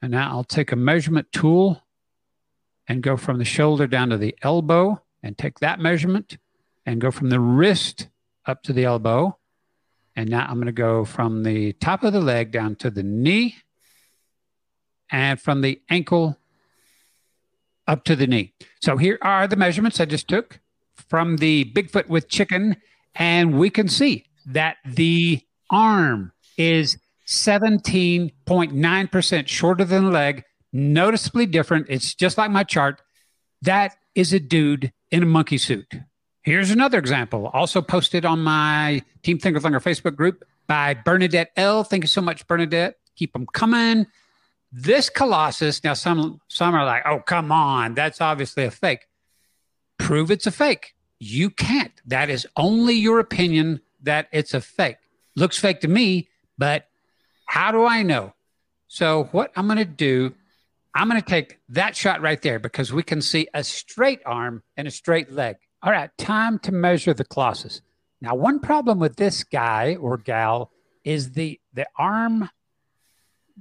And 0.00 0.12
now 0.12 0.30
I'll 0.30 0.44
take 0.44 0.72
a 0.72 0.76
measurement 0.76 1.32
tool 1.32 1.82
and 2.86 3.02
go 3.02 3.16
from 3.16 3.38
the 3.38 3.44
shoulder 3.44 3.86
down 3.86 4.10
to 4.10 4.16
the 4.16 4.36
elbow 4.42 5.02
and 5.22 5.36
take 5.36 5.58
that 5.58 5.80
measurement 5.80 6.38
and 6.86 7.00
go 7.00 7.10
from 7.10 7.28
the 7.28 7.40
wrist 7.40 8.08
up 8.46 8.62
to 8.62 8.72
the 8.72 8.84
elbow. 8.84 9.36
And 10.14 10.30
now 10.30 10.46
I'm 10.48 10.54
going 10.54 10.66
to 10.66 10.72
go 10.72 11.04
from 11.04 11.42
the 11.42 11.72
top 11.74 12.02
of 12.04 12.12
the 12.12 12.20
leg 12.20 12.50
down 12.50 12.76
to 12.76 12.90
the 12.90 13.02
knee 13.02 13.56
and 15.10 15.40
from 15.40 15.62
the 15.62 15.80
ankle 15.88 16.38
up 17.86 18.04
to 18.04 18.14
the 18.14 18.26
knee. 18.26 18.52
So 18.80 18.96
here 18.96 19.18
are 19.22 19.46
the 19.46 19.56
measurements 19.56 20.00
I 20.00 20.04
just 20.04 20.28
took 20.28 20.60
from 21.08 21.38
the 21.38 21.72
Bigfoot 21.74 22.08
with 22.08 22.28
chicken. 22.28 22.76
And 23.14 23.58
we 23.58 23.70
can 23.70 23.88
see 23.88 24.26
that 24.46 24.76
the 24.84 25.40
arm 25.70 26.32
is 26.56 26.98
17.9% 27.26 29.48
shorter 29.48 29.84
than 29.84 30.04
the 30.04 30.10
leg, 30.10 30.44
noticeably 30.72 31.46
different. 31.46 31.86
It's 31.88 32.14
just 32.14 32.38
like 32.38 32.50
my 32.50 32.64
chart. 32.64 33.02
That 33.62 33.96
is 34.14 34.32
a 34.32 34.40
dude 34.40 34.92
in 35.10 35.22
a 35.22 35.26
monkey 35.26 35.58
suit. 35.58 35.92
Here's 36.42 36.70
another 36.70 36.98
example, 36.98 37.50
also 37.52 37.82
posted 37.82 38.24
on 38.24 38.40
my 38.40 39.02
Team 39.22 39.38
Thinker 39.38 39.60
Thunker 39.60 39.82
Facebook 39.82 40.16
group 40.16 40.44
by 40.66 40.94
Bernadette 40.94 41.50
L. 41.56 41.84
Thank 41.84 42.04
you 42.04 42.08
so 42.08 42.22
much, 42.22 42.46
Bernadette. 42.46 42.94
Keep 43.16 43.34
them 43.34 43.44
coming. 43.52 44.06
This 44.70 45.08
Colossus, 45.08 45.82
now 45.82 45.94
some 45.94 46.40
some 46.48 46.74
are 46.74 46.84
like, 46.84 47.02
oh, 47.06 47.20
come 47.20 47.50
on, 47.50 47.94
that's 47.94 48.20
obviously 48.20 48.64
a 48.64 48.70
fake. 48.70 49.06
Prove 49.98 50.30
it's 50.30 50.46
a 50.46 50.50
fake. 50.50 50.94
You 51.18 51.50
can't. 51.50 51.92
That 52.06 52.30
is 52.30 52.46
only 52.56 52.94
your 52.94 53.18
opinion 53.18 53.80
that 54.02 54.28
it's 54.30 54.54
a 54.54 54.60
fake. 54.60 54.98
Looks 55.36 55.58
fake 55.58 55.80
to 55.80 55.88
me, 55.88 56.28
but 56.56 56.88
how 57.46 57.72
do 57.72 57.84
I 57.84 58.02
know? 58.02 58.34
So 58.88 59.24
what 59.32 59.52
I'm 59.56 59.66
going 59.66 59.78
to 59.78 59.84
do, 59.84 60.34
I'm 60.94 61.08
going 61.08 61.20
to 61.20 61.26
take 61.26 61.58
that 61.70 61.96
shot 61.96 62.20
right 62.20 62.40
there 62.40 62.58
because 62.58 62.92
we 62.92 63.02
can 63.02 63.20
see 63.20 63.48
a 63.54 63.64
straight 63.64 64.20
arm 64.24 64.62
and 64.76 64.86
a 64.86 64.90
straight 64.90 65.32
leg. 65.32 65.56
All 65.82 65.92
right, 65.92 66.10
time 66.18 66.58
to 66.60 66.72
measure 66.72 67.14
the 67.14 67.24
Colossus. 67.24 67.80
Now, 68.20 68.34
one 68.34 68.58
problem 68.60 68.98
with 68.98 69.16
this 69.16 69.44
guy 69.44 69.96
or 69.96 70.16
gal 70.16 70.72
is 71.04 71.32
the 71.32 71.60
the 71.72 71.86
arm 71.96 72.50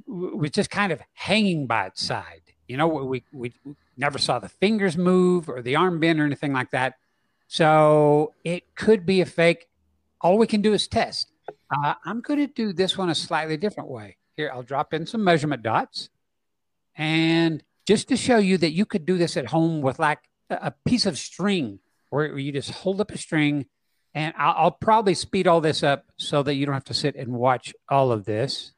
was 0.05 0.51
just 0.51 0.69
kind 0.69 0.91
of 0.91 1.01
hanging 1.13 1.67
by 1.67 1.87
its 1.87 2.03
side. 2.03 2.41
You 2.67 2.77
know, 2.77 2.87
we, 2.87 3.23
we, 3.31 3.53
never 3.97 4.19
saw 4.19 4.39
the 4.39 4.49
fingers 4.49 4.95
move 4.95 5.49
or 5.49 5.61
the 5.61 5.75
arm 5.75 5.99
bend 5.99 6.19
or 6.19 6.25
anything 6.25 6.53
like 6.53 6.71
that. 6.71 6.95
So 7.47 8.33
it 8.43 8.75
could 8.75 9.05
be 9.05 9.21
a 9.21 9.25
fake. 9.25 9.67
All 10.21 10.37
we 10.37 10.47
can 10.47 10.61
do 10.61 10.73
is 10.73 10.87
test. 10.87 11.31
Uh, 11.71 11.95
I'm 12.05 12.21
going 12.21 12.39
to 12.39 12.47
do 12.47 12.73
this 12.73 12.97
one 12.97 13.09
a 13.09 13.15
slightly 13.15 13.57
different 13.57 13.89
way. 13.89 14.17
Here, 14.35 14.51
I'll 14.53 14.63
drop 14.63 14.93
in 14.93 15.05
some 15.05 15.23
measurement 15.23 15.63
dots. 15.63 16.09
And 16.95 17.63
just 17.85 18.09
to 18.09 18.17
show 18.17 18.37
you 18.37 18.57
that 18.57 18.71
you 18.71 18.85
could 18.85 19.05
do 19.05 19.17
this 19.17 19.37
at 19.37 19.47
home 19.47 19.81
with 19.81 19.97
like 19.99 20.19
a, 20.49 20.55
a 20.63 20.73
piece 20.85 21.05
of 21.05 21.17
string 21.17 21.79
where 22.09 22.37
you 22.37 22.51
just 22.51 22.71
hold 22.71 23.01
up 23.01 23.11
a 23.11 23.17
string. 23.17 23.65
And 24.13 24.33
I'll, 24.37 24.55
I'll 24.57 24.71
probably 24.71 25.13
speed 25.13 25.47
all 25.47 25.61
this 25.61 25.83
up 25.83 26.05
so 26.17 26.43
that 26.43 26.55
you 26.55 26.65
don't 26.65 26.73
have 26.73 26.83
to 26.85 26.93
sit 26.93 27.15
and 27.15 27.33
watch 27.33 27.73
all 27.89 28.11
of 28.11 28.25
this. 28.25 28.73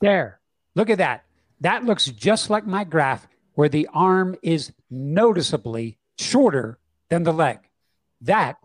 There. 0.00 0.40
Look 0.74 0.90
at 0.90 0.98
that. 0.98 1.24
That 1.60 1.84
looks 1.84 2.06
just 2.06 2.50
like 2.50 2.66
my 2.66 2.84
graph 2.84 3.26
where 3.54 3.68
the 3.68 3.88
arm 3.92 4.36
is 4.42 4.72
noticeably 4.90 5.98
shorter 6.18 6.78
than 7.08 7.24
the 7.24 7.32
leg. 7.32 7.58
That 8.20 8.56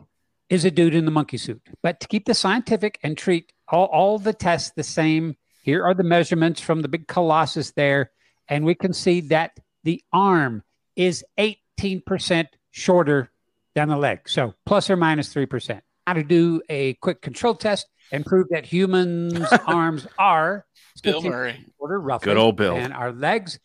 is 0.50 0.66
a 0.66 0.72
dude 0.72 0.94
in 0.94 1.06
the 1.06 1.12
monkey 1.12 1.38
suit. 1.38 1.62
But 1.82 2.00
to 2.02 2.08
keep 2.08 2.26
the 2.26 2.36
scientific 2.36 3.00
and 3.02 3.18
treat 3.18 3.52
all, 3.68 3.86
all 3.86 4.20
the 4.20 4.34
tests 4.34 4.72
the 4.76 4.84
same, 4.84 5.36
here 5.64 5.84
are 5.84 5.96
the 5.96 6.04
measurements 6.04 6.62
from 6.62 6.82
the 6.82 6.88
big 6.88 7.08
colossus 7.08 7.72
there. 7.72 8.12
And 8.48 8.66
we 8.66 8.76
can 8.76 8.94
see 8.94 9.22
that 9.22 9.60
the 9.84 10.04
arm 10.12 10.64
is 10.96 11.26
18% 11.40 12.48
shorter 12.70 13.32
than 13.74 13.90
the 13.90 13.98
leg. 13.98 14.30
So 14.30 14.54
plus 14.66 14.90
or 14.90 14.96
minus 14.96 15.34
3%. 15.34 15.82
How 16.06 16.14
to 16.14 16.24
do 16.24 16.62
a 16.70 16.96
quick 16.96 17.22
control 17.22 17.56
test 17.56 17.88
and 18.12 18.26
prove 18.26 18.48
that 18.50 18.66
humans' 18.66 19.48
arms 19.68 20.06
are 20.18 20.66
Bill 21.02 21.22
Murray. 21.22 21.66
Shorter, 21.80 22.00
roughly, 22.00 22.26
Good 22.26 22.38
old 22.38 22.58
Bill. 22.58 22.76
And 22.76 22.94
our 22.94 23.12
legs, 23.12 23.60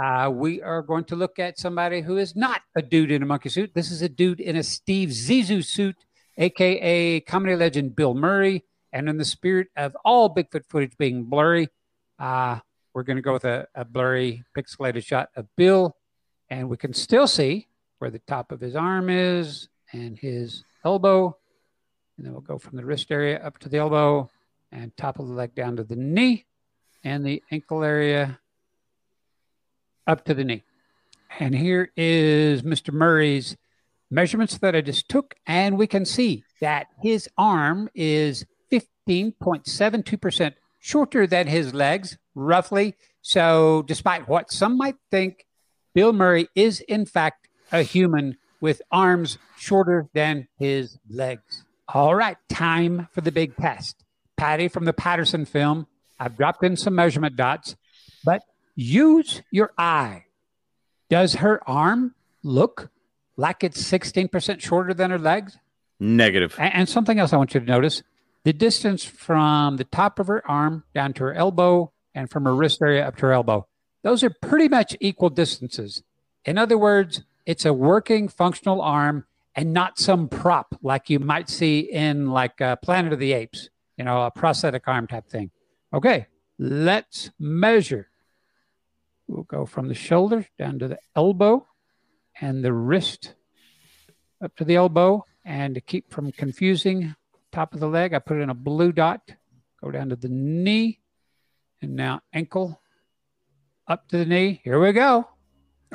uh, 0.00 0.30
we 0.32 0.62
are 0.62 0.82
going 0.82 1.04
to 1.04 1.16
look 1.16 1.38
at 1.38 1.58
somebody 1.58 2.00
who 2.00 2.16
is 2.16 2.36
not 2.36 2.62
a 2.76 2.82
dude 2.82 3.10
in 3.10 3.22
a 3.22 3.26
monkey 3.26 3.48
suit. 3.48 3.72
This 3.74 3.90
is 3.90 4.02
a 4.02 4.08
dude 4.08 4.40
in 4.40 4.56
a 4.56 4.62
Steve 4.62 5.10
Zissou 5.10 5.64
suit, 5.64 5.96
aka 6.38 7.20
comedy 7.20 7.56
legend 7.56 7.96
Bill 7.96 8.14
Murray. 8.14 8.64
And 8.92 9.08
in 9.08 9.18
the 9.18 9.24
spirit 9.24 9.68
of 9.76 9.96
all 10.04 10.34
Bigfoot 10.34 10.64
footage 10.68 10.96
being 10.96 11.24
blurry, 11.24 11.68
uh, 12.18 12.58
we're 12.94 13.04
going 13.04 13.16
to 13.16 13.22
go 13.22 13.32
with 13.32 13.44
a, 13.44 13.68
a 13.74 13.84
blurry 13.84 14.44
pixelated 14.56 15.04
shot 15.04 15.28
of 15.36 15.46
Bill. 15.56 15.96
And 16.48 16.68
we 16.68 16.76
can 16.76 16.92
still 16.92 17.26
see 17.26 17.68
where 17.98 18.10
the 18.10 18.18
top 18.20 18.50
of 18.50 18.60
his 18.60 18.74
arm 18.74 19.08
is 19.08 19.68
and 19.92 20.18
his 20.18 20.64
elbow. 20.84 21.36
And 22.20 22.26
then 22.26 22.34
we'll 22.34 22.42
go 22.42 22.58
from 22.58 22.76
the 22.76 22.84
wrist 22.84 23.10
area 23.10 23.38
up 23.42 23.56
to 23.60 23.70
the 23.70 23.78
elbow 23.78 24.28
and 24.70 24.94
top 24.94 25.18
of 25.18 25.26
the 25.26 25.32
leg 25.32 25.54
down 25.54 25.76
to 25.76 25.84
the 25.84 25.96
knee 25.96 26.44
and 27.02 27.24
the 27.24 27.42
ankle 27.50 27.82
area 27.82 28.38
up 30.06 30.26
to 30.26 30.34
the 30.34 30.44
knee. 30.44 30.62
And 31.38 31.54
here 31.54 31.90
is 31.96 32.60
Mr. 32.60 32.92
Murray's 32.92 33.56
measurements 34.10 34.58
that 34.58 34.76
I 34.76 34.82
just 34.82 35.08
took. 35.08 35.34
And 35.46 35.78
we 35.78 35.86
can 35.86 36.04
see 36.04 36.44
that 36.60 36.88
his 37.00 37.26
arm 37.38 37.88
is 37.94 38.44
15.72% 38.70 40.52
shorter 40.78 41.26
than 41.26 41.46
his 41.46 41.72
legs, 41.72 42.18
roughly. 42.34 42.96
So, 43.22 43.82
despite 43.86 44.28
what 44.28 44.52
some 44.52 44.76
might 44.76 44.96
think, 45.10 45.46
Bill 45.94 46.12
Murray 46.12 46.48
is, 46.54 46.80
in 46.80 47.06
fact, 47.06 47.48
a 47.72 47.80
human 47.80 48.36
with 48.60 48.82
arms 48.92 49.38
shorter 49.56 50.10
than 50.12 50.48
his 50.58 50.98
legs. 51.08 51.64
All 51.92 52.14
right, 52.14 52.36
time 52.48 53.08
for 53.12 53.20
the 53.20 53.32
big 53.32 53.56
test. 53.56 54.04
Patty 54.36 54.68
from 54.68 54.84
the 54.84 54.92
Patterson 54.92 55.44
film. 55.44 55.88
I've 56.20 56.36
dropped 56.36 56.62
in 56.62 56.76
some 56.76 56.94
measurement 56.94 57.34
dots, 57.34 57.74
but 58.24 58.42
use 58.76 59.42
your 59.50 59.72
eye. 59.76 60.26
Does 61.08 61.34
her 61.36 61.60
arm 61.68 62.14
look 62.44 62.90
like 63.36 63.64
it's 63.64 63.82
16% 63.82 64.60
shorter 64.60 64.94
than 64.94 65.10
her 65.10 65.18
legs? 65.18 65.58
Negative. 65.98 66.54
And, 66.58 66.74
and 66.74 66.88
something 66.88 67.18
else 67.18 67.32
I 67.32 67.38
want 67.38 67.54
you 67.54 67.60
to 67.60 67.66
notice 67.66 68.04
the 68.44 68.52
distance 68.52 69.04
from 69.04 69.76
the 69.76 69.84
top 69.84 70.20
of 70.20 70.28
her 70.28 70.48
arm 70.48 70.84
down 70.94 71.12
to 71.14 71.24
her 71.24 71.34
elbow 71.34 71.92
and 72.14 72.30
from 72.30 72.44
her 72.44 72.54
wrist 72.54 72.80
area 72.80 73.06
up 73.06 73.16
to 73.16 73.26
her 73.26 73.32
elbow. 73.32 73.66
Those 74.02 74.22
are 74.22 74.30
pretty 74.30 74.68
much 74.68 74.96
equal 75.00 75.28
distances. 75.28 76.04
In 76.44 76.56
other 76.56 76.78
words, 76.78 77.24
it's 77.46 77.64
a 77.64 77.72
working 77.72 78.28
functional 78.28 78.80
arm 78.80 79.26
and 79.60 79.74
not 79.74 79.98
some 79.98 80.26
prop 80.26 80.74
like 80.82 81.10
you 81.10 81.18
might 81.18 81.50
see 81.50 81.80
in 81.80 82.30
like 82.30 82.62
uh, 82.62 82.76
Planet 82.76 83.12
of 83.12 83.18
the 83.18 83.34
Apes, 83.34 83.68
you 83.98 84.04
know, 84.04 84.22
a 84.22 84.30
prosthetic 84.30 84.88
arm 84.88 85.06
type 85.06 85.28
thing. 85.28 85.50
Okay, 85.92 86.28
let's 86.58 87.30
measure. 87.38 88.08
We'll 89.28 89.42
go 89.42 89.66
from 89.66 89.88
the 89.88 89.94
shoulder 89.94 90.46
down 90.58 90.78
to 90.78 90.88
the 90.88 90.98
elbow 91.14 91.66
and 92.40 92.64
the 92.64 92.72
wrist 92.72 93.34
up 94.42 94.56
to 94.56 94.64
the 94.64 94.76
elbow. 94.76 95.26
And 95.44 95.74
to 95.74 95.82
keep 95.82 96.10
from 96.10 96.32
confusing 96.32 97.14
top 97.52 97.74
of 97.74 97.80
the 97.80 97.88
leg, 97.88 98.14
I 98.14 98.18
put 98.18 98.40
in 98.40 98.48
a 98.48 98.54
blue 98.54 98.92
dot. 98.92 99.20
Go 99.82 99.90
down 99.90 100.08
to 100.08 100.16
the 100.16 100.30
knee 100.30 101.00
and 101.82 101.96
now 101.96 102.22
ankle 102.32 102.80
up 103.86 104.08
to 104.08 104.16
the 104.16 104.24
knee. 104.24 104.62
Here 104.64 104.80
we 104.80 104.92
go. 104.92 105.28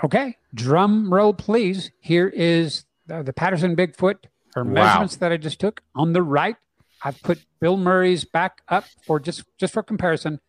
Okay, 0.03 0.37
drum 0.53 1.11
roll, 1.11 1.33
please. 1.33 1.89
Here 1.99 2.27
is 2.27 2.85
the, 3.07 3.23
the 3.23 3.33
Patterson 3.33 3.75
Bigfoot, 3.75 4.25
her 4.55 4.63
Wow. 4.63 4.71
measurements 4.71 5.15
that 5.17 5.31
I 5.31 5.37
just 5.37 5.59
took. 5.59 5.81
On 5.95 6.13
the 6.13 6.21
right, 6.23 6.55
I've 7.03 7.21
put 7.21 7.39
Bill 7.59 7.77
Murray's 7.77 8.25
back 8.25 8.61
up 8.67 8.85
for 9.05 9.19
just 9.19 9.43
just 9.57 9.73
for 9.73 9.83
comparison. 9.83 10.39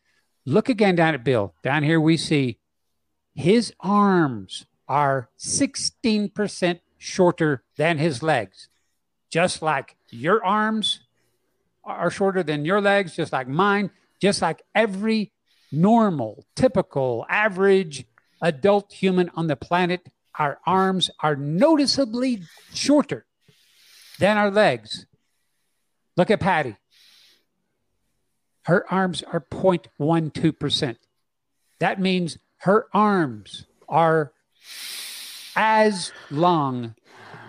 Look 0.45 0.69
again 0.69 0.95
down 0.97 1.15
at 1.15 1.25
Bill. 1.25 1.55
Down 1.63 1.83
here 1.83 2.01
we 2.01 2.17
see 2.17 2.59
his 3.35 3.73
arms 3.81 4.67
are 4.89 5.29
16% 5.39 6.81
shorter 6.99 7.65
than 7.77 7.99
his 7.99 8.23
legs. 8.23 8.69
Just 9.31 9.61
like 9.61 9.97
your 10.11 10.45
arms 10.45 11.01
are 11.85 12.11
shorter 12.11 12.43
than 12.43 12.65
your 12.65 12.81
legs, 12.81 13.17
just 13.17 13.33
like 13.33 13.49
mine, 13.49 13.91
just 14.21 14.41
like 14.41 14.63
every 14.75 15.33
normal, 15.73 16.47
typical, 16.55 17.27
average 17.29 18.07
adult 18.41 18.93
human 18.93 19.29
on 19.35 19.49
the 19.49 19.57
planet, 19.57 20.07
our 20.39 20.59
arms 20.67 21.11
are 21.21 21.37
noticeably 21.37 22.43
shorter 22.73 23.27
than 24.19 24.37
our 24.37 24.51
legs. 24.51 25.07
Look 26.17 26.31
at 26.31 26.41
Patty. 26.41 26.77
Her 28.63 28.85
arms 28.93 29.23
are 29.23 29.41
0.12%. 29.41 30.97
That 31.79 32.01
means 32.01 32.39
her 32.59 32.87
arms 32.93 33.67
are 33.89 34.33
as 35.55 36.13
long 36.31 36.95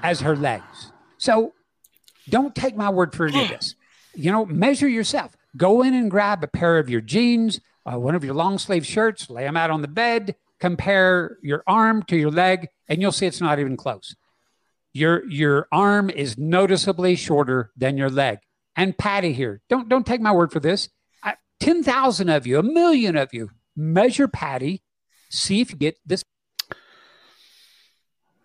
as 0.04 0.22
her 0.22 0.36
legs. 0.36 0.92
So 1.18 1.54
don't 2.30 2.54
take 2.54 2.76
my 2.76 2.90
word 2.90 3.16
for 3.16 3.28
any 3.28 3.44
of 3.44 3.50
this. 3.50 3.76
You 4.14 4.32
know, 4.32 4.46
measure 4.46 4.88
yourself. 4.88 5.36
Go 5.56 5.82
in 5.82 5.94
and 5.94 6.12
grab 6.12 6.44
a 6.44 6.48
pair 6.48 6.78
of 6.78 6.90
your 6.90 7.02
jeans, 7.02 7.60
uh, 7.86 7.98
one 7.98 8.16
of 8.16 8.24
your 8.24 8.34
long 8.34 8.58
sleeve 8.58 8.86
shirts, 8.86 9.30
lay 9.30 9.44
them 9.44 9.58
out 9.58 9.72
on 9.72 9.82
the 9.82 9.88
bed, 9.88 10.36
compare 10.60 11.38
your 11.42 11.64
arm 11.68 12.04
to 12.04 12.18
your 12.18 12.32
leg, 12.32 12.68
and 12.88 13.02
you'll 13.02 13.12
see 13.12 13.26
it's 13.26 13.42
not 13.42 13.60
even 13.60 13.78
close. 13.78 14.16
Your 14.94 15.30
your 15.30 15.68
arm 15.72 16.10
is 16.10 16.38
noticeably 16.38 17.16
shorter 17.16 17.72
than 17.78 17.98
your 17.98 18.10
leg. 18.10 18.40
And 18.76 18.98
Patty 18.98 19.34
here, 19.34 19.62
don't 19.70 19.90
don't 19.90 20.06
take 20.06 20.22
my 20.22 20.32
word 20.32 20.52
for 20.52 20.60
this. 20.60 20.90
I, 21.24 21.36
Ten 21.60 21.84
thousand 21.84 22.30
of 22.30 22.48
you, 22.48 22.60
a 22.60 22.64
million 22.64 23.16
of 23.16 23.34
you, 23.34 23.50
measure 23.76 24.28
Patty, 24.28 24.82
see 25.30 25.62
if 25.62 25.72
you 25.72 25.78
get 25.78 25.98
this. 26.06 26.24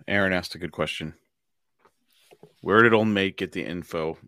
Aaron 0.06 0.32
asked 0.32 0.54
a 0.54 0.58
good 0.58 0.72
question. 0.72 1.14
Where 2.60 2.82
did 2.82 2.92
old 2.92 3.08
mate 3.08 3.36
get 3.36 3.52
the 3.52 3.64
info 3.64 4.18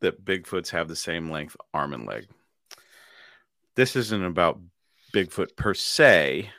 that 0.00 0.24
Bigfoots 0.24 0.70
have 0.70 0.88
the 0.88 0.96
same 0.96 1.30
length 1.30 1.56
arm 1.74 1.92
and 1.92 2.06
leg? 2.06 2.26
This 3.74 3.96
isn't 3.96 4.24
about 4.24 4.60
Bigfoot 5.14 5.56
per 5.56 5.74
se. 5.74 6.50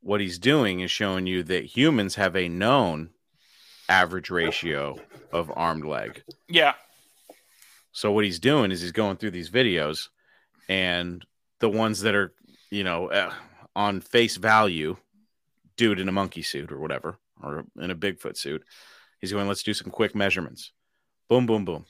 What 0.00 0.20
he's 0.20 0.38
doing 0.38 0.80
is 0.80 0.90
showing 0.90 1.26
you 1.26 1.42
that 1.44 1.64
humans 1.64 2.14
have 2.14 2.36
a 2.36 2.48
known 2.48 3.10
average 3.88 4.30
ratio 4.30 4.96
of 5.32 5.52
armed 5.54 5.84
leg. 5.84 6.22
Yeah. 6.48 6.74
So 7.92 8.12
what 8.12 8.24
he's 8.24 8.38
doing 8.38 8.70
is 8.70 8.80
he's 8.80 8.92
going 8.92 9.16
through 9.16 9.32
these 9.32 9.50
videos, 9.50 10.08
and 10.68 11.24
the 11.58 11.68
ones 11.68 12.00
that 12.02 12.14
are, 12.14 12.32
you 12.70 12.84
know, 12.84 13.10
uh, 13.10 13.32
on 13.74 14.00
face 14.00 14.36
value, 14.36 14.96
dude 15.76 16.00
in 16.00 16.08
a 16.08 16.12
monkey 16.12 16.42
suit 16.42 16.70
or 16.70 16.78
whatever, 16.78 17.18
or 17.42 17.64
in 17.80 17.90
a 17.90 17.96
Bigfoot 17.96 18.36
suit, 18.36 18.64
he's 19.20 19.32
going, 19.32 19.48
let's 19.48 19.62
do 19.62 19.74
some 19.74 19.90
quick 19.90 20.14
measurements. 20.14 20.72
Boom, 21.28 21.46
boom, 21.46 21.64
boom. 21.64 21.86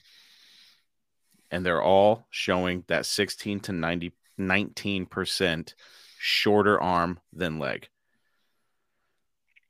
And 1.51 1.65
they're 1.65 1.81
all 1.81 2.27
showing 2.29 2.83
that 2.87 3.05
16 3.05 3.59
to 3.61 3.71
90, 3.71 4.13
19% 4.39 5.73
shorter 6.19 6.79
arm 6.79 7.19
than 7.33 7.59
leg. 7.59 7.89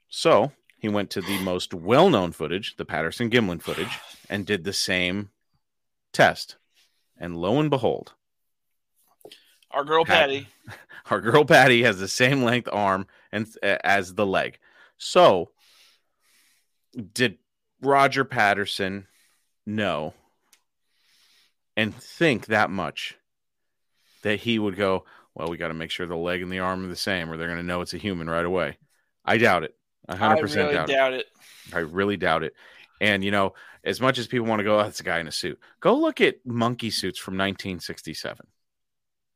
So 0.10 0.52
he 0.78 0.90
went 0.90 1.10
to 1.12 1.22
the 1.22 1.40
most 1.40 1.74
well 1.74 2.10
known 2.10 2.32
footage, 2.32 2.76
the 2.78 2.86
Patterson 2.86 3.30
Gimlin 3.30 3.62
footage, 3.62 4.00
and 4.30 4.46
did 4.46 4.64
the 4.64 4.74
same 4.74 5.30
test. 6.12 6.58
And 7.18 7.38
lo 7.38 7.60
and 7.60 7.70
behold, 7.70 8.14
Our 9.72 9.84
girl 9.84 10.06
Pat- 10.06 10.30
Patty. 10.30 10.48
our 11.12 11.22
girl 11.22 11.46
Patty 11.46 11.84
has 11.84 12.00
the 12.00 12.08
same 12.08 12.44
length 12.44 12.70
arm 12.72 13.08
and 13.32 13.48
as 13.64 14.14
the 14.16 14.26
leg. 14.26 14.58
So, 14.98 15.52
did 17.14 17.38
Roger 17.82 18.26
Patterson 18.26 19.08
know 19.66 20.14
and 21.78 21.96
think 21.96 22.48
that 22.48 22.70
much 22.70 23.16
that 24.24 24.40
he 24.42 24.60
would 24.60 24.76
go, 24.76 25.06
well, 25.34 25.50
we 25.50 25.58
got 25.58 25.70
to 25.70 25.74
make 25.74 25.92
sure 25.92 26.06
the 26.06 26.16
leg 26.16 26.42
and 26.42 26.52
the 26.52 26.60
arm 26.60 26.84
are 26.84 26.90
the 26.90 26.96
same, 26.96 27.30
or 27.30 27.38
they're 27.38 27.48
going 27.48 27.60
to 27.60 27.64
know 27.64 27.82
it's 27.82 27.94
a 27.94 27.98
human 27.98 28.30
right 28.30 28.46
away? 28.46 28.78
I 29.24 29.38
doubt 29.38 29.64
it. 29.64 29.76
Hundred 30.10 30.42
percent 30.42 30.64
really 30.64 30.74
doubt, 30.74 30.88
doubt 30.88 31.14
it. 31.14 31.20
it. 31.20 31.76
I 31.76 31.80
really 31.80 32.18
doubt 32.18 32.44
it. 32.44 32.54
And 33.00 33.24
you 33.24 33.32
know, 33.32 33.54
as 33.84 34.02
much 34.02 34.18
as 34.18 34.28
people 34.28 34.48
want 34.48 34.60
to 34.60 34.64
go, 34.64 34.80
oh, 34.80 34.84
that's 34.84 35.00
a 35.00 35.04
guy 35.04 35.20
in 35.20 35.28
a 35.28 35.32
suit. 35.32 35.60
Go 35.80 35.96
look 35.96 36.20
at 36.20 36.46
monkey 36.46 36.90
suits 36.90 37.20
from 37.20 37.36
1967. 37.36 38.46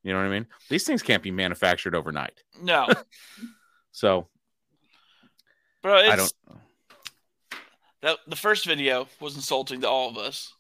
You 0.04 0.12
know 0.12 0.20
what 0.20 0.26
I 0.26 0.30
mean? 0.30 0.48
These 0.70 0.84
things 0.84 1.02
can't 1.02 1.24
be 1.24 1.32
manufactured 1.32 1.96
overnight. 1.96 2.44
No, 2.62 2.88
So 3.94 4.28
bro. 5.82 6.00
It's, 6.00 6.10
I 6.10 6.16
don't. 6.16 6.34
That 8.02 8.18
the 8.28 8.36
first 8.36 8.66
video 8.66 9.08
was 9.22 9.36
insulting 9.36 9.82
to 9.82 9.90
all 9.90 10.10
of 10.10 10.18
us. 10.18 10.54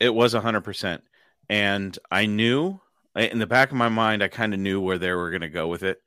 It 0.00 0.14
was 0.14 0.34
100%. 0.34 1.00
And 1.48 1.98
I 2.10 2.26
knew 2.26 2.80
in 3.14 3.38
the 3.38 3.46
back 3.46 3.70
of 3.70 3.76
my 3.76 3.88
mind, 3.88 4.22
I 4.22 4.28
kind 4.28 4.54
of 4.54 4.60
knew 4.60 4.80
where 4.80 4.98
they 4.98 5.12
were 5.12 5.30
going 5.30 5.42
to 5.42 5.48
go 5.48 5.68
with 5.68 5.82
it. 5.82 6.00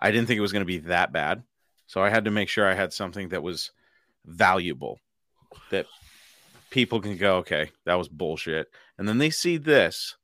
I 0.00 0.10
didn't 0.10 0.26
think 0.26 0.38
it 0.38 0.42
was 0.42 0.52
going 0.52 0.62
to 0.62 0.66
be 0.66 0.78
that 0.78 1.12
bad. 1.12 1.42
So 1.86 2.02
I 2.02 2.10
had 2.10 2.26
to 2.26 2.30
make 2.30 2.48
sure 2.48 2.66
I 2.66 2.74
had 2.74 2.92
something 2.92 3.30
that 3.30 3.42
was 3.42 3.70
valuable 4.26 5.00
that 5.70 5.86
people 6.70 7.00
can 7.00 7.16
go, 7.16 7.38
okay, 7.38 7.70
that 7.86 7.94
was 7.94 8.08
bullshit. 8.08 8.68
And 8.98 9.08
then 9.08 9.18
they 9.18 9.30
see 9.30 9.56
this. 9.56 10.16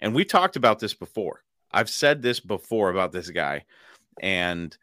And 0.00 0.14
we 0.14 0.24
talked 0.24 0.56
about 0.56 0.78
this 0.78 0.94
before. 0.94 1.42
I've 1.70 1.90
said 1.90 2.22
this 2.22 2.40
before 2.40 2.90
about 2.90 3.12
this 3.12 3.30
guy 3.30 3.64
and 4.20 4.76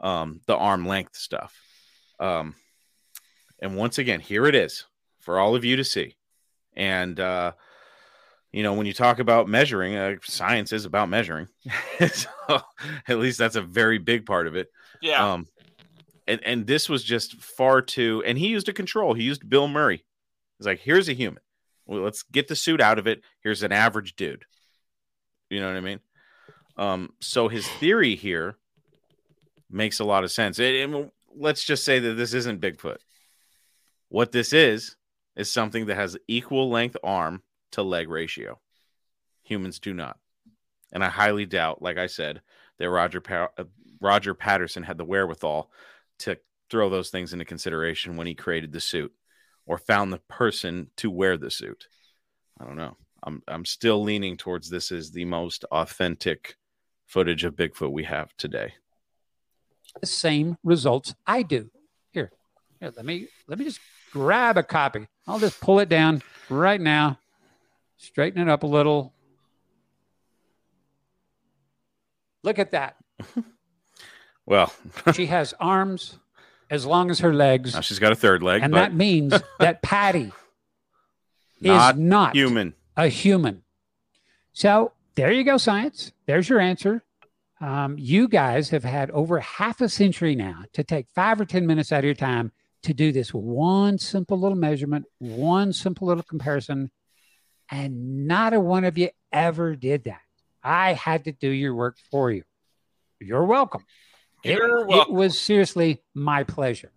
um, 0.00 0.40
the 0.46 0.56
arm 0.56 0.86
length 0.86 1.16
stuff. 1.16 1.54
Um, 2.18 2.54
and 3.60 3.76
once 3.76 3.98
again, 3.98 4.20
here 4.20 4.46
it 4.46 4.54
is 4.54 4.84
for 5.20 5.38
all 5.38 5.54
of 5.54 5.64
you 5.64 5.76
to 5.76 5.84
see. 5.84 6.16
And, 6.74 7.20
uh, 7.20 7.52
you 8.54 8.62
know, 8.62 8.72
when 8.74 8.86
you 8.86 8.92
talk 8.92 9.18
about 9.18 9.48
measuring, 9.48 9.96
uh, 9.96 10.14
science 10.22 10.72
is 10.72 10.84
about 10.84 11.08
measuring. 11.08 11.48
so 12.12 12.28
at 13.08 13.18
least 13.18 13.36
that's 13.38 13.56
a 13.56 13.62
very 13.62 13.98
big 13.98 14.26
part 14.26 14.46
of 14.46 14.54
it. 14.54 14.68
Yeah. 15.02 15.32
Um, 15.32 15.46
and, 16.28 16.40
and 16.44 16.66
this 16.66 16.88
was 16.88 17.02
just 17.02 17.42
far 17.42 17.82
too, 17.82 18.22
and 18.24 18.38
he 18.38 18.46
used 18.48 18.68
a 18.68 18.72
control. 18.72 19.12
He 19.12 19.24
used 19.24 19.48
Bill 19.48 19.66
Murray. 19.66 20.04
He's 20.58 20.66
like, 20.66 20.78
here's 20.78 21.08
a 21.08 21.14
human. 21.14 21.42
Well, 21.84 22.00
let's 22.02 22.22
get 22.22 22.46
the 22.46 22.54
suit 22.54 22.80
out 22.80 23.00
of 23.00 23.06
it. 23.08 23.22
Here's 23.42 23.64
an 23.64 23.72
average 23.72 24.14
dude. 24.14 24.44
You 25.50 25.60
know 25.60 25.66
what 25.66 25.76
I 25.76 25.80
mean? 25.80 26.00
Um, 26.76 27.10
so 27.20 27.48
his 27.48 27.66
theory 27.68 28.14
here 28.14 28.56
makes 29.68 29.98
a 29.98 30.04
lot 30.04 30.22
of 30.24 30.30
sense. 30.30 30.58
It, 30.60 30.74
it- 30.76 31.10
let's 31.36 31.64
just 31.64 31.84
say 31.84 31.98
that 31.98 32.14
this 32.14 32.32
isn't 32.34 32.60
Bigfoot. 32.60 32.98
What 34.10 34.30
this 34.30 34.52
is 34.52 34.94
is 35.34 35.50
something 35.50 35.86
that 35.86 35.96
has 35.96 36.16
equal 36.28 36.70
length 36.70 36.96
arm 37.02 37.42
to 37.74 37.82
leg 37.82 38.08
ratio. 38.08 38.58
Humans 39.44 39.78
do 39.78 39.92
not, 39.92 40.18
and 40.92 41.04
I 41.04 41.08
highly 41.08 41.46
doubt, 41.46 41.82
like 41.82 41.98
I 41.98 42.06
said, 42.06 42.40
that 42.78 42.90
Roger 42.90 43.20
pa- 43.20 43.50
uh, 43.58 43.64
Roger 44.00 44.34
Patterson 44.34 44.82
had 44.82 44.98
the 44.98 45.04
wherewithal 45.04 45.70
to 46.20 46.38
throw 46.70 46.88
those 46.88 47.10
things 47.10 47.32
into 47.32 47.44
consideration 47.44 48.16
when 48.16 48.26
he 48.26 48.34
created 48.34 48.72
the 48.72 48.80
suit 48.80 49.12
or 49.66 49.78
found 49.78 50.12
the 50.12 50.20
person 50.28 50.90
to 50.96 51.10
wear 51.10 51.36
the 51.36 51.50
suit. 51.50 51.88
I 52.60 52.64
don't 52.64 52.76
know. 52.76 52.96
I'm 53.22 53.42
I'm 53.48 53.64
still 53.64 54.02
leaning 54.02 54.36
towards 54.36 54.68
this 54.70 54.90
is 54.90 55.10
the 55.10 55.24
most 55.24 55.64
authentic 55.64 56.56
footage 57.06 57.44
of 57.44 57.54
Bigfoot 57.56 57.92
we 57.92 58.04
have 58.04 58.34
today. 58.36 58.74
the 60.00 60.06
same 60.06 60.56
results 60.64 61.14
I 61.26 61.42
do. 61.42 61.70
Here, 62.12 62.30
here, 62.80 62.92
let 62.96 63.04
me 63.04 63.28
let 63.46 63.58
me 63.58 63.64
just 63.64 63.80
grab 64.12 64.56
a 64.58 64.62
copy. 64.62 65.06
I'll 65.26 65.38
just 65.38 65.60
pull 65.60 65.80
it 65.80 65.88
down 65.88 66.22
right 66.48 66.80
now, 66.80 67.18
straighten 67.96 68.40
it 68.40 68.48
up 68.48 68.62
a 68.62 68.66
little. 68.66 69.14
Look 72.42 72.58
at 72.58 72.72
that. 72.72 72.96
Well, 74.46 74.72
she 75.14 75.26
has 75.26 75.54
arms 75.58 76.18
as 76.70 76.84
long 76.84 77.10
as 77.10 77.20
her 77.20 77.32
legs, 77.32 77.74
now 77.74 77.80
she's 77.80 77.98
got 77.98 78.12
a 78.12 78.16
third 78.16 78.42
leg, 78.42 78.62
and 78.62 78.72
but 78.72 78.78
that 78.78 78.94
means 78.94 79.32
that 79.58 79.80
Patty 79.82 80.32
not 81.60 81.94
is 81.94 82.00
not 82.00 82.34
human. 82.34 82.74
a 82.96 83.08
human. 83.08 83.62
So 84.52 84.92
there 85.14 85.32
you 85.32 85.44
go, 85.44 85.56
science. 85.56 86.12
There's 86.26 86.48
your 86.48 86.60
answer. 86.60 87.02
Um, 87.60 87.96
you 87.98 88.28
guys 88.28 88.70
have 88.70 88.84
had 88.84 89.10
over 89.12 89.40
half 89.40 89.80
a 89.80 89.88
century 89.88 90.34
now 90.34 90.64
to 90.74 90.84
take 90.84 91.06
five 91.14 91.40
or 91.40 91.44
10 91.46 91.66
minutes 91.66 91.92
out 91.92 92.00
of 92.00 92.04
your 92.04 92.14
time 92.14 92.52
to 92.82 92.92
do 92.92 93.12
this 93.12 93.32
one 93.32 93.96
simple 93.96 94.38
little 94.38 94.58
measurement, 94.58 95.06
one 95.18 95.72
simple 95.72 96.06
little 96.06 96.22
comparison. 96.22 96.90
And 97.70 98.26
not 98.26 98.52
a 98.54 98.60
one 98.60 98.84
of 98.84 98.98
you 98.98 99.10
ever 99.32 99.74
did 99.76 100.04
that. 100.04 100.20
I 100.62 100.92
had 100.92 101.24
to 101.24 101.32
do 101.32 101.48
your 101.48 101.74
work 101.74 101.96
for 102.10 102.30
you. 102.30 102.42
You're 103.20 103.44
welcome. 103.44 103.84
It- 104.42 104.56
You're 104.58 104.80
it, 104.82 104.86
welcome. 104.86 105.14
was 105.14 105.38
seriously 105.40 106.02
my 106.14 106.44
pleasure. 106.44 106.92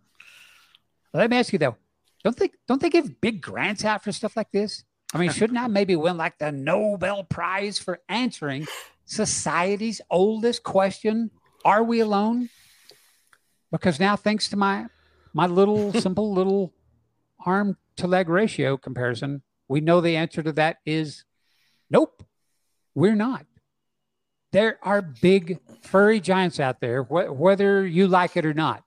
Let 1.13 1.29
me 1.29 1.37
ask 1.37 1.53
you 1.53 1.59
though, 1.59 1.77
don't 2.23 2.35
they 2.35 2.51
don't 2.67 2.81
they 2.81 2.89
give 2.89 3.21
big 3.21 3.41
grants 3.41 3.85
out 3.85 4.03
for 4.03 4.11
stuff 4.11 4.35
like 4.35 4.51
this? 4.51 4.83
I 5.13 5.17
mean, 5.17 5.31
shouldn't 5.37 5.57
I 5.59 5.67
maybe 5.67 5.95
win 5.95 6.17
like 6.17 6.37
the 6.37 6.51
Nobel 6.51 7.23
Prize 7.23 7.79
for 7.79 7.99
answering 8.09 8.67
society's 9.05 10.01
oldest 10.09 10.63
question? 10.63 11.31
Are 11.63 11.83
we 11.83 12.01
alone? 12.01 12.49
Because 13.71 13.99
now, 13.99 14.15
thanks 14.15 14.49
to 14.49 14.57
my 14.57 14.87
my 15.33 15.45
little 15.47 15.93
simple 16.01 16.33
little 16.33 16.73
arm 17.45 17.77
to 17.97 18.07
leg 18.07 18.27
ratio 18.29 18.77
comparison, 18.77 19.41
we 19.67 19.81
know 19.81 20.01
the 20.01 20.15
answer 20.15 20.41
to 20.43 20.51
that 20.53 20.77
is 20.85 21.23
nope, 21.89 22.23
we're 22.95 23.15
not. 23.15 23.45
There 24.53 24.79
are 24.81 25.01
big 25.01 25.59
furry 25.81 26.19
giants 26.19 26.59
out 26.59 26.79
there, 26.79 27.03
wh- 27.03 27.37
whether 27.37 27.85
you 27.85 28.07
like 28.07 28.37
it 28.37 28.45
or 28.45 28.53
not, 28.53 28.83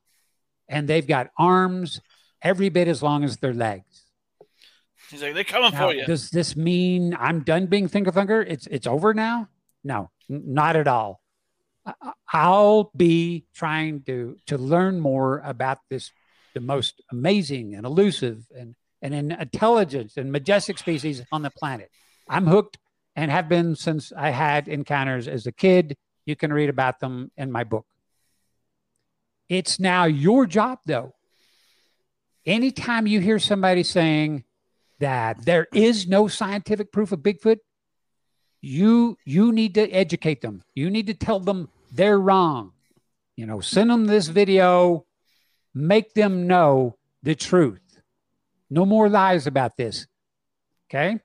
and 0.68 0.89
they've 0.89 1.07
got 1.07 1.31
arms 1.39 2.01
every 2.43 2.70
bit 2.70 2.89
as 2.89 3.03
long 3.03 3.24
as 3.24 3.37
their 3.37 3.53
legs. 3.53 4.05
He's 5.11 5.22
like, 5.22 5.35
they're 5.35 5.45
coming 5.45 5.72
Now, 5.72 5.89
for 5.89 5.95
you. 5.95 6.07
Does 6.07 6.31
this 6.31 6.57
mean 6.57 7.14
I'm 7.18 7.41
done 7.41 7.66
being 7.66 7.89
Thinker 7.89 8.12
Thunker? 8.12 8.45
It's 8.47 8.66
it's 8.68 8.87
over 8.87 9.12
now? 9.12 9.49
No, 9.85 10.11
n- 10.31 10.43
not 10.47 10.76
at 10.76 10.89
all. 10.89 11.20
I- 11.85 12.12
I'll 12.33 12.91
be 12.97 13.47
trying 13.55 14.03
to 14.05 14.37
to 14.47 14.57
learn 14.57 15.01
more 15.01 15.41
about 15.45 15.78
this, 15.91 16.11
the 16.55 16.61
most 16.61 17.03
amazing 17.11 17.74
and 17.74 17.85
elusive 17.85 18.47
and 18.57 18.74
and 19.03 19.14
in 19.14 19.32
intelligent 19.32 20.12
and 20.16 20.32
majestic 20.32 20.78
species 20.78 21.22
on 21.32 21.42
the 21.42 21.51
planet. 21.51 21.90
I'm 22.28 22.46
hooked 22.46 22.78
and 23.16 23.30
have 23.30 23.48
been 23.48 23.76
since 23.76 24.12
I 24.16 24.30
had 24.30 24.68
encounters 24.68 25.26
as 25.28 25.46
a 25.46 25.53
kid. 25.53 25.96
You 26.26 26.36
can 26.36 26.53
read 26.53 26.68
about 26.68 27.01
them 27.01 27.30
in 27.36 27.51
my 27.51 27.64
book. 27.64 27.86
It's 29.48 29.80
now 29.80 30.05
your 30.05 30.46
job, 30.46 30.78
though. 30.86 31.14
Anytime 32.46 33.07
you 33.07 33.20
hear 33.20 33.38
somebody 33.38 33.82
saying 33.82 34.44
that 35.01 35.44
there 35.44 35.66
is 35.74 36.07
no 36.07 36.28
scientific 36.28 36.92
proof 36.92 37.11
of 37.11 37.20
Bigfoot, 37.20 37.59
you 38.61 39.16
you 39.24 39.53
need 39.53 39.74
to 39.74 39.90
educate 39.90 40.40
them. 40.40 40.62
You 40.74 40.90
need 40.90 41.07
to 41.09 41.14
tell 41.14 41.40
them 41.40 41.68
they're 41.90 42.18
wrong. 42.18 42.72
You 43.36 43.46
know, 43.46 43.61
send 43.61 43.90
them 43.90 44.07
this 44.07 44.28
video, 44.28 45.07
make 45.74 46.14
them 46.14 46.46
know 46.46 46.96
the 47.22 47.34
truth. 47.34 47.80
No 48.71 48.87
more 48.87 49.09
lies 49.09 49.47
about 49.47 49.77
this. 49.77 50.07
Okay? 50.89 51.18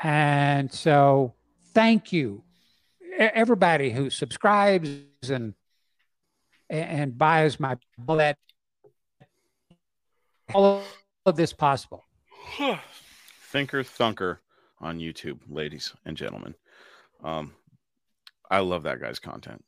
And 0.00 0.72
so 0.72 1.34
thank 1.74 2.12
you 2.12 2.44
everybody 3.18 3.90
who 3.90 4.10
subscribes 4.10 5.30
and 5.30 5.54
and 6.70 7.16
buys 7.16 7.58
my 7.58 7.76
bullet 7.98 8.36
all 10.54 10.82
of 11.26 11.36
this 11.36 11.52
possible. 11.52 12.04
Thinker 13.50 13.82
Thunker 13.82 14.38
on 14.80 14.98
YouTube, 14.98 15.40
ladies 15.48 15.94
and 16.04 16.16
gentlemen. 16.16 16.54
Um, 17.24 17.54
I 18.50 18.60
love 18.60 18.84
that 18.84 19.00
guy's 19.00 19.18
content. 19.18 19.64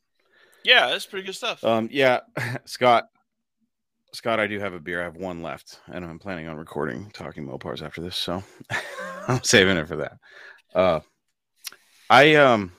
yeah, 0.64 0.88
that's 0.88 1.06
pretty 1.06 1.26
good 1.26 1.34
stuff. 1.34 1.64
Um, 1.64 1.88
yeah, 1.90 2.20
Scott. 2.64 3.08
Scott, 4.12 4.40
I 4.40 4.46
do 4.46 4.58
have 4.58 4.74
a 4.74 4.80
beer. 4.80 5.00
I 5.00 5.04
have 5.04 5.16
one 5.16 5.42
left, 5.42 5.80
and 5.86 6.04
I'm 6.04 6.18
planning 6.18 6.48
on 6.48 6.56
recording 6.56 7.10
talking 7.12 7.46
Mopars 7.46 7.82
after 7.82 8.00
this, 8.00 8.16
so 8.16 8.42
I'm 9.28 9.42
saving 9.44 9.76
it 9.76 9.86
for 9.86 9.96
that. 9.96 10.18
Uh, 10.74 11.00
I 12.08 12.34
um, 12.34 12.72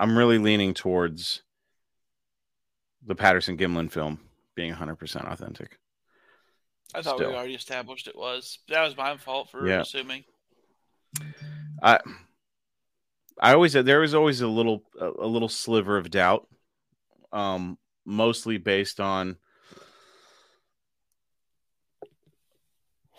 I'm 0.00 0.18
really 0.18 0.38
leaning 0.38 0.74
towards 0.74 1.42
the 3.06 3.14
Patterson 3.14 3.56
Gimlin 3.56 3.90
film 3.90 4.18
being 4.56 4.74
100% 4.74 5.30
authentic. 5.32 5.78
I 6.94 7.02
thought 7.02 7.16
still. 7.16 7.30
we 7.30 7.36
already 7.36 7.54
established 7.54 8.08
it 8.08 8.16
was. 8.16 8.58
That 8.68 8.82
was 8.82 8.96
my 8.96 9.16
fault 9.16 9.50
for 9.50 9.66
Yeah. 9.66 9.82
assuming. 9.82 10.24
I 11.82 12.00
I 13.40 13.52
always 13.52 13.74
there 13.74 14.00
was 14.00 14.14
always 14.14 14.40
a 14.40 14.48
little 14.48 14.82
a, 15.00 15.06
a 15.06 15.26
little 15.26 15.48
sliver 15.48 15.96
of 15.96 16.10
doubt, 16.10 16.48
um, 17.32 17.78
mostly 18.08 18.56
based 18.56 19.00
on 19.00 19.36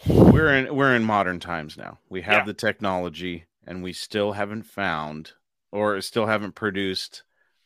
we're 0.08 0.54
in 0.54 0.76
we're 0.76 0.96
in 0.96 1.04
modern 1.04 1.40
times 1.40 1.78
now. 1.78 2.00
We 2.10 2.22
have 2.24 2.40
Yeah. 2.40 2.46
the 2.46 2.54
technology, 2.54 3.46
and 3.68 3.84
we 3.84 3.94
still 3.94 4.32
haven't 4.34 4.64
found 4.64 5.34
or 5.72 6.02
still 6.02 6.26
haven't 6.26 6.56
produced 6.56 7.24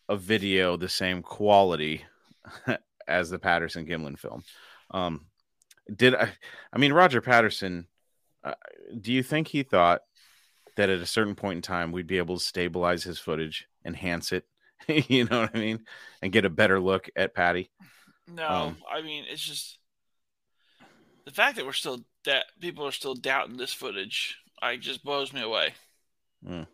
a 0.10 0.18
video 0.18 0.76
the 0.76 0.90
same 0.90 1.22
quality 1.22 2.06
as 3.08 3.30
the 3.30 3.40
Patterson 3.40 3.86
Gimlin 3.86 4.20
film. 4.20 4.44
Um, 4.92 5.28
did 5.96 6.16
I? 6.16 6.34
I 6.74 6.78
mean, 6.78 6.92
Roger 6.94 7.22
Patterson. 7.22 7.88
Uh, 8.44 8.56
do 9.00 9.14
you 9.14 9.24
think 9.24 9.48
he 9.48 9.64
thought 9.64 10.02
that 10.76 10.90
at 10.90 11.00
a 11.00 11.06
certain 11.06 11.36
point 11.36 11.58
in 11.58 11.62
time 11.62 11.94
we'd 11.94 12.08
be 12.08 12.18
able 12.18 12.38
to 12.38 12.44
stabilize 12.44 13.04
his 13.06 13.18
footage, 13.20 13.68
enhance 13.86 14.34
it, 14.34 14.46
you 15.08 15.26
know 15.26 15.42
what 15.42 15.56
I 15.56 15.60
mean, 15.60 15.86
and 16.22 16.32
get 16.32 16.46
a 16.46 16.50
better 16.50 16.80
look 16.80 17.10
at 17.16 17.34
Patty? 17.34 17.70
No, 18.28 18.48
Um, 18.48 18.78
I 18.92 19.02
mean 19.02 19.26
it's 19.30 19.44
just 19.44 19.78
the 21.26 21.32
fact 21.32 21.58
that 21.58 21.66
we're 21.66 21.74
still 21.74 22.06
that 22.26 22.46
people 22.60 22.86
are 22.86 22.92
still 22.92 23.16
doubting 23.16 23.58
this 23.58 23.74
footage. 23.74 24.38
I 24.62 24.78
just 24.78 25.04
blows 25.04 25.34
me 25.34 25.42
away. 25.42 25.74
Mm. 26.48 26.68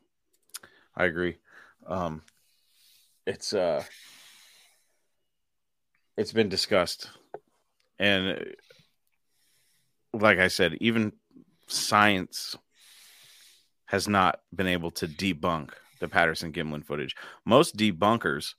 I 0.96 1.06
agree. 1.06 1.38
Um, 1.88 2.22
it's 3.26 3.54
uh, 3.54 3.84
it's 6.18 6.34
been 6.34 6.50
discussed, 6.50 7.10
and 7.98 8.54
like 10.14 10.40
I 10.40 10.48
said, 10.50 10.78
even 10.82 11.14
science 11.68 12.56
has 13.86 14.08
not 14.08 14.42
been 14.54 14.68
able 14.68 14.92
to 14.92 15.08
debunk 15.08 15.72
the 16.00 16.08
Patterson 16.08 16.52
Gimlin 16.52 16.86
footage. 16.86 17.16
Most 17.46 17.78
debunkers 17.78 18.54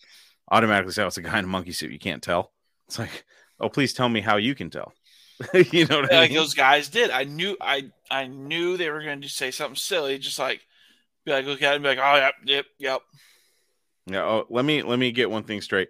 automatically 0.51 0.93
say, 0.93 1.03
"Oh, 1.03 1.09
it's 1.09 1.19
a 1.19 1.23
guy 1.23 1.39
in 1.39 1.45
a 1.45 1.49
monkey 1.49 1.73
suit." 1.73 1.93
You 1.93 1.99
can't 1.99 2.23
tell. 2.23 2.53
It's 2.89 2.99
like, 2.99 3.25
oh, 3.61 3.69
please 3.69 3.93
tell 3.93 4.09
me 4.09 4.21
how 4.21 4.37
you 4.37 4.55
can 4.55 4.71
tell. 4.71 4.93
you 5.55 5.87
know 5.87 6.01
what 6.01 6.13
I 6.13 6.17
like 6.17 6.31
mean? 6.31 6.39
those 6.39 6.55
guys 6.55 6.89
did. 6.89 7.11
I 7.11 7.25
knew 7.25 7.57
I 7.61 7.91
I 8.11 8.27
knew 8.27 8.77
they 8.77 8.91
were 8.91 9.03
going 9.03 9.23
to 9.23 9.29
say 9.29 9.51
something 9.51 9.77
silly, 9.77 10.19
just 10.19 10.39
like 10.39 10.61
be 11.25 11.33
like 11.33 11.47
look 11.47 11.63
at 11.63 11.73
it 11.73 11.77
and 11.77 11.83
be 11.83 11.89
like, 11.89 11.99
oh 11.99 12.17
yep, 12.17 12.35
yep, 12.45 12.67
yep. 12.79 13.01
Yeah. 14.07 14.25
Oh, 14.25 14.47
let 14.51 14.65
me 14.65 14.83
let 14.83 14.99
me 14.99 15.13
get 15.13 15.31
one 15.31 15.45
thing 15.45 15.61
straight. 15.61 15.89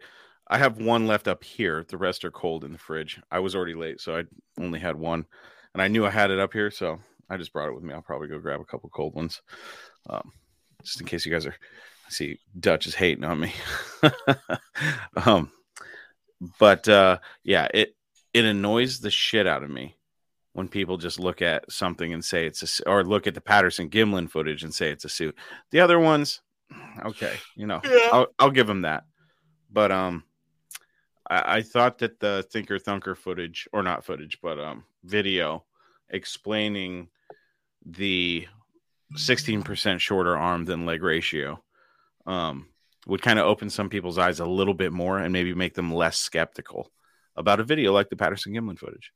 I 0.49 0.59
have 0.59 0.79
one 0.79 1.07
left 1.07 1.29
up 1.29 1.45
here. 1.45 1.85
The 1.89 1.97
rest 1.97 2.25
are 2.25 2.31
cold 2.31 2.65
in 2.65 2.73
the 2.73 2.79
fridge. 2.79 3.21
I 3.31 3.39
was 3.39 3.55
already 3.55 3.75
late, 3.75 4.01
so 4.01 4.17
I 4.17 4.25
only 4.61 4.81
had 4.81 4.97
one, 4.97 5.25
and 5.75 5.83
I 5.83 5.89
knew 5.89 6.05
I 6.05 6.11
had 6.11 6.31
it 6.31 6.41
up 6.41 6.53
here, 6.53 6.71
so 6.71 6.99
I 7.29 7.37
just 7.37 7.53
brought 7.53 7.69
it 7.69 7.75
with 7.75 7.85
me. 7.85 7.95
I'll 7.95 8.03
probably 8.03 8.29
go 8.29 8.41
grab 8.41 8.61
a 8.61 8.65
couple 8.65 8.91
cold 8.91 9.15
ones, 9.15 9.41
um, 10.09 10.33
just 10.83 11.01
in 11.01 11.07
case 11.07 11.24
you 11.26 11.33
guys 11.33 11.47
are. 11.47 11.55
I 12.07 12.11
see 12.11 12.41
Dutch 12.59 12.87
is 12.87 12.95
hating 12.95 13.24
on 13.24 13.41
me. 13.41 13.53
um, 15.24 15.51
but 16.59 16.89
uh, 16.89 17.18
yeah, 17.45 17.68
it 17.72 17.95
it 18.33 18.45
annoys 18.45 19.01
the 19.01 19.11
shit 19.11 19.47
out 19.47 19.62
of 19.62 19.70
me 19.70 19.97
when 20.53 20.68
people 20.68 20.97
just 20.97 21.20
look 21.20 21.43
at 21.43 21.70
something 21.70 22.12
and 22.12 22.24
say 22.24 22.47
it's 22.47 22.81
a 22.81 22.89
or 22.89 23.05
look 23.05 23.26
at 23.26 23.35
the 23.35 23.41
Patterson 23.41 23.89
Gimlin 23.89 24.31
footage 24.31 24.64
and 24.64 24.74
say 24.74 24.91
it's 24.91 25.05
a 25.05 25.09
suit. 25.09 25.37
The 25.70 25.81
other 25.81 25.99
ones, 25.99 26.41
okay, 27.05 27.37
you 27.57 27.66
know, 27.66 27.81
Yeah. 27.85 28.09
I'll, 28.12 28.26
I'll 28.39 28.51
give 28.51 28.66
them 28.66 28.83
that. 28.83 29.05
But 29.72 29.93
um, 29.93 30.24
I, 31.28 31.59
I 31.59 31.62
thought 31.62 31.99
that 31.99 32.18
the 32.18 32.45
Thinker 32.51 32.78
Thunker 32.78 33.16
footage, 33.16 33.68
or 33.72 33.83
not 33.83 34.05
footage, 34.05 34.39
but 34.43 34.59
um, 34.59 34.85
video 35.05 35.64
explaining 36.09 37.09
the 37.87 38.47
16% 39.17 39.99
shorter 39.99 40.37
arm 40.37 40.65
than 40.65 40.87
leg 40.87 41.03
ratio 41.03 41.63
um, 42.27 42.69
would 43.07 43.23
kind 43.23 43.39
of 43.39 43.47
open 43.47 43.71
some 43.71 43.89
people's 43.89 44.19
eyes 44.19 44.41
a 44.41 44.47
little 44.47 44.75
bit 44.75 44.93
more 44.93 45.19
and 45.19 45.33
maybe 45.33 45.55
make 45.55 45.75
them 45.75 45.93
less 45.93 46.19
skeptical 46.19 46.91
about 47.37 47.61
a 47.61 47.65
video 47.65 47.93
like 47.93 48.09
the 48.09 48.17
Patterson 48.17 48.53
Gimlin 48.53 48.79
footage. 48.79 49.13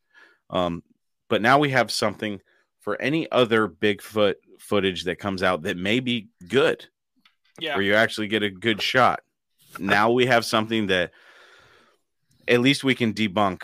Um, 0.50 0.82
but 1.28 1.42
now 1.42 1.58
we 1.58 1.70
have 1.70 1.90
something 1.90 2.40
for 2.80 3.00
any 3.00 3.30
other 3.30 3.68
Bigfoot 3.68 4.34
footage 4.58 5.04
that 5.04 5.18
comes 5.18 5.42
out 5.42 5.62
that 5.62 5.76
may 5.76 6.00
be 6.00 6.28
good, 6.48 6.86
Yeah. 7.58 7.74
where 7.74 7.82
you 7.84 7.94
actually 7.94 8.28
get 8.28 8.42
a 8.42 8.50
good 8.50 8.82
shot. 8.82 9.20
Now 9.78 10.10
we 10.10 10.26
have 10.26 10.44
something 10.44 10.88
that 10.88 11.12
at 12.46 12.60
least 12.60 12.84
we 12.84 12.94
can 12.94 13.14
debunk 13.14 13.62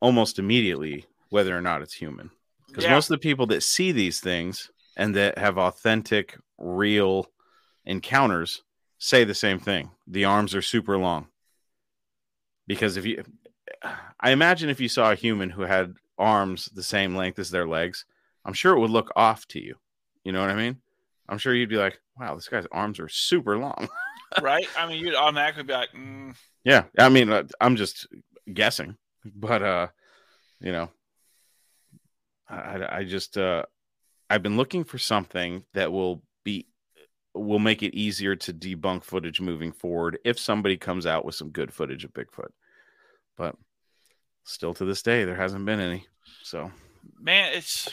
almost 0.00 0.38
immediately 0.38 1.04
whether 1.28 1.56
or 1.56 1.60
not 1.60 1.82
it's 1.82 1.94
human. 1.94 2.30
Because 2.66 2.84
Yeah. 2.84 2.94
most 2.94 3.10
of 3.10 3.14
the 3.14 3.22
people 3.22 3.46
that 3.48 3.62
see 3.62 3.92
these 3.92 4.20
things 4.20 4.70
and 4.96 5.14
that 5.16 5.38
have 5.38 5.58
authentic, 5.58 6.36
real 6.58 7.26
encounters 7.84 8.62
say 8.98 9.24
the 9.24 9.34
same 9.34 9.58
thing. 9.58 9.90
The 10.06 10.24
arms 10.24 10.54
are 10.54 10.62
super 10.62 10.96
long. 10.96 11.28
Because 12.66 12.96
if 12.96 13.06
you, 13.06 13.24
I 14.20 14.30
imagine 14.30 14.68
if 14.68 14.80
you 14.80 14.88
saw 14.88 15.10
a 15.10 15.16
human 15.16 15.50
who 15.50 15.62
had 15.62 15.94
arms 16.18 16.66
the 16.66 16.82
same 16.82 17.16
length 17.16 17.38
as 17.38 17.50
their 17.50 17.66
legs, 17.66 18.04
I'm 18.44 18.52
sure 18.52 18.76
it 18.76 18.80
would 18.80 18.90
look 18.90 19.10
off 19.16 19.46
to 19.48 19.60
you. 19.60 19.76
You 20.22 20.32
know 20.32 20.40
what 20.40 20.50
I 20.50 20.54
mean? 20.54 20.76
I'm 21.28 21.38
sure 21.38 21.54
you'd 21.54 21.68
be 21.68 21.76
like, 21.76 21.98
wow, 22.18 22.34
this 22.34 22.48
guy's 22.48 22.66
arms 22.70 23.00
are 23.00 23.08
super 23.08 23.58
long. 23.58 23.88
right? 24.42 24.66
I 24.78 24.86
mean, 24.86 25.04
you'd 25.04 25.14
automatically 25.14 25.62
be 25.62 25.72
like, 25.72 25.90
mm, 25.96 26.34
yeah. 26.64 26.84
I 26.98 27.08
mean, 27.08 27.30
uh, 27.30 27.44
I'm 27.60 27.76
just 27.76 28.06
guessing, 28.52 28.96
but, 29.24 29.62
uh, 29.62 29.86
you 30.60 30.72
know, 30.72 30.90
I, 32.48 32.98
I 32.98 33.04
just, 33.04 33.38
uh, 33.38 33.64
I've 34.30 34.42
been 34.42 34.56
looking 34.56 34.84
for 34.84 34.96
something 34.96 35.64
that 35.74 35.90
will 35.90 36.22
be, 36.44 36.66
will 37.34 37.58
make 37.58 37.82
it 37.82 37.94
easier 37.94 38.36
to 38.36 38.52
debunk 38.54 39.02
footage 39.02 39.40
moving 39.40 39.72
forward 39.72 40.18
if 40.24 40.38
somebody 40.38 40.76
comes 40.76 41.04
out 41.04 41.24
with 41.24 41.34
some 41.34 41.50
good 41.50 41.72
footage 41.74 42.04
of 42.04 42.14
Bigfoot. 42.14 42.50
But 43.36 43.56
still 44.44 44.72
to 44.74 44.84
this 44.84 45.02
day, 45.02 45.24
there 45.24 45.34
hasn't 45.34 45.66
been 45.66 45.80
any. 45.80 46.06
So, 46.44 46.70
man, 47.20 47.52
it's 47.54 47.88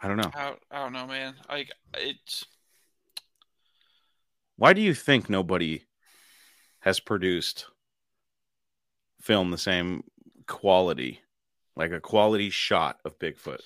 I 0.00 0.08
don't 0.08 0.16
know. 0.16 0.30
I, 0.34 0.54
I 0.70 0.82
don't 0.82 0.92
know, 0.92 1.06
man. 1.06 1.34
Like 1.48 1.70
it's 1.94 2.44
Why 4.56 4.72
do 4.72 4.80
you 4.80 4.94
think 4.94 5.28
nobody 5.28 5.84
has 6.80 6.98
produced 6.98 7.66
film 9.20 9.50
the 9.50 9.58
same 9.58 10.02
quality, 10.48 11.20
like 11.76 11.90
a 11.92 12.00
quality 12.00 12.50
shot 12.50 13.00
of 13.04 13.18
Bigfoot? 13.18 13.60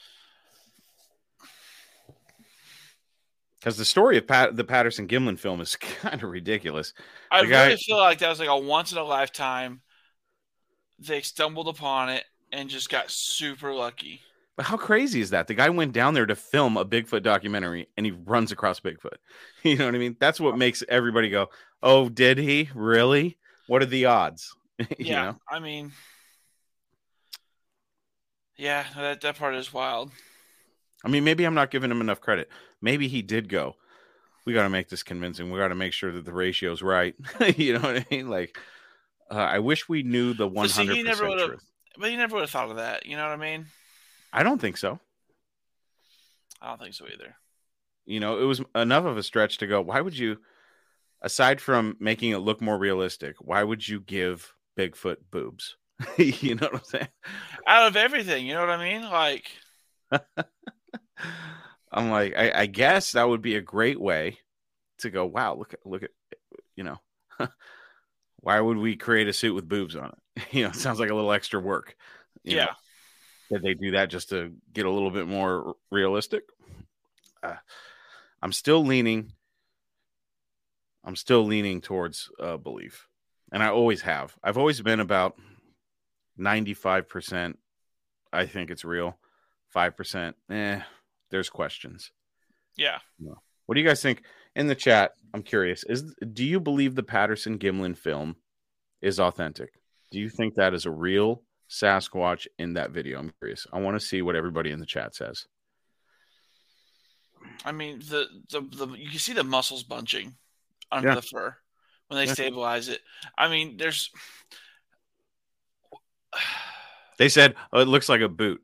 Because 3.61 3.76
the 3.76 3.84
story 3.84 4.16
of 4.18 4.26
Pat, 4.26 4.54
the 4.57 4.64
Patterson 4.64 5.09
Gimlin 5.09 5.38
film 5.38 5.61
is 5.61 5.76
kind 6.00 6.22
of 6.22 6.30
ridiculous. 6.30 6.92
I 7.30 7.44
guy- 7.44 7.66
really 7.68 7.76
feel 7.76 7.98
like 7.98 8.18
that 8.18 8.28
was 8.28 8.38
like 8.40 8.48
a 8.48 8.59
once 8.59 8.92
in 8.92 8.98
a 8.98 9.04
lifetime. 9.04 9.82
They 10.98 11.22
stumbled 11.22 11.68
upon 11.68 12.11
it 12.11 12.24
and 12.52 12.68
just 12.68 12.90
got 12.90 13.11
super 13.11 13.72
lucky. 13.72 14.20
But 14.57 14.66
how 14.66 14.76
crazy 14.78 15.20
is 15.20 15.30
that? 15.30 15.48
The 15.48 15.54
guy 15.54 15.68
went 15.68 15.92
down 15.92 16.14
there 16.14 16.24
to 16.24 16.34
film 16.34 16.76
a 16.78 16.84
Bigfoot 16.84 17.22
documentary 17.22 17.88
and 17.96 18.07
he 18.07 18.12
runs 18.12 18.52
across 18.52 18.80
Bigfoot. 18.80 19.16
You 19.62 19.76
know 19.76 19.86
what 19.86 19.94
I 19.94 19.98
mean? 19.98 20.16
That's 20.20 20.38
what 20.40 20.57
makes 20.57 20.84
everybody 20.88 21.28
go, 21.28 21.48
"Oh, 21.82 22.09
did 22.09 22.38
he 22.38 22.70
really? 22.74 23.36
What 23.66 23.82
are 23.82 23.86
the 23.86 24.04
odds?" 24.07 24.54
you 24.98 25.11
Yeah, 25.11 25.16
know? 25.16 25.40
I 25.48 25.59
mean, 25.61 25.92
yeah, 28.57 28.86
that 28.96 29.20
that 29.20 29.36
part 29.36 29.54
is 29.54 29.72
wild. 29.72 30.11
I 31.04 31.09
mean, 31.09 31.24
maybe 31.24 31.44
I'm 31.44 31.54
not 31.54 31.70
giving 31.70 31.90
him 31.90 32.00
enough 32.00 32.20
credit. 32.20 32.48
Maybe 32.80 33.09
he 33.09 33.22
did 33.22 33.48
go. 33.48 33.76
We 34.44 34.52
got 34.52 34.62
to 34.62 34.70
make 34.70 34.88
this 34.88 35.02
convincing. 35.02 35.50
We 35.50 35.59
got 35.59 35.68
to 35.68 35.74
make 35.74 35.92
sure 35.92 36.12
that 36.12 36.24
the 36.24 36.32
ratio's 36.32 36.82
right. 36.82 37.14
you 37.57 37.74
know 37.74 37.80
what 37.80 37.96
I 37.96 38.07
mean? 38.11 38.28
Like, 38.28 38.57
uh, 39.30 39.34
I 39.34 39.59
wish 39.59 39.88
we 39.88 40.02
knew 40.02 40.34
the 40.34 40.48
But 40.48 40.70
see, 40.70 40.80
100 40.82 40.96
he 40.96 41.02
never 41.02 41.24
percent 41.26 41.50
truth. 41.50 41.64
But 41.98 42.11
he 42.11 42.16
never 42.16 42.34
would 42.34 42.42
have 42.42 42.50
thought 42.50 42.70
of 42.70 42.76
that. 42.76 43.07
You 43.07 43.16
know 43.16 43.24
what 43.24 43.32
I 43.32 43.36
mean? 43.36 43.66
I 44.32 44.42
don't 44.42 44.61
think 44.61 44.76
so. 44.76 45.00
I 46.61 46.68
don't 46.68 46.80
think 46.80 46.94
so 46.94 47.07
either. 47.12 47.36
You 48.04 48.20
know, 48.20 48.38
it 48.38 48.44
was 48.44 48.61
enough 48.74 49.04
of 49.04 49.16
a 49.16 49.22
stretch 49.22 49.59
to 49.59 49.66
go. 49.66 49.80
Why 49.80 50.00
would 50.00 50.16
you, 50.16 50.38
aside 51.22 51.61
from 51.61 51.96
making 51.98 52.30
it 52.30 52.38
look 52.38 52.61
more 52.61 52.78
realistic, 52.78 53.36
why 53.40 53.62
would 53.62 53.86
you 53.86 54.00
give 54.00 54.54
Bigfoot 54.78 55.16
boobs? 55.30 55.76
you 56.18 56.55
know 56.55 56.66
what 56.66 56.74
I'm 56.74 56.84
saying? 56.84 57.09
Out 57.66 57.88
of 57.88 57.97
everything, 57.97 58.47
you 58.47 58.55
know 58.55 58.61
what 58.61 58.70
I 58.70 58.76
mean? 58.92 59.03
Like, 59.03 59.51
I'm 61.92 62.11
like, 62.11 62.34
I, 62.36 62.62
I 62.62 62.66
guess 62.66 63.12
that 63.12 63.28
would 63.28 63.42
be 63.42 63.57
a 63.57 63.61
great 63.62 64.01
way 64.01 64.38
to 64.99 65.11
go. 65.11 65.24
Wow, 65.24 65.55
look 65.57 65.72
at 65.74 65.86
look 65.86 66.03
at, 66.03 66.11
you 66.76 66.84
know, 66.84 66.99
why 68.40 68.61
would 68.61 68.76
we 68.78 68.97
create 68.97 69.28
a 69.28 69.32
suit 69.32 69.55
with 69.55 69.68
boobs 69.68 69.97
on 69.97 70.11
it? 70.11 70.42
You 70.53 70.64
know, 70.64 70.68
it 70.68 70.76
sounds 70.76 71.01
like 71.01 71.11
a 71.11 71.14
little 71.14 71.32
extra 71.32 71.61
work. 71.61 71.97
you 72.44 72.57
know. 72.57 72.62
yeah, 72.62 72.74
Did 73.51 73.62
they 73.62 73.74
do 73.74 73.92
that 73.92 74.11
just 74.11 74.28
to 74.30 74.53
get 74.72 74.86
a 74.86 74.90
little 74.90 75.11
bit 75.11 75.26
more 75.26 75.76
realistic? 75.90 76.44
Uh, 77.42 77.57
I'm 78.42 78.53
still 78.53 78.84
leaning. 78.84 79.32
I'm 81.05 81.16
still 81.16 81.44
leaning 81.44 81.80
towards 81.80 82.30
uh, 82.38 82.57
belief, 82.59 83.09
and 83.53 83.62
I 83.62 83.68
always 83.68 84.03
have. 84.03 84.36
I've 84.42 84.59
always 84.59 84.80
been 84.82 85.01
about 85.01 85.38
ninety-five 86.37 87.09
percent. 87.09 87.59
I 88.32 88.47
think 88.47 88.70
it's 88.70 88.84
real. 88.84 89.16
Five 89.70 89.97
percent. 89.97 90.37
Eh. 90.51 90.80
There's 91.30 91.51
questions. 91.51 92.12
yeah. 92.76 92.99
What 93.66 93.74
do 93.74 93.80
you 93.80 93.87
guys 93.87 94.01
think 94.01 94.22
in 94.55 94.68
the 94.68 94.74
chat? 94.76 95.12
I'm 95.34 95.43
curious. 95.43 95.82
Is 95.84 96.14
do 96.32 96.45
you 96.45 96.61
believe 96.61 96.95
the 96.95 97.03
Patterson 97.03 97.59
Gimlin 97.59 97.97
film 97.99 98.37
is 99.03 99.18
authentic? 99.18 99.70
Do 100.12 100.20
you 100.20 100.28
think 100.30 100.55
that 100.55 100.72
is 100.72 100.87
a 100.87 100.91
real 100.91 101.43
Sasquatch 101.68 102.47
in 102.61 102.74
that 102.74 102.93
video? 102.93 103.18
I'm 103.18 103.32
curious. 103.41 103.66
I 103.72 103.80
want 103.80 103.99
to 104.01 104.07
see 104.07 104.22
what 104.22 104.37
everybody 104.37 104.70
in 104.70 104.78
the 104.78 104.87
chat 104.87 105.16
says. 105.16 105.47
I 107.64 107.72
mean, 107.72 107.99
the, 108.01 108.26
the 108.51 108.61
the 108.61 108.87
you 108.97 109.11
can 109.11 109.18
see 109.18 109.32
the 109.32 109.45
muscles 109.45 109.82
bunching 109.82 110.37
under 110.93 111.09
Yeah. 111.09 111.14
the 111.16 111.22
fur 111.22 111.57
when 112.09 112.18
they 112.18 112.26
Yeah. 112.26 112.34
stabilize 112.34 112.89
it. 112.89 113.01
I 113.37 113.49
mean, 113.49 113.76
there's 113.76 114.11
They 117.18 117.30
said 117.30 117.55
oh, 117.72 117.80
it 117.80 117.89
looks 117.89 118.11
like 118.11 118.20
a 118.20 118.28
boot. 118.28 118.61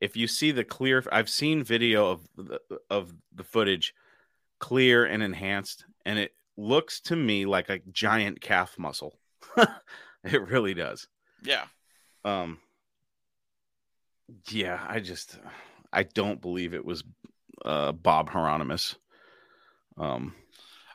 If 0.00 0.16
you 0.16 0.26
see 0.26 0.52
the 0.52 0.64
clear, 0.64 1.04
I've 1.12 1.28
seen 1.28 1.62
video 1.62 2.12
of 2.12 2.26
the, 2.34 2.58
of 2.88 3.12
the 3.34 3.44
footage, 3.44 3.94
clear 4.58 5.04
and 5.04 5.22
enhanced, 5.22 5.84
and 6.06 6.18
it 6.18 6.32
looks 6.56 7.00
to 7.02 7.16
me 7.16 7.44
like 7.44 7.68
a 7.68 7.80
giant 7.92 8.40
calf 8.40 8.78
muscle. 8.78 9.18
it 10.24 10.48
really 10.48 10.72
does. 10.72 11.08
yeah. 11.42 11.64
Um, 12.24 12.58
yeah, 14.48 14.82
I 14.88 15.00
just 15.00 15.38
I 15.92 16.02
don't 16.04 16.40
believe 16.40 16.74
it 16.74 16.84
was 16.84 17.04
uh, 17.64 17.92
Bob 17.92 18.30
Heironimus. 18.30 18.96
Um, 19.98 20.34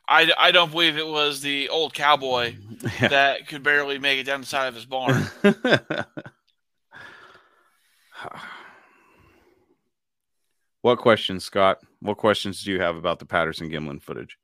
I, 0.08 0.32
I 0.38 0.52
don't 0.52 0.72
believe 0.72 0.98
it 0.98 1.08
was 1.08 1.42
the 1.42 1.70
old 1.70 1.94
cowboy 1.94 2.56
that 3.00 3.48
could 3.48 3.64
barely 3.64 3.98
make 4.00 4.20
it 4.20 4.24
down 4.26 4.42
the 4.42 4.48
side 4.48 4.68
of 4.68 4.76
his 4.76 4.86
barn. 4.86 5.28
what 10.82 11.00
questions, 11.00 11.44
Scott? 11.44 11.80
What 12.02 12.18
questions 12.18 12.64
do 12.64 12.72
you 12.72 12.80
have 12.80 12.96
about 12.96 13.20
the 13.20 13.26
Patterson 13.26 13.70
Gimlin 13.70 14.02
footage? 14.02 14.38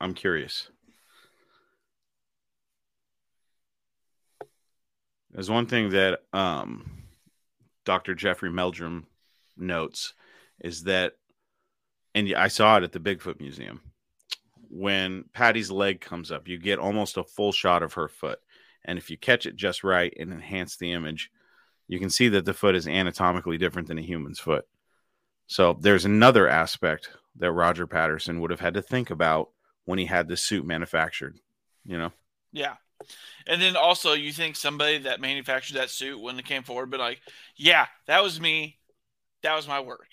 I'm 0.00 0.14
curious. 0.14 0.68
There's 5.30 5.50
one 5.50 5.66
thing 5.66 5.90
that 5.90 6.20
um, 6.32 6.90
Dr. 7.84 8.14
Jeffrey 8.14 8.50
Meldrum 8.50 9.06
notes 9.56 10.14
is 10.60 10.84
that, 10.84 11.14
and 12.14 12.34
I 12.34 12.48
saw 12.48 12.76
it 12.76 12.84
at 12.84 12.92
the 12.92 13.00
Bigfoot 13.00 13.40
Museum. 13.40 13.80
When 14.70 15.24
Patty's 15.32 15.70
leg 15.70 16.00
comes 16.00 16.30
up, 16.30 16.46
you 16.46 16.58
get 16.58 16.78
almost 16.78 17.16
a 17.16 17.24
full 17.24 17.52
shot 17.52 17.82
of 17.82 17.94
her 17.94 18.08
foot. 18.08 18.38
And 18.84 18.98
if 18.98 19.10
you 19.10 19.16
catch 19.16 19.46
it 19.46 19.56
just 19.56 19.84
right 19.84 20.14
and 20.18 20.32
enhance 20.32 20.76
the 20.76 20.92
image, 20.92 21.30
you 21.88 21.98
can 21.98 22.10
see 22.10 22.28
that 22.28 22.44
the 22.44 22.54
foot 22.54 22.74
is 22.74 22.86
anatomically 22.86 23.58
different 23.58 23.88
than 23.88 23.98
a 23.98 24.02
human's 24.02 24.38
foot. 24.38 24.66
So 25.46 25.78
there's 25.80 26.04
another 26.04 26.48
aspect 26.48 27.10
that 27.36 27.52
Roger 27.52 27.86
Patterson 27.86 28.40
would 28.40 28.50
have 28.50 28.60
had 28.60 28.74
to 28.74 28.82
think 28.82 29.10
about 29.10 29.50
when 29.84 29.98
he 29.98 30.04
had 30.04 30.28
the 30.28 30.36
suit 30.36 30.66
manufactured, 30.66 31.38
you 31.86 31.96
know? 31.96 32.12
Yeah. 32.52 32.74
And 33.46 33.62
then 33.62 33.76
also, 33.76 34.12
you 34.12 34.32
think 34.32 34.56
somebody 34.56 34.98
that 34.98 35.20
manufactured 35.20 35.74
that 35.74 35.88
suit 35.88 36.20
when 36.20 36.38
it 36.38 36.44
came 36.44 36.62
forward, 36.62 36.90
but 36.90 37.00
like, 37.00 37.20
yeah, 37.56 37.86
that 38.06 38.22
was 38.22 38.40
me. 38.40 38.78
That 39.42 39.56
was 39.56 39.68
my 39.68 39.80
work. 39.80 40.08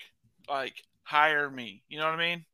Like, 0.48 0.76
hire 1.06 1.50
me. 1.50 1.84
You 1.88 2.00
know 2.00 2.06
what 2.06 2.16
I 2.16 2.18
mean? 2.18 2.46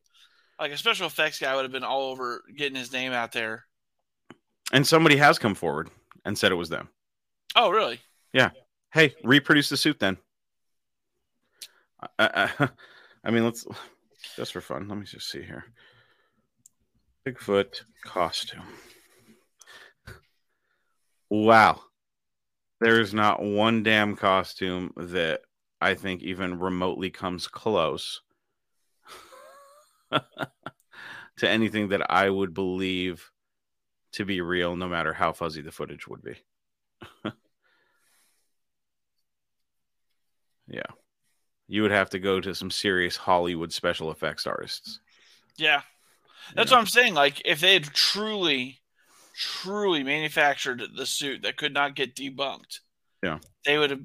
Like, 0.59 0.71
a 0.71 0.77
special 0.77 1.07
effects 1.07 1.39
guy 1.39 1.55
would 1.55 1.63
have 1.63 1.71
been 1.71 1.83
all 1.83 2.11
over 2.11 2.43
getting 2.55 2.77
his 2.77 2.93
name 2.93 3.13
out 3.13 3.31
there. 3.31 3.65
And 4.71 4.85
somebody 4.85 5.15
has 5.17 5.39
come 5.39 5.55
forward 5.55 5.89
and 6.23 6.37
said 6.37 6.51
it 6.51 6.55
was 6.55 6.69
them. 6.69 6.89
Oh, 7.55 7.71
really? 7.71 7.99
Yeah. 8.31 8.51
Hey, 8.93 9.15
reproduce 9.23 9.69
the 9.69 9.77
suit 9.77 9.99
then. 9.99 10.17
I, 12.19 12.49
I, 12.59 12.69
I 13.23 13.31
mean, 13.31 13.43
let's 13.43 13.65
just 14.35 14.53
for 14.53 14.61
fun. 14.61 14.87
Let 14.87 14.97
me 14.97 15.05
just 15.05 15.29
see 15.29 15.41
here. 15.41 15.65
Bigfoot 17.25 17.81
costume. 18.03 18.63
Wow. 21.29 21.81
There's 22.79 23.13
not 23.13 23.41
one 23.41 23.83
damn 23.83 24.15
costume 24.15 24.91
that 24.97 25.41
I 25.79 25.95
think 25.95 26.21
even 26.21 26.59
remotely 26.59 27.09
comes 27.09 27.47
close 27.47 28.21
to 31.37 31.49
anything 31.49 31.89
that 31.89 32.11
I 32.11 32.29
would 32.29 32.53
believe 32.53 33.31
to 34.13 34.25
be 34.25 34.41
real, 34.41 34.75
no 34.75 34.87
matter 34.87 35.13
how 35.13 35.31
fuzzy 35.33 35.61
the 35.61 35.71
footage 35.71 36.07
would 36.07 36.21
be. 36.21 36.35
Yeah. 40.67 40.81
You 41.67 41.81
would 41.83 41.91
have 41.91 42.09
to 42.11 42.19
go 42.19 42.39
to 42.39 42.55
some 42.55 42.71
serious 42.71 43.15
Hollywood 43.15 43.71
special 43.73 44.11
effects 44.11 44.47
artists. 44.47 44.99
Yeah. 45.57 45.81
That's 46.55 46.71
what 46.71 46.79
I'm 46.79 46.87
saying. 46.87 47.13
Like, 47.13 47.41
if 47.45 47.59
they 47.59 47.73
had 47.73 47.85
truly, 47.85 48.79
truly 49.35 50.03
manufactured 50.03 50.81
the 50.95 51.05
suit 51.05 51.43
that 51.43 51.57
could 51.57 51.73
not 51.73 51.95
get 51.95 52.15
debunked, 52.15 52.79
Yeah. 53.23 53.39
they 53.65 53.77
would 53.77 53.91
have 53.91 54.01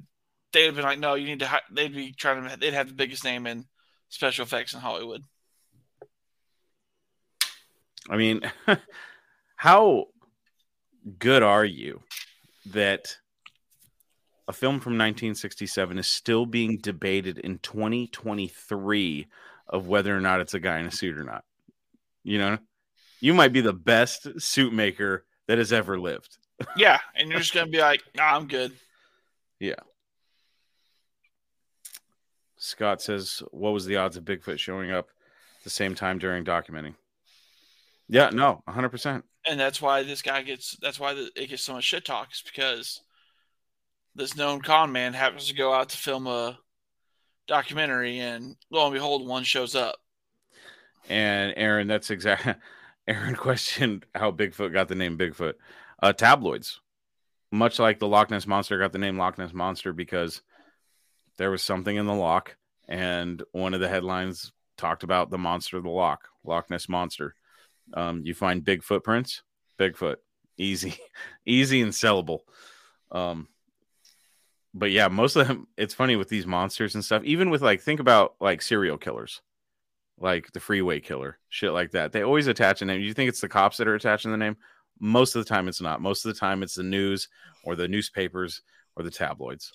they 0.53 0.61
would 0.61 0.67
have 0.67 0.75
been 0.75 0.85
like, 0.85 0.99
no, 0.99 1.15
you 1.15 1.25
need 1.25 1.39
to. 1.39 1.61
They'd 1.71 1.93
be 1.93 2.13
trying 2.13 2.47
to. 2.49 2.57
They'd 2.57 2.73
have 2.73 2.87
the 2.87 2.93
biggest 2.93 3.25
name 3.25 3.45
in 3.47 3.65
special 4.09 4.43
effects 4.43 4.73
in 4.73 4.79
Hollywood. 4.79 5.21
I 8.09 8.17
mean, 8.17 8.41
how 9.55 10.05
good 11.19 11.43
are 11.43 11.65
you 11.65 12.01
that 12.67 13.17
a 14.47 14.53
film 14.53 14.79
from 14.79 14.93
1967 14.93 15.99
is 15.99 16.07
still 16.07 16.45
being 16.45 16.77
debated 16.77 17.37
in 17.37 17.59
2023 17.59 19.27
of 19.67 19.87
whether 19.87 20.15
or 20.15 20.21
not 20.21 20.39
it's 20.39 20.53
a 20.53 20.59
guy 20.59 20.79
in 20.79 20.85
a 20.85 20.91
suit 20.91 21.17
or 21.17 21.23
not? 21.23 21.43
You 22.23 22.37
know, 22.37 22.57
you 23.19 23.33
might 23.33 23.53
be 23.53 23.61
the 23.61 23.73
best 23.73 24.41
suit 24.41 24.73
maker 24.73 25.25
that 25.47 25.57
has 25.57 25.73
ever 25.73 25.99
lived. 25.99 26.37
Yeah, 26.75 26.97
and 27.15 27.29
you're 27.29 27.37
just 27.37 27.53
gonna 27.53 27.67
be 27.67 27.77
like, 27.77 28.01
nah, 28.15 28.35
I'm 28.35 28.47
good. 28.47 28.71
Yeah. 29.59 29.75
Scott 32.57 32.99
says, 32.99 33.43
"What 33.51 33.73
was 33.73 33.85
the 33.85 33.97
odds 33.97 34.17
of 34.17 34.25
Bigfoot 34.25 34.57
showing 34.57 34.91
up 34.91 35.09
at 35.59 35.63
the 35.63 35.69
same 35.69 35.93
time 35.93 36.17
during 36.17 36.43
documenting?" 36.43 36.95
Yeah, 38.09 38.29
no, 38.29 38.61
100. 38.65 38.89
percent 38.89 39.25
And 39.45 39.59
that's 39.59 39.81
why 39.81 40.03
this 40.03 40.21
guy 40.21 40.41
gets. 40.41 40.77
That's 40.81 40.99
why 40.99 41.13
the, 41.13 41.29
it 41.35 41.49
gets 41.49 41.63
so 41.63 41.73
much 41.73 41.83
shit 41.83 42.05
talk. 42.05 42.29
Is 42.31 42.41
because 42.41 43.01
this 44.15 44.35
known 44.35 44.61
con 44.61 44.91
man 44.91 45.13
happens 45.13 45.47
to 45.47 45.55
go 45.55 45.73
out 45.73 45.89
to 45.89 45.97
film 45.97 46.27
a 46.27 46.57
documentary, 47.47 48.19
and 48.19 48.55
lo 48.71 48.85
and 48.85 48.93
behold, 48.93 49.27
one 49.27 49.43
shows 49.43 49.75
up. 49.75 49.97
And 51.09 51.53
Aaron, 51.57 51.87
that's 51.87 52.09
exact. 52.09 52.59
Aaron 53.07 53.35
questioned 53.35 54.05
how 54.13 54.31
Bigfoot 54.31 54.73
got 54.73 54.89
the 54.89 54.95
name 54.95 55.17
Bigfoot. 55.17 55.53
Uh, 56.01 56.11
tabloids, 56.11 56.81
much 57.51 57.79
like 57.79 57.99
the 57.99 58.07
Loch 58.07 58.29
Ness 58.29 58.45
monster 58.45 58.77
got 58.77 58.91
the 58.91 58.99
name 58.99 59.17
Loch 59.17 59.37
Ness 59.37 59.53
monster 59.53 59.93
because 59.93 60.41
there 61.37 61.51
was 61.51 61.63
something 61.63 61.95
in 61.95 62.05
the 62.05 62.13
loch, 62.13 62.57
and 62.87 63.43
one 63.51 63.73
of 63.73 63.79
the 63.79 63.87
headlines 63.87 64.51
talked 64.77 65.03
about 65.03 65.29
the 65.29 65.37
monster 65.37 65.77
of 65.77 65.83
the 65.83 65.89
loch, 65.89 66.27
Loch 66.43 66.69
Ness 66.69 66.89
monster. 66.89 67.35
Um, 67.93 68.21
you 68.23 68.33
find 68.33 68.63
big 68.63 68.83
footprints, 68.83 69.43
Bigfoot, 69.79 70.17
easy, 70.57 70.95
easy 71.45 71.81
and 71.81 71.91
sellable. 71.91 72.39
Um, 73.11 73.47
but 74.73 74.91
yeah, 74.91 75.07
most 75.07 75.35
of 75.35 75.47
them. 75.47 75.67
It's 75.77 75.93
funny 75.93 76.15
with 76.15 76.29
these 76.29 76.45
monsters 76.45 76.95
and 76.95 77.03
stuff. 77.03 77.23
Even 77.23 77.49
with 77.49 77.61
like, 77.61 77.81
think 77.81 77.99
about 77.99 78.35
like 78.39 78.61
serial 78.61 78.97
killers 78.97 79.41
like 80.19 80.51
the 80.51 80.59
freeway 80.59 80.99
killer, 80.99 81.37
shit 81.49 81.71
like 81.71 81.91
that. 81.91 82.11
They 82.11 82.23
always 82.23 82.47
attach 82.47 82.81
a 82.81 82.85
name. 82.85 83.01
You 83.01 83.13
think 83.13 83.29
it's 83.29 83.41
the 83.41 83.49
cops 83.49 83.77
that 83.77 83.87
are 83.87 83.95
attaching 83.95 84.31
the 84.31 84.37
name? 84.37 84.57
Most 84.99 85.35
of 85.35 85.43
the 85.43 85.49
time, 85.49 85.67
it's 85.67 85.81
not. 85.81 86.01
Most 86.01 86.25
of 86.25 86.33
the 86.33 86.39
time, 86.39 86.63
it's 86.63 86.75
the 86.75 86.83
news 86.83 87.29
or 87.63 87.75
the 87.75 87.87
newspapers 87.87 88.61
or 88.95 89.03
the 89.03 89.11
tabloids. 89.11 89.71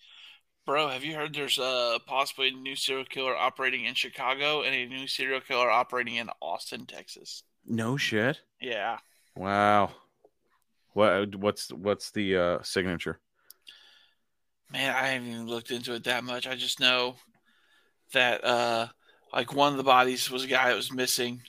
Bro, 0.66 0.88
have 0.88 1.04
you 1.04 1.14
heard 1.14 1.34
there's 1.34 1.58
uh, 1.58 1.98
possibly 2.06 2.48
a 2.48 2.52
new 2.52 2.76
serial 2.76 3.04
killer 3.04 3.36
operating 3.36 3.84
in 3.84 3.94
Chicago 3.94 4.62
and 4.62 4.74
a 4.74 4.86
new 4.86 5.06
serial 5.06 5.40
killer 5.40 5.70
operating 5.70 6.16
in 6.16 6.30
Austin, 6.40 6.86
Texas? 6.86 7.44
No 7.66 7.96
shit. 7.96 8.40
Yeah. 8.60 8.98
Wow. 9.36 9.90
What? 10.92 11.34
What's 11.34 11.72
what's 11.72 12.10
the 12.10 12.36
uh, 12.36 12.62
signature? 12.62 13.20
Man, 14.70 14.94
I 14.94 15.08
haven't 15.08 15.28
even 15.28 15.46
looked 15.46 15.70
into 15.70 15.94
it 15.94 16.04
that 16.04 16.24
much. 16.24 16.46
I 16.46 16.54
just 16.54 16.80
know 16.80 17.16
that 18.12 18.44
uh 18.44 18.88
like 19.32 19.54
one 19.54 19.72
of 19.72 19.78
the 19.78 19.84
bodies 19.84 20.30
was 20.30 20.44
a 20.44 20.48
guy 20.48 20.68
that 20.68 20.76
was 20.76 20.92
missing 20.92 21.42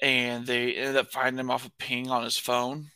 and 0.00 0.46
they 0.46 0.74
ended 0.74 0.96
up 0.96 1.10
finding 1.10 1.38
him 1.38 1.50
off 1.50 1.66
a 1.66 1.70
ping 1.78 2.10
on 2.10 2.24
his 2.24 2.38
phone. 2.38 2.90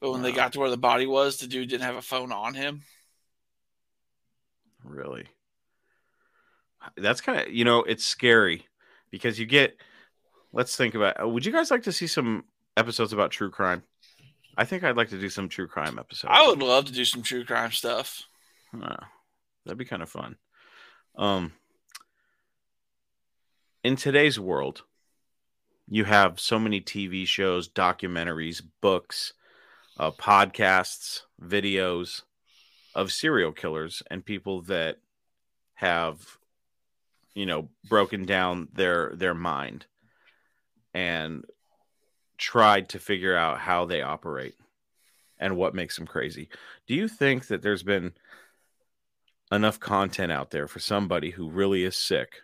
But 0.00 0.12
when 0.12 0.22
they 0.22 0.32
got 0.32 0.52
to 0.52 0.60
where 0.60 0.70
the 0.70 0.76
body 0.76 1.06
was, 1.06 1.38
the 1.38 1.46
dude 1.46 1.68
didn't 1.68 1.84
have 1.84 1.96
a 1.96 2.02
phone 2.02 2.30
on 2.30 2.54
him. 2.54 2.82
Really? 4.84 5.26
That's 6.96 7.20
kind 7.20 7.40
of 7.40 7.52
you 7.52 7.64
know 7.64 7.82
it's 7.82 8.06
scary 8.06 8.66
because 9.10 9.38
you 9.38 9.46
get. 9.46 9.76
Let's 10.56 10.74
think 10.74 10.94
about. 10.94 11.30
Would 11.30 11.44
you 11.44 11.52
guys 11.52 11.70
like 11.70 11.82
to 11.82 11.92
see 11.92 12.06
some 12.06 12.44
episodes 12.78 13.12
about 13.12 13.30
true 13.30 13.50
crime? 13.50 13.82
I 14.56 14.64
think 14.64 14.84
I'd 14.84 14.96
like 14.96 15.10
to 15.10 15.20
do 15.20 15.28
some 15.28 15.50
true 15.50 15.66
crime 15.66 15.98
episodes. 15.98 16.32
I 16.34 16.46
would 16.46 16.60
love 16.60 16.86
to 16.86 16.92
do 16.92 17.04
some 17.04 17.22
true 17.22 17.44
crime 17.44 17.72
stuff. 17.72 18.22
Uh, 18.72 18.96
that'd 19.66 19.76
be 19.76 19.84
kind 19.84 20.02
of 20.02 20.08
fun. 20.08 20.36
Um, 21.14 21.52
in 23.84 23.96
today's 23.96 24.40
world, 24.40 24.84
you 25.90 26.04
have 26.04 26.40
so 26.40 26.58
many 26.58 26.80
TV 26.80 27.26
shows, 27.26 27.68
documentaries, 27.68 28.62
books, 28.80 29.34
uh, 29.98 30.10
podcasts, 30.10 31.20
videos 31.38 32.22
of 32.94 33.12
serial 33.12 33.52
killers 33.52 34.02
and 34.10 34.24
people 34.24 34.62
that 34.62 34.96
have, 35.74 36.38
you 37.34 37.44
know, 37.44 37.68
broken 37.90 38.24
down 38.24 38.68
their 38.72 39.12
their 39.16 39.34
mind 39.34 39.84
and 40.96 41.44
tried 42.38 42.88
to 42.88 42.98
figure 42.98 43.36
out 43.36 43.58
how 43.58 43.84
they 43.84 44.00
operate 44.00 44.54
and 45.38 45.54
what 45.56 45.74
makes 45.74 45.96
them 45.96 46.06
crazy. 46.06 46.48
Do 46.86 46.94
you 46.94 47.06
think 47.06 47.48
that 47.48 47.60
there's 47.60 47.82
been 47.82 48.12
enough 49.52 49.78
content 49.78 50.32
out 50.32 50.50
there 50.50 50.66
for 50.66 50.78
somebody 50.78 51.30
who 51.30 51.50
really 51.50 51.84
is 51.84 51.96
sick 51.96 52.36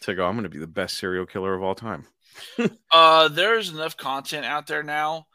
to 0.00 0.14
go, 0.14 0.26
I'm 0.26 0.32
going 0.34 0.44
to 0.44 0.48
be 0.48 0.58
the 0.58 0.66
best 0.66 0.96
serial 0.96 1.26
killer 1.26 1.54
of 1.54 1.62
all 1.62 1.74
time? 1.74 2.06
Uh, 2.90 3.28
there's 3.28 3.68
enough 3.70 3.96
content 3.96 4.44
out 4.46 4.66
there 4.66 4.82
now, 4.82 5.26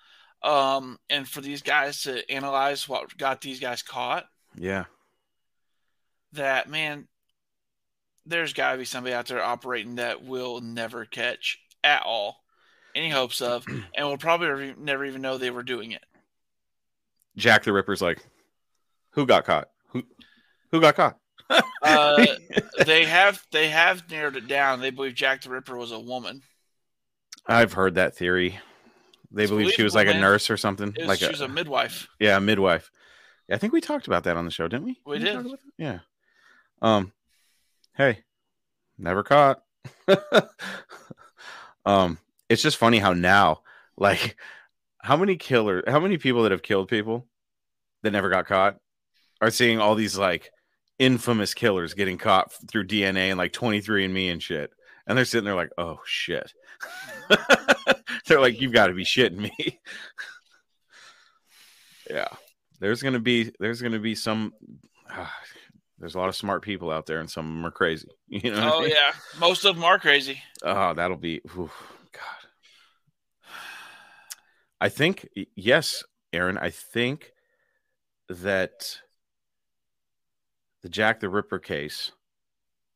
um, 0.43 0.97
and 1.09 1.27
for 1.27 1.41
these 1.41 1.61
guys 1.61 2.03
to 2.03 2.29
analyze 2.31 2.87
what 2.89 3.15
got 3.17 3.41
these 3.41 3.59
guys 3.59 3.81
caught, 3.83 4.25
Yeah. 4.55 4.85
that 6.33 6.69
man, 6.69 7.07
there's 8.25 8.53
got 8.53 8.73
to 8.73 8.77
be 8.79 8.85
somebody 8.85 9.13
out 9.15 9.27
there 9.27 9.43
operating 9.43 9.95
that 9.95 10.23
will 10.23 10.59
never 10.61 11.05
catch 11.05 11.59
at 11.83 12.03
all 12.03 12.43
any 12.97 13.09
hopes 13.09 13.41
of, 13.41 13.65
and 13.67 14.07
we'll 14.07 14.17
probably 14.17 14.47
re- 14.47 14.75
never 14.77 15.05
even 15.05 15.21
know 15.21 15.37
they 15.37 15.51
were 15.51 15.63
doing 15.63 15.91
it. 15.91 16.03
Jack 17.37 17.63
the 17.63 17.71
Ripper's 17.73 18.01
like, 18.01 18.25
who 19.11 19.25
got 19.25 19.45
caught? 19.45 19.69
Who 19.89 20.03
who 20.71 20.81
got 20.81 20.95
caught? 20.95 21.17
Uh, 21.83 22.25
they 22.85 23.05
have 23.05 23.41
they 23.51 23.69
have 23.69 24.09
narrowed 24.09 24.35
it 24.35 24.47
down. 24.47 24.81
They 24.81 24.89
believe 24.89 25.13
Jack 25.15 25.41
the 25.43 25.49
Ripper 25.49 25.77
was 25.77 25.91
a 25.91 25.99
woman. 25.99 26.41
I've 27.45 27.73
heard 27.73 27.95
that 27.95 28.15
theory. 28.17 28.59
They 29.31 29.43
It's 29.43 29.51
believe 29.51 29.71
she 29.71 29.83
was 29.83 29.95
like 29.95 30.07
a 30.07 30.13
nurse 30.13 30.49
or 30.49 30.57
something. 30.57 30.93
Was- 30.97 31.07
like 31.07 31.19
she 31.19 31.27
was 31.27 31.41
a 31.41 31.47
midwife. 31.47 32.07
Yeah, 32.19 32.37
a 32.37 32.41
midwife. 32.41 32.91
I 33.49 33.57
think 33.57 33.71
we 33.71 33.79
talked 33.81 34.07
about 34.07 34.25
that 34.25 34.35
on 34.35 34.43
the 34.45 34.51
show, 34.51 34.67
didn't 34.67 34.85
we? 34.85 34.99
We 35.05 35.19
Didn't 35.19 35.43
did. 35.43 35.51
that? 35.53 35.59
Yeah. 35.77 35.99
Um. 36.81 37.13
Hey, 37.95 38.23
never 38.97 39.23
caught. 39.23 39.61
um. 41.85 42.17
It's 42.49 42.61
just 42.61 42.77
funny 42.77 42.99
how 42.99 43.13
now, 43.13 43.61
like, 43.97 44.37
how 45.01 45.17
many 45.17 45.35
killer, 45.37 45.83
how 45.87 45.99
many 45.99 46.17
people 46.17 46.43
that 46.43 46.51
have 46.51 46.61
killed 46.63 46.87
people 46.89 47.27
that 48.03 48.11
never 48.11 48.29
got 48.29 48.45
caught 48.47 48.77
are 49.41 49.51
seeing 49.51 49.79
all 49.79 49.95
these 49.95 50.17
like 50.17 50.49
infamous 50.99 51.53
killers 51.53 51.93
getting 51.93 52.17
caught 52.17 52.51
through 52.69 52.87
DNA 52.87 53.29
and 53.29 53.37
like 53.37 53.53
23andMe 53.53 54.31
and 54.31 54.41
shit. 54.41 54.71
And 55.05 55.17
they're 55.17 55.25
sitting 55.25 55.45
there 55.45 55.55
like, 55.55 55.71
oh 55.77 55.99
shit. 56.05 56.51
they're 58.27 58.41
like, 58.41 58.59
you've 58.59 58.73
got 58.73 58.87
to 58.87 58.93
be 58.93 59.03
shitting 59.05 59.37
me. 59.37 59.51
yeah. 62.09 62.27
There's 62.79 63.01
gonna 63.01 63.19
be 63.19 63.51
there's 63.59 63.81
gonna 63.81 63.99
be 63.99 64.13
some 64.15 64.53
there's 65.99 66.13
a 66.15 66.19
lot 66.19 66.29
of 66.29 66.35
smart 66.35 66.61
people 66.61 66.91
out 66.91 67.05
there 67.07 67.19
and 67.19 67.29
some 67.29 67.45
of 67.47 67.53
them 67.55 67.65
are 67.65 67.71
crazy. 67.71 68.07
You 68.27 68.51
know 68.51 68.57
what 68.57 68.63
I 68.67 68.75
Oh 68.75 68.81
mean? 68.81 68.89
yeah, 68.91 69.13
most 69.39 69.65
of 69.65 69.75
them 69.75 69.83
are 69.83 69.97
crazy. 69.97 70.41
Oh, 70.63 70.93
that'll 70.93 71.17
be 71.17 71.41
oof. 71.57 71.71
I 74.79 74.89
think 74.89 75.27
yes, 75.55 76.03
Aaron. 76.33 76.57
I 76.57 76.69
think 76.69 77.31
that 78.29 78.99
the 80.83 80.89
Jack 80.89 81.19
the 81.19 81.29
Ripper 81.29 81.59
case 81.59 82.11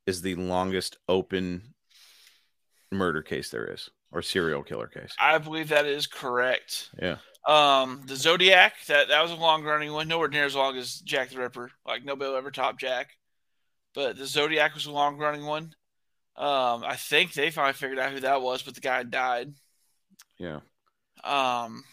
is 0.06 0.22
the 0.22 0.36
longest 0.36 0.98
open 1.08 1.74
murder 2.92 3.22
case 3.22 3.50
there 3.50 3.72
is, 3.72 3.90
or 4.12 4.22
serial 4.22 4.64
killer 4.64 4.88
case. 4.88 5.16
I 5.20 5.38
believe 5.38 5.70
that 5.70 5.86
is 5.86 6.08
correct. 6.08 6.90
Yeah. 7.02 7.18
Um, 7.48 8.04
the 8.06 8.16
Zodiac 8.16 8.74
that 8.88 9.08
that 9.08 9.22
was 9.24 9.32
a 9.32 9.36
long 9.36 9.64
running 9.64 9.92
one, 9.92 10.08
nowhere 10.08 10.28
near 10.28 10.46
as 10.46 10.56
long 10.56 10.78
as 10.78 10.96
Jack 11.00 11.30
the 11.30 11.40
Ripper. 11.40 11.72
Like 11.86 12.06
nobody 12.06 12.30
will 12.30 12.38
ever 12.38 12.52
top 12.52 12.80
Jack, 12.80 13.18
but 13.96 14.18
the 14.18 14.28
Zodiac 14.28 14.76
was 14.76 14.86
a 14.86 14.92
long 14.92 15.18
running 15.18 15.46
one. 15.46 15.74
Um, 16.38 16.84
I 16.86 16.96
think 16.96 17.34
they 17.34 17.50
finally 17.50 17.74
figured 17.74 18.00
out 18.00 18.12
who 18.12 18.20
that 18.22 18.42
was, 18.42 18.62
but 18.62 18.76
the 18.76 18.82
guy 18.82 19.04
died. 19.04 19.54
Yeah. 20.38 20.60
Um, 21.24 21.84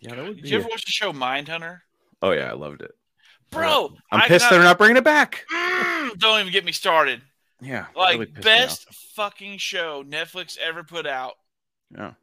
Yeah, 0.00 0.14
that 0.14 0.24
would 0.24 0.36
did 0.36 0.48
you 0.50 0.58
ever 0.58 0.68
watch 0.68 0.84
the 0.84 0.90
show 0.90 1.12
Mindhunter? 1.12 1.80
Oh 2.22 2.30
yeah, 2.30 2.50
I 2.50 2.54
loved 2.54 2.80
it. 2.82 2.92
Bro, 3.50 3.96
I'm 4.10 4.20
I 4.22 4.28
pissed 4.28 4.46
cannot- 4.46 4.50
they're 4.58 4.64
not 4.64 4.78
bringing 4.78 4.96
it 4.96 5.04
back. 5.04 5.44
Mm, 5.52 6.18
don't 6.18 6.40
even 6.40 6.52
get 6.52 6.64
me 6.64 6.72
started. 6.72 7.20
Yeah, 7.60 7.86
Like 7.94 8.14
really 8.18 8.26
pissed 8.26 8.44
me 8.46 8.52
off. 8.52 8.58
best 8.58 8.94
fucking 9.16 9.58
show 9.58 10.02
Netflix 10.04 10.56
ever 10.56 10.82
put 10.84 11.06
out, 11.06 11.34
Yeah. 11.94 12.14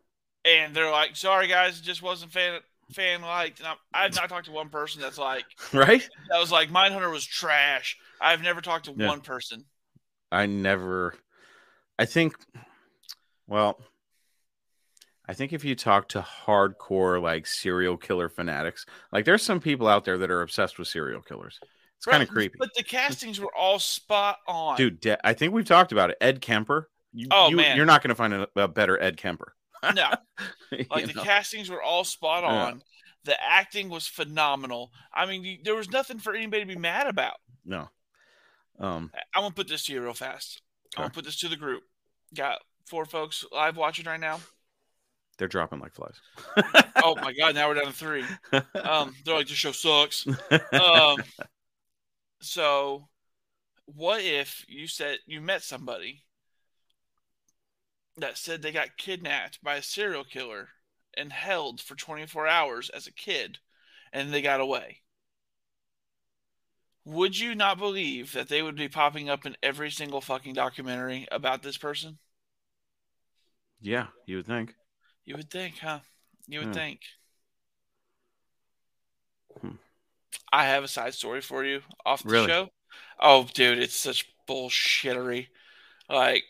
and 0.45 0.75
they're 0.75 0.89
like, 0.89 1.15
"Sorry 1.15 1.47
guys, 1.47 1.77
it 1.79 1.83
just 1.83 2.01
wasn't 2.01 2.31
fan 2.31 2.61
fan 2.91 3.21
liked." 3.21 3.59
And 3.59 3.67
I'm, 3.67 3.77
I've 3.93 4.15
not 4.15 4.29
talked 4.29 4.45
to 4.47 4.51
one 4.51 4.69
person 4.69 4.99
that's 5.01 5.19
like, 5.19 5.45
Right? 5.73 6.07
that 6.29 6.39
was 6.39 6.51
like, 6.51 6.69
"Mindhunter 6.69 7.11
was 7.11 7.25
trash." 7.25 7.97
I've 8.19 8.41
never 8.41 8.61
talked 8.61 8.85
to 8.85 8.93
Yeah. 8.97 9.07
one 9.07 9.21
person. 9.21 9.65
I 10.31 10.47
never. 10.47 11.13
I 11.99 12.05
think. 12.05 12.35
Well, 13.47 13.79
I 15.27 15.33
think 15.33 15.53
if 15.53 15.63
you 15.65 15.75
talk 15.75 16.09
to 16.09 16.21
hardcore 16.45 17.21
like 17.21 17.45
serial 17.47 17.97
killer 17.97 18.29
fanatics, 18.29 18.85
like 19.11 19.25
there's 19.25 19.43
some 19.43 19.59
people 19.59 19.87
out 19.87 20.05
there 20.05 20.17
that 20.17 20.31
are 20.31 20.41
obsessed 20.41 20.77
with 20.79 20.87
serial 20.87 21.21
killers. 21.21 21.59
It's 21.97 22.05
kind 22.05 22.21
of 22.21 22.29
creepy, 22.29 22.55
But 22.59 22.69
the 22.75 22.83
castings 22.83 23.39
were 23.39 23.53
all 23.55 23.79
spot 23.79 24.37
on, 24.47 24.77
dude. 24.77 24.99
De- 25.01 25.27
I 25.27 25.33
think 25.33 25.51
we've 25.53 25.65
talked 25.65 25.91
about 25.91 26.11
it. 26.11 26.17
Ed 26.21 26.41
Kemper. 26.41 26.89
You, 27.11 27.27
Oh, 27.31 27.49
you, 27.49 27.55
man. 27.55 27.75
you're 27.75 27.87
not 27.87 28.03
going 28.03 28.09
to 28.09 28.15
find 28.15 28.33
a, 28.33 28.47
a 28.55 28.67
better 28.67 29.01
Ed 29.01 29.17
Kemper. 29.17 29.55
No, 29.95 30.09
like 30.91 31.07
the 31.07 31.13
know? 31.13 31.23
castings 31.23 31.69
were 31.69 31.81
all 31.81 32.03
spot 32.03 32.43
Yeah. 32.43 32.65
on. 32.65 32.83
The 33.23 33.35
acting 33.43 33.89
was 33.89 34.07
phenomenal. 34.07 34.91
I 35.13 35.25
mean, 35.25 35.43
you- 35.43 35.57
there 35.63 35.75
was 35.75 35.89
nothing 35.89 36.19
for 36.19 36.33
anybody 36.35 36.61
to 36.63 36.67
be 36.67 36.75
mad 36.75 37.07
about. 37.07 37.37
No. 37.65 37.89
Um. 38.79 39.11
I'm 39.35 39.41
gonna 39.41 39.53
put 39.55 39.67
this 39.67 39.85
to 39.85 39.93
you 39.93 40.01
real 40.03 40.13
fast. 40.13 40.61
I'm 40.95 41.03
gonna 41.03 41.13
put 41.13 41.25
this 41.25 41.39
to 41.39 41.47
the 41.47 41.55
group. 41.57 41.81
Got 42.35 42.59
four 42.87 43.05
folks 43.05 43.45
live 43.51 43.77
watching 43.77 44.05
right 44.05 44.19
now. 44.19 44.39
They're 45.37 45.47
dropping 45.47 45.79
like 45.79 45.93
flies. 45.93 46.19
oh 47.03 47.15
my 47.15 47.33
god, 47.33 47.53
now 47.53 47.67
we're 47.67 47.75
down 47.75 47.85
to 47.85 47.93
three. 47.93 48.23
Um, 48.75 49.13
they're 49.25 49.35
like, 49.35 49.47
this 49.47 49.57
show 49.57 49.71
sucks. 49.71 50.25
Um, 50.71 51.17
so 52.39 53.07
what 53.85 54.21
if 54.21 54.65
you 54.67 54.87
said 54.87 55.19
you 55.25 55.41
met 55.41 55.61
somebody 55.63 56.23
that 58.17 58.37
said 58.37 58.61
they 58.61 58.71
got 58.71 58.97
kidnapped 58.97 59.63
by 59.63 59.75
a 59.75 59.81
serial 59.81 60.23
killer 60.23 60.69
and 61.15 61.31
held 61.33 61.81
for 61.81 61.95
24 61.95 62.47
hours 62.47 62.89
as 62.89 63.07
a 63.07 63.13
kid 63.13 63.59
and 64.13 64.33
they 64.33 64.41
got 64.41 64.61
away? 64.61 65.01
Would 67.05 67.39
you 67.39 67.55
not 67.55 67.77
believe 67.77 68.33
that 68.33 68.49
they 68.49 68.61
would 68.61 68.75
be 68.75 68.89
popping 68.89 69.29
up 69.29 69.45
in 69.45 69.55
every 69.63 69.91
single 69.91 70.19
fucking 70.19 70.53
documentary 70.53 71.27
about 71.31 71.63
this 71.63 71.77
person? 71.77 72.17
Yeah, 73.81 74.07
you 74.25 74.37
would 74.37 74.45
think. 74.45 74.75
You 75.25 75.35
would 75.35 75.51
think, 75.51 75.77
huh? 75.77 75.99
You 76.47 76.59
would 76.61 76.69
Yeah. 76.69 76.73
think. 76.73 77.01
Hmm. 79.61 79.77
I 80.51 80.65
have 80.65 80.83
a 80.83 80.87
side 80.89 81.13
story 81.13 81.39
for 81.41 81.63
you 81.63 81.83
off 82.05 82.25
the 82.27 82.29
Really? 82.29 82.47
show. 82.51 82.69
Oh, 83.19 83.45
dude, 83.53 83.79
it's 83.79 83.95
such 83.95 84.29
bullshittery. 84.47 85.47
Like, 86.09 86.43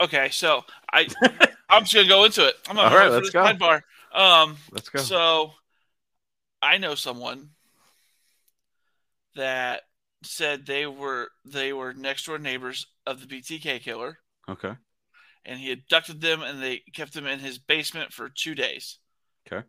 okay, 0.00 0.28
so 0.30 0.62
I, 0.92 1.08
I'm 1.68 1.82
just 1.82 1.94
gonna 1.94 2.08
go 2.08 2.24
into 2.24 2.46
it. 2.46 2.54
I'm 2.68 2.76
gonna 2.76 2.90
All 2.90 2.96
right, 2.96 3.08
let's 3.10 3.26
this 3.26 3.32
go. 3.32 3.44
sidebar. 3.44 3.82
Um, 4.12 4.56
Let's 4.72 4.88
go. 4.88 5.02
So, 5.02 5.52
I 6.60 6.76
know 6.76 6.94
someone 6.94 7.50
that 9.34 9.82
said 10.22 10.66
they 10.66 10.86
were 10.86 11.30
they 11.44 11.72
were 11.72 11.92
next 11.92 12.24
door 12.26 12.38
neighbors 12.38 12.86
of 13.06 13.20
the 13.20 13.26
BTK 13.26 13.78
killer 13.78 14.18
Okay. 14.48 14.72
and 15.44 15.58
he 15.60 15.72
abducted 15.72 16.20
them 16.20 16.42
and 16.42 16.62
they 16.62 16.82
kept 16.94 17.12
them 17.14 17.26
in 17.26 17.38
his 17.40 17.58
basement 17.58 18.12
for 18.12 18.28
two 18.28 18.54
days 18.54 18.98
Okay. 19.46 19.66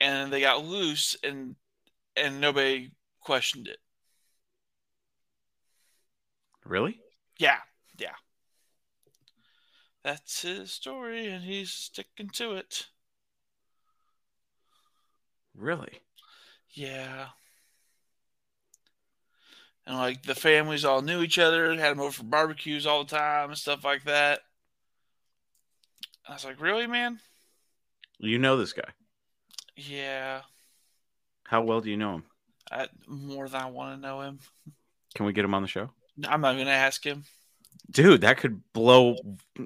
and 0.00 0.32
they 0.32 0.40
got 0.40 0.64
loose 0.64 1.16
and 1.22 1.56
and 2.16 2.40
nobody 2.40 2.90
questioned 3.20 3.68
it 3.68 3.78
Really? 6.64 6.98
yeah 7.38 7.58
yeah 7.98 8.14
that's 10.02 10.42
his 10.42 10.72
story 10.72 11.28
and 11.28 11.44
he's 11.44 11.70
sticking 11.70 12.30
to 12.30 12.52
it 12.52 12.86
Really? 15.54 16.00
yeah 16.70 17.28
and 19.86 19.96
like 19.96 20.22
the 20.22 20.34
families 20.34 20.84
all 20.84 21.02
knew 21.02 21.22
each 21.22 21.38
other 21.38 21.70
had 21.74 21.92
them 21.92 22.00
over 22.00 22.10
for 22.12 22.24
barbecues 22.24 22.86
all 22.86 23.04
the 23.04 23.16
time 23.16 23.50
and 23.50 23.58
stuff 23.58 23.84
like 23.84 24.04
that 24.04 24.40
i 26.28 26.32
was 26.32 26.44
like 26.44 26.60
really 26.60 26.86
man 26.86 27.18
You 28.18 28.38
know 28.38 28.56
this 28.56 28.72
guy. 28.72 28.90
yeah 29.76 30.42
How 31.44 31.62
well 31.62 31.80
do 31.80 31.90
you 31.90 31.96
know 31.96 32.14
him? 32.16 32.24
I, 32.70 32.88
more 33.06 33.48
than 33.48 33.60
i 33.62 33.66
want 33.70 33.94
to 33.96 34.00
know 34.06 34.20
him 34.22 34.38
Can 35.14 35.26
we 35.26 35.32
get 35.32 35.44
him 35.44 35.54
on 35.54 35.62
the 35.62 35.68
show? 35.68 35.90
i'm 36.28 36.40
not 36.40 36.56
gonna 36.56 36.70
ask 36.70 37.04
him 37.04 37.24
Dude, 37.90 38.22
that 38.22 38.38
could 38.38 38.62
blow 38.72 39.16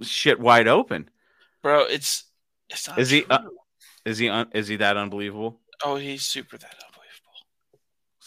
shit 0.02 0.38
wide 0.38 0.68
open. 0.68 1.08
bro 1.62 1.80
it's 1.84 2.24
it's 2.68 2.86
not 2.88 2.98
Is 2.98 3.08
he 3.10 3.24
uh, 3.30 3.38
is 4.04 4.18
he 4.18 4.28
un, 4.28 4.48
is 4.52 4.68
he 4.68 4.76
that 4.76 4.96
unbelievable? 4.96 5.60
oh 5.84 5.96
he's 5.96 6.22
super 6.24 6.58
that 6.58 6.74
unbelievable 6.74 6.89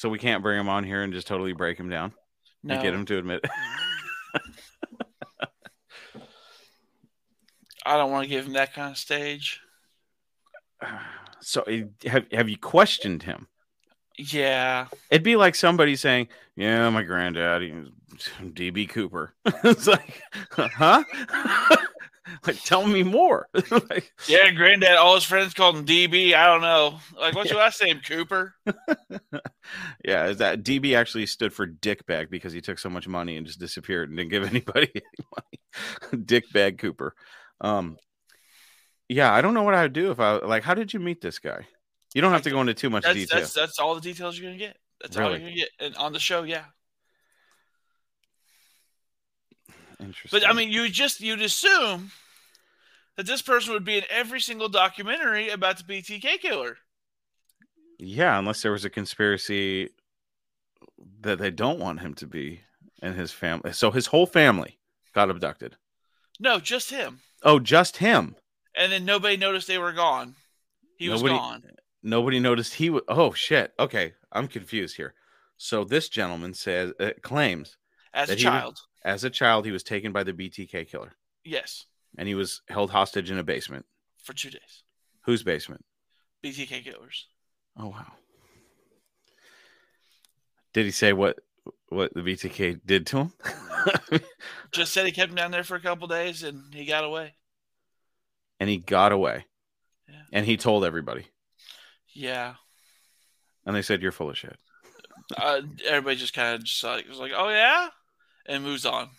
So 0.04 0.10
we 0.10 0.20
can't 0.20 0.44
bring 0.44 0.60
him 0.60 0.68
on 0.68 0.84
here 0.84 1.02
and 1.02 1.14
just 1.14 1.28
totally 1.28 1.54
break 1.54 1.80
him 1.80 1.88
down 1.88 2.12
no 2.62 2.74
and 2.74 2.84
get 2.84 2.94
him 2.94 3.06
to 3.06 3.18
admit 3.18 3.40
i 7.86 7.96
don't 7.96 8.12
want 8.12 8.26
to 8.26 8.30
give 8.30 8.46
him 8.46 8.52
that 8.52 8.74
kind 8.74 8.92
of 8.92 8.98
stage 8.98 9.62
so 11.40 11.62
eh, 11.62 11.84
have 12.06 12.26
have 12.34 12.50
you 12.50 12.58
questioned 12.58 13.24
him? 13.24 13.48
yeah 14.18 14.88
It'd 15.10 15.24
be 15.24 15.38
like 15.38 15.56
somebody 15.56 15.96
saying, 15.96 16.28
"Yeah, 16.58 16.90
my 16.90 17.04
granddad, 17.04 17.62
DB 18.42 18.90
Cooper." 18.90 19.34
it's 19.64 19.88
like, 19.88 20.22
huh? 20.52 21.06
like, 22.48 22.62
tell 22.64 22.86
me 22.86 23.04
more. 23.04 23.48
like, 23.72 24.12
yeah 24.28 24.52
granddad 24.52 24.98
all 24.98 25.16
his 25.16 25.24
friends 25.24 25.54
called 25.54 25.76
him 25.76 25.86
db 25.86 26.34
i 26.34 26.46
don't 26.46 26.62
know 26.62 27.00
like 27.20 27.36
what's 27.36 27.50
your 27.50 27.60
last 27.60 27.82
name 27.82 28.00
cooper 28.06 28.54
yeah, 30.04 30.28
is 30.28 30.38
that 30.38 30.64
DB 30.64 30.96
actually 30.96 31.26
stood 31.26 31.54
for 31.54 31.66
dick 31.66 32.06
bag 32.06 32.30
because 32.30 32.54
he 32.54 32.62
took 32.62 32.80
so 32.80 32.90
much 32.90 33.08
money 33.08 33.38
and 33.38 33.46
just 33.46 33.60
disappeared 33.60 34.10
and 34.10 34.18
didn't 34.18 34.32
give 34.32 34.44
anybody 34.44 34.90
any 34.96 35.28
money. 35.36 36.26
dick 36.26 36.46
bag 36.52 36.78
Cooper. 36.78 37.16
Um, 37.62 37.98
yeah, 39.10 39.34
I 39.34 39.42
don't 39.42 39.54
know 39.54 39.64
what 39.64 39.76
I 39.76 39.84
would 39.84 39.94
do 39.94 40.12
if 40.12 40.20
I 40.20 40.38
like. 40.38 40.64
How 40.64 40.74
did 40.74 40.94
you 40.94 41.00
meet 41.00 41.22
this 41.22 41.40
guy? 41.40 41.68
You 42.14 42.22
don't 42.22 42.32
have 42.32 42.44
to 42.44 42.52
go 42.52 42.62
into 42.62 42.74
too 42.74 42.90
much 42.90 43.04
that's, 43.04 43.16
detail. 43.16 43.40
that's 43.40 43.54
that's 43.54 43.80
all 43.80 43.96
the 43.96 44.02
details 44.02 44.38
you're 44.38 44.50
gonna 44.50 44.60
get 44.60 44.78
that's 45.02 45.18
all 45.18 45.30
you're 45.32 45.40
gonna 45.40 45.54
get 45.54 45.70
and 45.80 45.96
on 45.96 46.14
the 46.14 46.20
show 46.20 46.44
yeah 46.44 46.64
Interesting. 50.00 50.40
but 50.40 50.48
i 50.48 50.54
mean 50.54 50.70
you 50.70 50.88
just 50.90 51.22
you'd 51.22 51.42
assume 51.42 52.12
that 53.18 53.26
this 53.28 53.42
person 53.42 53.74
would 53.74 53.86
be 53.86 53.98
in 53.98 54.04
every 54.10 54.40
single 54.40 54.70
documentary 54.70 55.50
about 55.50 55.78
the 55.78 55.84
btk 55.84 56.40
killer 56.40 56.78
Yeah, 58.00 58.38
unless 58.40 58.62
there 58.62 58.72
was 58.72 58.86
a 58.86 58.90
conspiracy 58.90 59.90
that 61.22 61.40
they 61.40 61.52
don't 61.52 61.80
want 61.80 62.02
him 62.02 62.14
to 62.16 62.28
be 62.28 62.62
and 63.02 63.16
his 63.16 63.32
family. 63.32 63.74
So 63.74 63.92
his 63.92 64.08
whole 64.08 64.26
family 64.26 64.80
got 65.14 65.30
abducted. 65.30 65.76
no 66.40 66.60
just 66.60 66.90
him 66.92 67.20
Oh, 67.44 67.60
just 67.60 67.98
him. 67.98 68.36
and 68.76 68.92
then 68.92 69.04
nobody 69.06 69.36
noticed 69.38 69.68
they 69.68 69.78
were 69.78 69.92
gone 69.94 70.36
he 70.98 71.10
was 71.10 71.22
Nobody- 71.22 71.40
gone 71.40 71.64
Nobody 72.06 72.40
noticed 72.42 72.74
he 72.74 72.90
was. 72.90 73.02
Oh 73.08 73.32
shit. 73.32 73.74
Okay, 73.80 74.14
I'm 74.30 74.50
confused 74.50 74.98
here. 74.98 75.14
So 75.56 75.86
this 75.86 76.10
gentleman 76.10 76.54
says 76.54 76.92
uh, 77.00 77.12
claims 77.22 77.78
as 78.14 78.30
a 78.30 78.34
was- 78.34 78.42
child 78.44 78.80
as 79.06 79.24
a 79.24 79.30
child, 79.30 79.66
he 79.66 79.72
was 79.72 79.84
taken 79.84 80.12
by 80.12 80.24
the 80.24 80.34
BTK 80.34 80.86
killer, 80.88 81.14
yes 81.46 81.86
and 82.18 82.28
he 82.28 82.36
was 82.36 82.62
held 82.70 82.92
hostage 82.92 83.30
in 83.32 83.38
a 83.38 83.44
basement. 83.44 83.86
for 84.24 84.34
two 84.34 84.50
days 84.50 84.84
Whose 85.26 85.44
basement? 85.44 85.84
btk 86.44 86.84
killers 86.84 87.28
Oh 87.80 87.88
wow. 87.88 88.12
Did 90.74 90.86
he 90.86 90.92
say 90.92 91.14
what 91.14 91.40
what 91.90 92.14
the 92.14 92.22
BTK 92.22 92.82
did 92.86 93.06
to 93.08 93.18
him? 93.18 93.34
just 94.72 94.92
said 94.92 95.06
he 95.06 95.12
kept 95.12 95.30
him 95.30 95.36
down 95.36 95.52
there 95.52 95.64
for 95.64 95.76
a 95.76 95.80
couple 95.82 96.08
days 96.08 96.44
and 96.44 96.74
he 96.74 96.86
got 96.86 97.04
away 97.04 97.36
and 98.60 98.70
he 98.70 98.78
got 98.78 99.12
away. 99.12 99.46
Yeah. 100.10 100.22
And 100.32 100.46
he 100.46 100.58
told 100.58 100.84
everybody. 100.84 101.28
yeah 102.14 102.56
And 103.66 103.76
they 103.76 103.82
said 103.82 104.02
you're 104.02 104.12
full 104.12 104.30
of 104.30 104.38
shit. 104.38 104.58
uh, 105.38 105.62
everybody 105.86 106.16
just 106.16 106.34
kind 106.34 106.56
of 106.56 106.64
just 106.64 106.84
like 106.84 107.08
was 107.08 107.20
like, 107.20 107.32
"Oh 107.36 107.50
yeah," 107.50 107.88
and 108.46 108.64
moves 108.64 108.86
on. 108.86 109.10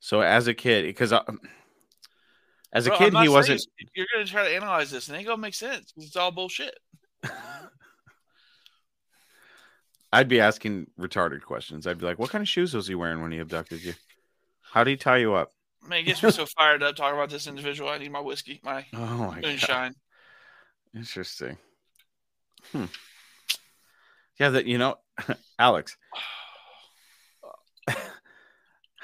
So 0.00 0.20
as 0.20 0.46
a 0.46 0.54
kid, 0.54 0.86
because 0.86 1.12
as 2.72 2.86
a 2.86 2.90
Bro, 2.90 2.98
kid 2.98 3.14
he 3.14 3.28
wasn't. 3.28 3.66
You're 3.94 4.06
gonna 4.14 4.26
try 4.26 4.48
to 4.48 4.54
analyze 4.54 4.90
this, 4.90 5.08
and 5.08 5.16
it 5.16 5.20
ain't 5.20 5.28
gonna 5.28 5.42
make 5.42 5.54
sense. 5.54 5.92
It's 5.96 6.16
all 6.16 6.30
bullshit. 6.30 6.78
I'd 10.12 10.28
be 10.28 10.40
asking 10.40 10.86
retarded 10.98 11.42
questions. 11.42 11.86
I'd 11.86 11.98
be 11.98 12.06
like, 12.06 12.18
"What 12.18 12.30
kind 12.30 12.42
of 12.42 12.48
shoes 12.48 12.72
was 12.74 12.86
he 12.86 12.94
wearing 12.94 13.20
when 13.20 13.32
he 13.32 13.38
abducted 13.38 13.82
you? 13.82 13.94
How 14.72 14.84
did 14.84 14.90
he 14.92 14.96
tie 14.96 15.18
you 15.18 15.34
up?" 15.34 15.52
Man, 15.86 16.00
it 16.00 16.04
gets 16.04 16.22
me 16.22 16.30
so 16.30 16.46
fired 16.58 16.82
up 16.82 16.96
talking 16.96 17.16
about 17.16 17.30
this 17.30 17.46
individual. 17.46 17.90
I 17.90 17.98
need 17.98 18.12
my 18.12 18.20
whiskey, 18.20 18.60
my 18.62 18.86
Oh 18.94 18.98
my 19.30 19.40
moonshine. 19.40 19.94
Interesting. 20.94 21.58
Hmm. 22.72 22.86
Yeah, 24.38 24.50
that 24.50 24.66
you 24.66 24.78
know, 24.78 24.96
Alex. 25.58 25.96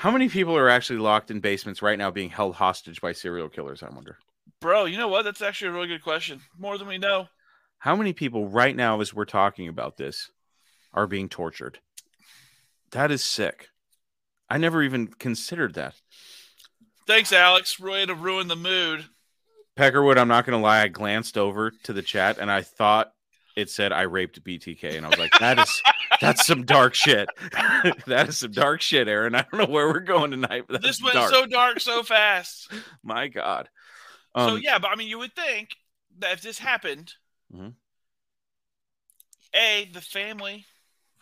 How 0.05 0.11
many 0.11 0.29
people 0.29 0.55
are 0.55 0.69
actually 0.69 0.99
locked 0.99 1.31
in 1.31 1.41
basements 1.41 1.81
right 1.81 1.97
now 1.97 2.11
being 2.11 2.29
held 2.29 2.57
hostage 2.57 3.01
by 3.01 3.13
serial 3.13 3.49
killers? 3.49 3.83
I 3.83 3.89
wonder. 3.89 4.19
Bro, 4.61 4.85
you 4.85 4.99
know 4.99 5.09
what? 5.09 5.23
That's 5.23 5.41
actually 5.41 5.69
a 5.69 5.73
really 5.73 5.87
good 5.87 6.05
question. 6.05 6.43
More 6.59 6.77
than 6.77 6.89
we 6.89 6.99
know. 6.99 7.29
How 7.79 7.97
many 7.97 8.13
people 8.13 8.47
right 8.47 8.77
now, 8.77 9.01
as 9.01 9.15
we're 9.15 9.25
talking 9.25 9.67
about 9.67 9.97
this, 9.97 10.31
are 10.93 11.07
being 11.07 11.31
tortured? 11.31 11.79
That 12.91 13.11
is 13.11 13.25
sick. 13.25 13.69
I 14.51 14.59
never 14.59 14.83
even 14.83 15.07
considered 15.07 15.73
that. 15.73 15.95
Thanks, 17.07 17.33
Alex. 17.33 17.81
Really 17.81 18.05
to 18.05 18.15
ruin 18.15 18.49
the 18.49 18.57
mood. 18.57 19.07
Peckerwood, 19.75 20.19
I'm 20.19 20.29
not 20.29 20.45
going 20.45 20.59
to 20.59 20.63
lie. 20.63 20.83
I 20.83 20.89
glanced 20.89 21.39
over 21.39 21.73
to 21.85 21.95
the 21.95 22.03
chat 22.03 22.37
and 22.37 22.51
I 22.51 22.61
thought 22.61 23.14
it 23.57 23.71
said 23.71 23.93
I 23.93 24.03
raped 24.03 24.43
BTK, 24.45 24.97
and 24.97 25.07
I 25.07 25.09
was 25.09 25.19
like, 25.19 25.33
"That 25.41 25.59
is 25.59 25.83
that's 26.21 26.47
some 26.47 26.65
dark 26.65 26.95
shit. 26.95 27.29
that 28.07 28.27
is 28.29 28.39
some 28.39 28.53
dark 28.53 28.81
shit, 28.81 29.07
Aaron. 29.09 29.35
I 29.35 29.43
don't 29.51 29.61
know 29.61 29.73
where 29.73 29.87
we're 29.89 30.01
going 30.01 30.31
tonight, 30.33 30.65
but 30.69 30.83
This 30.83 31.01
went 31.03 31.15
dark. 31.15 31.33
so 31.33 31.47
dark 31.47 31.81
so 31.81 32.03
fast. 32.03 32.73
My 33.03 33.29
God. 33.29 33.69
so 34.37 34.43
Um, 34.57 34.61
yeah, 34.63 34.79
but 34.79 34.91
I 34.91 34.97
mean, 34.97 35.09
you 35.09 35.19
would 35.19 35.35
think 35.35 35.71
that 36.19 36.33
if 36.33 36.41
this 36.43 36.59
happened, 36.59 37.13
Mhm. 37.55 37.75
a 39.55 39.89
the 39.93 40.01
family 40.01 40.67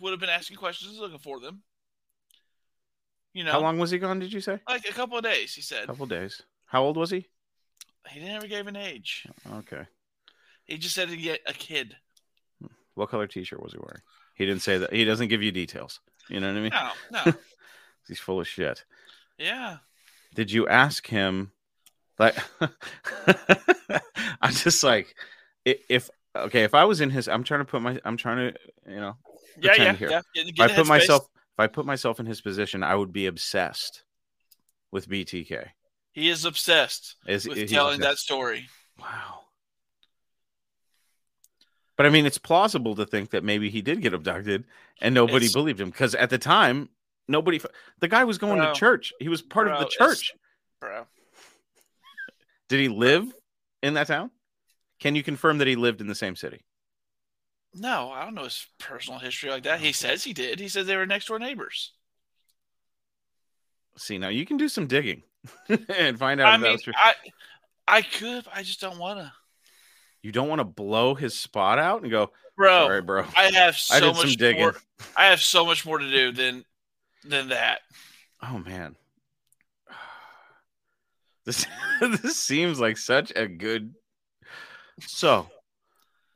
would 0.00 0.10
have 0.10 0.20
been 0.20 0.28
asking 0.30 0.56
questions, 0.56 0.98
looking 0.98 1.18
for 1.18 1.38
them. 1.40 1.62
You 3.34 3.44
know, 3.44 3.52
How 3.52 3.60
long 3.60 3.78
was 3.78 3.90
he 3.90 3.98
gone? 3.98 4.18
Did 4.18 4.32
you 4.32 4.40
say? 4.40 4.58
like 4.68 4.86
a 4.88 4.92
couple 4.92 5.16
of 5.16 5.24
days. 5.24 5.54
He 5.54 5.62
said 5.62 5.84
A 5.84 5.86
couple 5.86 6.06
days. 6.06 6.42
How 6.66 6.82
old 6.82 6.96
was 6.96 7.10
he? 7.10 7.28
he 8.10 8.20
never 8.20 8.46
gave 8.46 8.66
an 8.66 8.76
age. 8.76 9.26
Okay. 9.52 9.86
He 10.64 10.76
just 10.76 10.94
said 10.94 11.08
he 11.08 11.16
get 11.16 11.40
a 11.46 11.52
kid. 11.52 11.96
What 12.94 13.08
color 13.10 13.26
T-shirt 13.26 13.62
was 13.62 13.72
he 13.72 13.78
wearing? 13.78 14.02
He 14.34 14.46
didn't 14.46 14.62
say 14.62 14.78
that. 14.78 14.92
He 14.92 15.04
doesn't 15.04 15.28
give 15.28 15.42
you 15.42 15.50
details. 15.52 16.00
You 16.28 16.40
know 16.40 16.48
what 16.48 16.56
I 16.56 16.60
mean? 16.60 16.72
No, 17.10 17.22
no, 17.26 17.32
He's 18.08 18.18
full 18.20 18.40
of 18.40 18.48
shit. 18.48 18.84
yeah. 19.38 19.78
Did 20.34 20.50
you 20.50 20.66
ask 20.66 21.06
him? 21.06 21.52
Like, 22.18 22.36
I'm 24.40 24.52
just 24.52 24.82
like, 24.82 25.14
if 25.64 26.08
okay, 26.34 26.64
if 26.64 26.74
I 26.74 26.84
was 26.84 27.00
in 27.00 27.10
his, 27.10 27.28
I'm 27.28 27.44
trying 27.44 27.60
to 27.60 27.64
put 27.64 27.82
my, 27.82 27.98
I'm 28.04 28.16
trying 28.16 28.52
to, 28.52 28.58
you 28.88 28.96
know, 29.00 29.16
Yeah, 29.60 29.74
yeah, 29.76 29.92
here. 29.94 30.10
yeah. 30.10 30.20
Get- 30.34 30.46
If 30.48 30.60
I 30.60 30.68
put 30.74 30.86
myself, 30.86 31.22
if 31.24 31.58
I 31.60 31.66
put 31.66 31.84
myself 31.86 32.18
in 32.20 32.26
his 32.26 32.40
position, 32.40 32.82
I 32.82 32.94
would 32.94 33.12
be 33.12 33.26
obsessed 33.26 34.04
with 34.90 35.08
BTK. 35.08 35.68
He 36.12 36.28
is 36.28 36.44
obsessed 36.44 37.16
Is- 37.26 37.46
with 37.48 37.58
he's 37.58 37.70
telling 37.70 38.00
that 38.00 38.18
story. 38.18 38.68
Wow. 38.98 39.40
But 42.02 42.08
I 42.08 42.10
mean, 42.10 42.26
it's 42.26 42.36
plausible 42.36 42.96
to 42.96 43.06
think 43.06 43.30
that 43.30 43.44
maybe 43.44 43.70
he 43.70 43.80
did 43.80 44.02
get 44.02 44.12
abducted 44.12 44.64
and 45.00 45.14
nobody 45.14 45.46
It's- 45.46 45.52
believed 45.52 45.80
him 45.80 45.88
because 45.90 46.16
at 46.16 46.30
the 46.30 46.38
time, 46.38 46.88
nobody, 47.28 47.60
the 48.00 48.08
guy 48.08 48.24
was 48.24 48.38
going 48.38 48.58
Bro. 48.58 48.72
to 48.72 48.80
church. 48.80 49.12
He 49.20 49.28
was 49.28 49.40
part 49.40 49.68
of 49.68 49.78
the 49.78 49.86
church. 49.86 50.32
bro. 50.80 51.06
Did 52.68 52.80
he 52.80 52.88
live 52.88 53.32
in 53.84 53.94
that 53.94 54.08
town? 54.08 54.32
Can 54.98 55.14
you 55.14 55.22
confirm 55.22 55.58
that 55.58 55.68
he 55.68 55.76
lived 55.76 56.00
in 56.00 56.08
the 56.08 56.16
same 56.16 56.34
city? 56.34 56.64
No, 57.72 58.10
I 58.10 58.24
don't 58.24 58.34
know 58.34 58.42
his 58.42 58.66
personal 58.80 59.20
history 59.20 59.50
like 59.50 59.62
that. 59.62 59.78
He 59.78 59.92
says 59.92 60.24
he 60.24 60.32
did. 60.32 60.58
He 60.58 60.66
says 60.68 60.88
they 60.88 60.96
were 60.96 61.06
next 61.06 61.26
door 61.26 61.38
neighbors. 61.38 61.92
See, 63.96 64.18
now 64.18 64.26
you 64.28 64.44
can 64.44 64.56
do 64.56 64.68
some 64.68 64.88
digging 64.88 65.22
and 65.88 66.18
find 66.18 66.40
out 66.40 66.48
I 66.48 66.54
if 66.72 66.84
mean. 66.84 66.94
I 66.96 67.14
I 67.86 68.02
could, 68.02 68.44
I 68.52 68.64
just 68.64 68.80
don't 68.80 68.98
want 68.98 69.20
to. 69.20 69.32
You 70.22 70.32
don't 70.32 70.48
want 70.48 70.60
to 70.60 70.64
blow 70.64 71.14
his 71.14 71.36
spot 71.38 71.78
out 71.78 72.02
and 72.02 72.10
go, 72.10 72.30
Bro, 72.56 72.86
Sorry, 72.86 73.02
bro. 73.02 73.24
I 73.36 73.50
have 73.52 73.74
I 73.74 73.98
so 73.98 74.00
did 74.00 74.16
much 74.16 74.26
some 74.28 74.36
digging. 74.36 74.62
more. 74.62 74.76
I 75.16 75.26
have 75.26 75.40
so 75.40 75.64
much 75.64 75.86
more 75.86 75.98
to 75.98 76.10
do 76.10 76.32
than 76.32 76.64
than 77.24 77.48
that. 77.48 77.80
Oh 78.42 78.58
man, 78.58 78.94
this 81.46 81.66
this 82.00 82.38
seems 82.38 82.78
like 82.78 82.98
such 82.98 83.32
a 83.34 83.46
good. 83.46 83.94
So, 85.00 85.48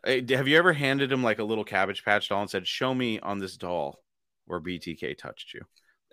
eh, 0.04 0.22
have 0.30 0.48
you 0.48 0.56
ever 0.56 0.72
handed 0.72 1.12
him 1.12 1.22
like 1.22 1.38
a 1.38 1.44
little 1.44 1.64
Cabbage 1.64 2.04
Patch 2.04 2.28
doll 2.28 2.40
and 2.40 2.50
said, 2.50 2.66
"Show 2.66 2.94
me 2.94 3.20
on 3.20 3.38
this 3.38 3.56
doll 3.56 4.02
where 4.46 4.60
BTK 4.60 5.18
touched 5.18 5.52
you," 5.52 5.60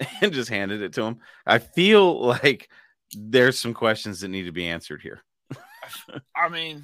and 0.22 0.34
just 0.34 0.50
handed 0.50 0.82
it 0.82 0.94
to 0.94 1.04
him? 1.04 1.20
I 1.46 1.60
feel 1.60 2.24
like 2.26 2.70
there's 3.16 3.58
some 3.58 3.74
questions 3.74 4.20
that 4.20 4.28
need 4.28 4.44
to 4.44 4.52
be 4.52 4.68
answered 4.68 5.02
here. 5.02 5.24
I 6.36 6.50
mean, 6.50 6.84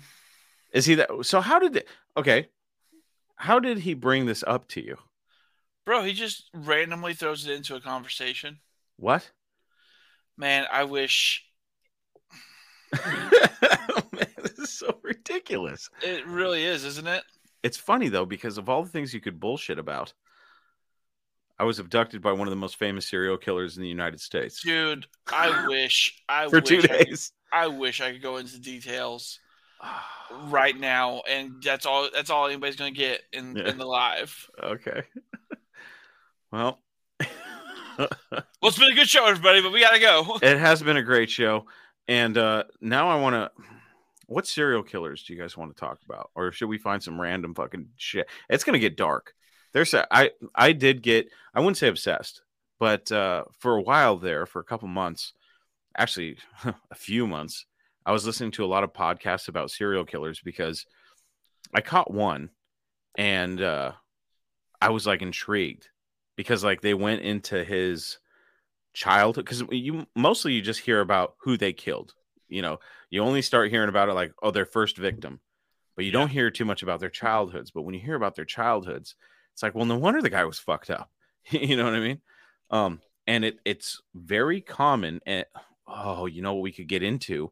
Is 0.71 0.85
he 0.85 0.95
that? 0.95 1.09
So 1.23 1.41
how 1.41 1.59
did? 1.59 1.83
Okay, 2.17 2.47
how 3.35 3.59
did 3.59 3.79
he 3.79 3.93
bring 3.93 4.25
this 4.25 4.43
up 4.45 4.67
to 4.69 4.83
you? 4.83 4.97
bro, 5.85 6.03
he 6.03 6.13
just 6.13 6.49
randomly 6.53 7.15
throws 7.15 7.47
it 7.47 7.51
into 7.55 7.75
a 7.75 7.81
conversation. 7.81 8.59
What? 8.97 9.31
Man, 10.37 10.65
I 10.71 10.83
wish 10.83 11.43
Man, 13.05 14.27
This 14.43 14.59
is 14.59 14.69
so 14.71 14.99
ridiculous. 15.03 15.89
it 16.03 16.25
really 16.27 16.63
is, 16.63 16.85
isn't 16.85 17.07
it? 17.07 17.23
It's 17.63 17.77
funny 17.77 18.07
though 18.09 18.25
because 18.25 18.57
of 18.57 18.69
all 18.69 18.83
the 18.83 18.89
things 18.89 19.13
you 19.13 19.19
could 19.21 19.39
bullshit 19.39 19.79
about. 19.79 20.13
I 21.57 21.65
was 21.65 21.79
abducted 21.79 22.21
by 22.21 22.31
one 22.31 22.47
of 22.47 22.51
the 22.51 22.55
most 22.55 22.77
famous 22.77 23.05
serial 23.07 23.37
killers 23.37 23.75
in 23.75 23.83
the 23.83 23.89
United 23.89 24.21
States. 24.21 24.61
Dude, 24.63 25.07
I 25.31 25.67
wish 25.67 26.21
I 26.29 26.47
For 26.49 26.59
wish 26.61 26.69
two 26.69 26.77
I 26.77 26.81
could- 26.81 27.05
days. 27.07 27.31
I 27.51 27.67
wish 27.67 27.99
I 27.99 28.11
could 28.11 28.21
go 28.21 28.37
into 28.37 28.59
details 28.59 29.39
right 30.43 30.77
now, 30.77 31.21
and 31.29 31.61
that's 31.63 31.85
all. 31.85 32.09
That's 32.13 32.29
all 32.29 32.47
anybody's 32.47 32.75
gonna 32.75 32.91
get 32.91 33.21
in 33.33 33.55
Yeah. 33.55 33.69
in 33.69 33.77
the 33.77 33.85
live. 33.85 34.49
Okay. 34.61 35.03
well, 36.51 36.79
Well, 37.97 38.07
it's 38.63 38.79
been 38.79 38.91
a 38.91 38.95
good 38.95 39.09
show, 39.09 39.25
everybody, 39.25 39.61
but 39.61 39.73
we 39.73 39.81
gotta 39.81 39.99
go. 39.99 40.39
it 40.41 40.57
has 40.57 40.81
been 40.81 40.97
a 40.97 41.03
great 41.03 41.29
show, 41.29 41.65
and 42.07 42.37
uh, 42.37 42.63
now 42.81 43.09
I 43.09 43.19
want 43.19 43.33
to. 43.35 43.51
What 44.27 44.45
serial 44.47 44.83
killers 44.83 45.23
do 45.23 45.33
you 45.33 45.39
guys 45.39 45.57
want 45.57 45.75
to 45.75 45.79
talk 45.79 45.99
about, 46.07 46.29
or 46.35 46.51
should 46.51 46.69
we 46.69 46.77
find 46.77 47.01
some 47.01 47.19
random 47.19 47.55
fucking 47.55 47.89
shit? 47.97 48.27
It's 48.49 48.63
gonna 48.63 48.79
get 48.79 48.95
dark. 48.95 49.33
There's 49.73 49.93
a, 49.93 50.07
I 50.13 50.31
I 50.55 50.71
did 50.71 51.01
get 51.01 51.27
I 51.53 51.59
wouldn't 51.59 51.77
say 51.77 51.87
obsessed, 51.89 52.41
but 52.79 53.11
uh, 53.11 53.43
for 53.59 53.75
a 53.75 53.81
while 53.81 54.17
there, 54.17 54.45
for 54.45 54.59
a 54.59 54.63
couple 54.63 54.87
months, 54.87 55.33
actually 55.97 56.37
a 56.63 56.95
few 56.95 57.27
months, 57.27 57.65
I 58.09 58.11
was 58.11 58.25
listening 58.25 58.49
to 58.53 58.65
a 58.65 58.65
lot 58.65 58.83
of 58.83 58.91
podcasts 58.91 59.49
about 59.49 59.69
serial 59.69 60.03
killers 60.03 60.41
because 60.43 60.83
I 61.75 61.81
caught 61.81 62.11
one, 62.11 62.49
and 63.15 63.61
uh, 63.61 63.91
I 64.81 64.89
was 64.89 65.05
like 65.05 65.21
intrigued 65.21 65.89
because 66.35 66.63
like 66.63 66.81
they 66.81 66.95
went 66.95 67.21
into 67.21 67.63
his 67.63 68.17
childhood 68.93 69.45
because 69.45 69.61
you 69.69 70.07
mostly 70.15 70.53
you 70.53 70.63
just 70.63 70.79
hear 70.79 71.01
about 71.01 71.35
who 71.43 71.55
they 71.55 71.71
killed 71.71 72.15
you 72.47 72.63
know? 72.63 72.79
You 73.11 73.21
only 73.21 73.43
start 73.43 73.69
hearing 73.69 73.89
about 73.89 74.09
it 74.09 74.13
like 74.13 74.31
oh 74.41 74.49
their 74.49 74.65
first 74.65 74.97
victim 74.97 75.39
but 75.95 76.03
you 76.03 76.11
don't 76.11 76.29
hear 76.29 76.49
too 76.49 76.65
much 76.65 76.81
about 76.81 76.99
their 76.99 77.11
childhoods 77.11 77.69
but 77.69 77.83
when 77.83 77.93
you 77.93 78.01
hear 78.01 78.15
about 78.15 78.35
their 78.35 78.43
childhoods 78.43 79.13
it's 79.53 79.61
like 79.61 79.75
well 79.75 79.85
no 79.85 79.99
wonder 79.99 80.19
the 80.19 80.31
guy 80.31 80.45
was 80.45 80.57
fucked 80.57 80.89
up 80.89 81.11
you 81.51 81.77
know 81.77 81.83
what 81.83 81.93
i 81.93 81.99
mean? 81.99 82.21
Um 82.71 83.01
and 83.27 83.45
it 83.45 83.59
it's 83.65 84.01
very 84.15 84.61
common 84.61 85.19
and 85.27 85.45
oh 85.87 86.25
you 86.25 86.41
know 86.41 86.55
what 86.55 86.63
we 86.63 86.71
could 86.71 86.87
get 86.87 87.03
into 87.03 87.51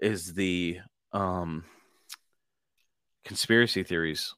is 0.00 0.34
the 0.34 0.78
um 1.12 1.64
conspiracy 3.24 3.82
theories 3.82 4.34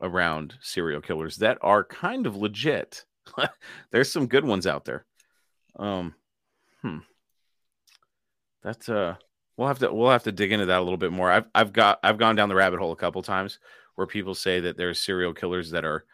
around 0.00 0.54
serial 0.60 1.00
killers 1.00 1.36
that 1.36 1.58
are 1.60 1.84
kind 1.84 2.26
of 2.26 2.36
legit. 2.36 3.04
There's 3.90 4.12
some 4.12 4.26
good 4.26 4.44
ones 4.44 4.66
out 4.66 4.84
there. 4.84 5.04
Um 5.78 6.14
hmm. 6.82 6.98
That's 8.62 8.88
uh 8.88 9.16
we'll 9.56 9.68
have 9.68 9.78
to 9.80 9.92
we'll 9.92 10.10
have 10.10 10.24
to 10.24 10.32
dig 10.32 10.52
into 10.52 10.66
that 10.66 10.78
a 10.78 10.82
little 10.82 10.98
bit 10.98 11.12
more. 11.12 11.30
I've 11.30 11.46
i've 11.54 11.72
got 11.72 11.98
i've 12.02 12.18
gone 12.18 12.36
down 12.36 12.48
the 12.48 12.54
rabbit 12.54 12.78
hole 12.80 12.92
a 12.92 12.96
couple 12.96 13.22
times 13.22 13.58
where 13.94 14.06
people 14.06 14.34
say 14.34 14.60
that 14.60 14.76
there's 14.76 15.02
serial 15.02 15.34
killers 15.34 15.70
that 15.70 15.84
are 15.84 16.04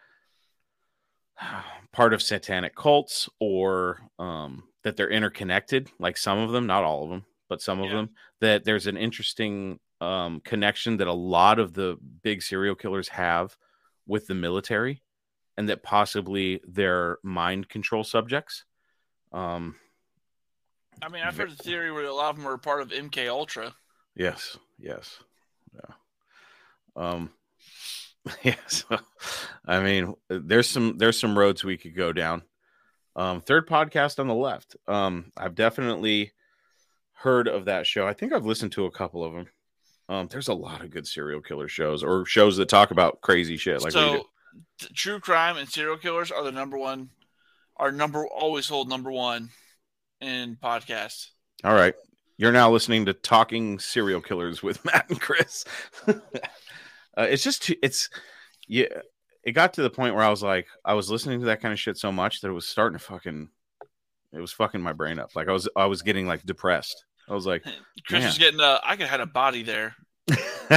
part 1.91 2.13
of 2.13 2.21
satanic 2.21 2.75
cults 2.75 3.29
or 3.39 3.99
um 4.19 4.63
that 4.83 4.97
they're 4.97 5.09
interconnected 5.09 5.89
like 5.99 6.17
some 6.17 6.39
of 6.39 6.51
them 6.51 6.67
not 6.67 6.83
all 6.83 7.03
of 7.03 7.09
them 7.09 7.25
but 7.49 7.61
some 7.61 7.81
of 7.81 7.89
them 7.91 8.09
that 8.41 8.63
there's 8.63 8.87
an 8.87 8.97
interesting 8.97 9.79
um 10.01 10.41
connection 10.41 10.97
that 10.97 11.07
a 11.07 11.13
lot 11.13 11.59
of 11.59 11.73
the 11.73 11.97
big 12.21 12.41
serial 12.41 12.75
killers 12.75 13.07
have 13.07 13.55
with 14.07 14.27
the 14.27 14.35
military 14.35 15.01
and 15.57 15.69
that 15.69 15.83
possibly 15.83 16.61
they're 16.67 17.17
mind 17.23 17.69
control 17.69 18.03
subjects 18.03 18.65
um 19.31 19.75
I 21.01 21.09
mean, 21.09 21.23
I've 21.23 21.37
heard 21.37 21.51
the 21.51 21.63
theory 21.63 21.91
where 21.91 22.05
a 22.05 22.13
lot 22.13 22.29
of 22.29 22.37
them 22.37 22.47
are 22.47 22.57
part 22.57 22.81
of 22.81 22.89
MK 22.89 23.27
Ultra. 23.27 23.73
Yes, 24.15 24.57
yes, 24.79 25.19
yeah. 25.73 25.95
Um, 26.95 27.31
yes. 28.43 28.85
I 29.65 29.81
mean, 29.81 30.13
there's 30.29 30.69
some 30.69 30.97
there's 30.97 31.19
some 31.19 31.37
roads 31.37 31.63
we 31.63 31.77
could 31.77 31.95
go 31.95 32.13
down. 32.13 32.43
Um, 33.15 33.41
third 33.41 33.67
podcast 33.67 34.19
on 34.19 34.27
the 34.27 34.35
left. 34.35 34.75
Um, 34.87 35.31
I've 35.37 35.55
definitely 35.55 36.33
heard 37.15 37.47
of 37.47 37.65
that 37.65 37.87
show. 37.87 38.07
I 38.07 38.13
think 38.13 38.33
I've 38.33 38.45
listened 38.45 38.73
to 38.73 38.85
a 38.85 38.91
couple 38.91 39.23
of 39.23 39.33
them. 39.33 39.47
Um, 40.07 40.27
there's 40.27 40.49
a 40.49 40.53
lot 40.53 40.83
of 40.83 40.91
good 40.91 41.07
serial 41.07 41.41
killer 41.41 41.67
shows 41.67 42.03
or 42.03 42.25
shows 42.25 42.57
that 42.57 42.69
talk 42.69 42.91
about 42.91 43.21
crazy 43.21 43.57
shit. 43.57 43.81
Like 43.81 43.95
we 43.95 43.99
do. 43.99 44.17
so, 44.17 44.29
t- 44.79 44.93
true 44.93 45.19
crime 45.19 45.57
and 45.57 45.67
serial 45.67 45.97
killers 45.97 46.31
are 46.31 46.43
the 46.43 46.51
number 46.51 46.77
one, 46.77 47.09
are 47.77 47.91
number 47.91 48.27
always 48.27 48.67
hold 48.67 48.87
number 48.87 49.11
one 49.11 49.49
in 50.21 50.57
podcasts. 50.61 51.29
All 51.63 51.73
right. 51.73 51.95
You're 52.37 52.51
now 52.51 52.69
listening 52.69 53.05
to 53.05 53.13
Talking 53.13 53.79
Serial 53.79 54.21
Killers 54.21 54.61
with 54.61 54.83
Matt 54.85 55.09
and 55.09 55.19
Chris. 55.19 55.65
uh, 56.07 56.13
it's 57.17 57.43
just, 57.43 57.63
too, 57.63 57.75
it's, 57.81 58.09
yeah, 58.67 58.87
it 59.43 59.53
got 59.53 59.73
to 59.73 59.81
the 59.81 59.89
point 59.89 60.15
where 60.15 60.23
I 60.23 60.29
was 60.29 60.43
like, 60.43 60.67
I 60.83 60.93
was 60.93 61.09
listening 61.09 61.39
to 61.39 61.45
that 61.47 61.61
kind 61.61 61.71
of 61.71 61.79
shit 61.79 61.97
so 61.97 62.11
much 62.11 62.41
that 62.41 62.49
it 62.49 62.53
was 62.53 62.67
starting 62.67 62.99
to 62.99 63.03
fucking, 63.03 63.49
it 64.33 64.39
was 64.39 64.51
fucking 64.51 64.81
my 64.81 64.93
brain 64.93 65.19
up. 65.19 65.35
Like 65.35 65.47
I 65.47 65.51
was, 65.51 65.67
I 65.75 65.85
was 65.85 66.01
getting 66.01 66.27
like 66.27 66.43
depressed. 66.43 67.05
I 67.29 67.33
was 67.33 67.45
like, 67.45 67.63
Chris 68.07 68.21
man. 68.21 68.25
was 68.25 68.37
getting, 68.37 68.59
uh, 68.59 68.79
I 68.83 68.95
could 68.95 69.07
have 69.07 69.09
had 69.09 69.21
a 69.21 69.25
body 69.25 69.63
there. 69.63 69.95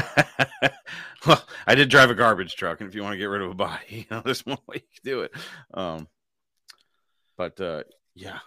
well, 1.27 1.45
I 1.67 1.75
did 1.75 1.89
drive 1.89 2.11
a 2.11 2.15
garbage 2.15 2.55
truck, 2.55 2.81
and 2.81 2.89
if 2.89 2.95
you 2.95 3.03
want 3.03 3.15
to 3.15 3.19
get 3.19 3.27
rid 3.27 3.43
of 3.43 3.51
a 3.51 3.55
body, 3.55 3.85
you 3.89 4.05
know, 4.11 4.23
there's 4.25 4.45
one 4.45 4.59
way 4.67 4.77
you 4.77 4.81
can 4.81 5.05
do 5.05 5.21
it. 5.23 5.33
Um, 5.75 6.09
but 7.37 7.61
uh, 7.61 7.85
yeah, 8.15 8.39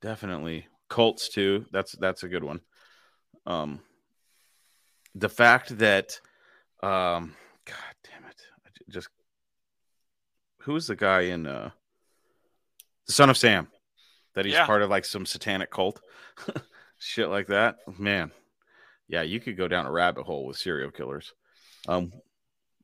definitely 0.00 0.66
Colts 0.88 1.28
too. 1.28 1.66
That's 1.72 1.92
that's 1.92 2.22
a 2.22 2.28
good 2.28 2.44
one. 2.44 2.60
Um, 3.46 3.80
the 5.14 5.28
fact 5.28 5.78
that, 5.78 6.18
um, 6.82 7.34
God 7.66 7.94
damn 8.04 8.24
it, 8.28 8.40
I 8.66 8.70
just 8.90 9.08
who's 10.60 10.86
the 10.86 10.96
guy 10.96 11.22
in 11.22 11.46
uh, 11.46 11.70
the 13.06 13.12
Son 13.12 13.30
of 13.30 13.36
Sam 13.36 13.68
that 14.34 14.44
he's 14.44 14.54
Yeah. 14.54 14.66
part 14.66 14.82
of 14.82 14.90
like 14.90 15.04
some 15.04 15.26
satanic 15.26 15.70
cult, 15.70 16.00
shit 16.98 17.28
like 17.28 17.48
that. 17.48 17.76
Man, 17.98 18.30
yeah, 19.08 19.22
you 19.22 19.40
could 19.40 19.56
go 19.56 19.68
down 19.68 19.86
a 19.86 19.92
rabbit 19.92 20.24
hole 20.24 20.46
with 20.46 20.56
serial 20.56 20.90
killers. 20.90 21.32
Um, 21.88 22.12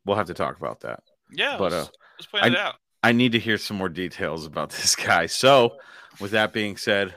we'll 0.05 0.17
have 0.17 0.27
to 0.29 0.35
talk 0.35 0.57
about 0.59 0.81
that. 0.81 1.03
Yeah, 1.31 1.57
but 1.59 1.73
uh, 1.73 1.77
let's, 1.77 1.91
let's 2.19 2.27
plan 2.27 2.55
it 2.55 2.59
I, 2.59 2.63
out. 2.63 2.75
I 3.03 3.13
need 3.13 3.33
to 3.33 3.39
hear 3.39 3.59
some 3.59 3.77
more 3.77 3.89
details 3.89 4.47
about 4.47 4.71
this 4.71 4.95
guy. 4.97 5.27
So, 5.27 5.77
with 6.21 6.33
that 6.33 6.53
being 6.53 6.77
said, 6.77 7.15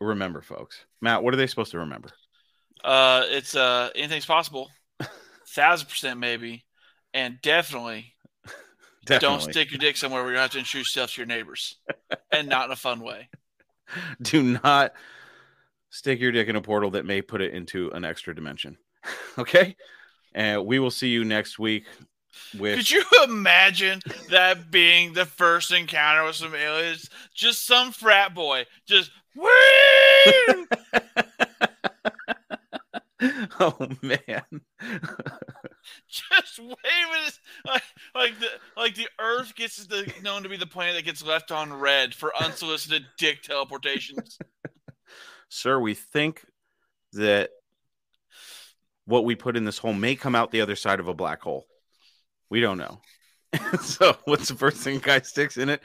remember, 0.00 0.40
folks, 0.40 0.84
Matt, 1.00 1.22
what 1.22 1.32
are 1.34 1.36
they 1.36 1.46
supposed 1.46 1.70
to 1.72 1.78
remember? 1.78 2.08
Uh, 2.82 3.24
it's 3.26 3.54
uh, 3.54 3.90
anything's 3.94 4.26
possible, 4.26 4.68
thousand 5.48 5.88
percent 5.88 6.18
maybe, 6.18 6.64
and 7.14 7.38
definitely, 7.40 8.14
definitely, 9.06 9.28
don't 9.28 9.52
stick 9.52 9.70
your 9.70 9.78
dick 9.78 9.96
somewhere 9.96 10.24
where 10.24 10.32
you 10.32 10.38
have 10.38 10.50
to 10.50 10.58
introduce 10.58 10.88
yourself 10.88 11.12
to 11.12 11.20
your 11.20 11.28
neighbors, 11.28 11.76
and 12.32 12.48
not 12.48 12.66
in 12.66 12.72
a 12.72 12.76
fun 12.76 13.00
way. 13.00 13.28
Do 14.22 14.58
not 14.62 14.92
stick 15.90 16.20
your 16.20 16.32
dick 16.32 16.48
in 16.48 16.56
a 16.56 16.62
portal 16.62 16.90
that 16.92 17.04
may 17.04 17.22
put 17.22 17.40
it 17.40 17.52
into 17.52 17.90
an 17.90 18.04
extra 18.04 18.34
dimension. 18.34 18.76
okay, 19.38 19.76
and 20.34 20.64
we 20.66 20.78
will 20.78 20.90
see 20.90 21.08
you 21.08 21.24
next 21.24 21.58
week. 21.58 21.84
With 22.58 22.76
Could 22.76 22.90
you 22.90 23.04
imagine 23.24 24.00
that 24.30 24.70
being 24.70 25.12
the 25.12 25.26
first 25.26 25.70
encounter 25.70 26.24
with 26.24 26.36
some 26.36 26.54
aliens? 26.54 27.10
Just 27.34 27.66
some 27.66 27.92
frat 27.92 28.34
boy, 28.34 28.64
just 28.86 29.10
woo! 29.36 29.48
oh 33.60 33.88
man, 34.02 34.42
just 36.08 36.58
waving 36.58 37.24
his 37.24 37.40
like, 37.64 37.82
like 38.14 38.38
the 38.40 38.48
like 38.76 38.94
the 38.94 39.08
Earth 39.20 39.54
gets 39.54 39.84
the, 39.86 40.12
known 40.22 40.42
to 40.42 40.48
be 40.48 40.56
the 40.56 40.66
planet 40.66 40.96
that 40.96 41.04
gets 41.04 41.24
left 41.24 41.50
on 41.52 41.72
red 41.72 42.14
for 42.14 42.32
unsolicited 42.40 43.04
dick 43.18 43.42
teleportations. 43.42 44.38
sir, 45.48 45.78
we 45.78 45.94
think 45.94 46.44
that 47.12 47.50
what 49.04 49.24
we 49.24 49.34
put 49.34 49.56
in 49.56 49.64
this 49.64 49.78
hole 49.78 49.92
may 49.92 50.16
come 50.16 50.34
out 50.34 50.50
the 50.50 50.60
other 50.60 50.76
side 50.76 51.00
of 51.00 51.08
a 51.08 51.14
black 51.14 51.42
hole. 51.42 51.66
We 52.50 52.60
don't 52.60 52.78
know. 52.78 53.00
so, 53.82 54.16
what's 54.24 54.48
the 54.48 54.54
first 54.54 54.78
thing 54.78 54.98
guy 54.98 55.20
sticks 55.20 55.58
in 55.58 55.68
it? 55.68 55.82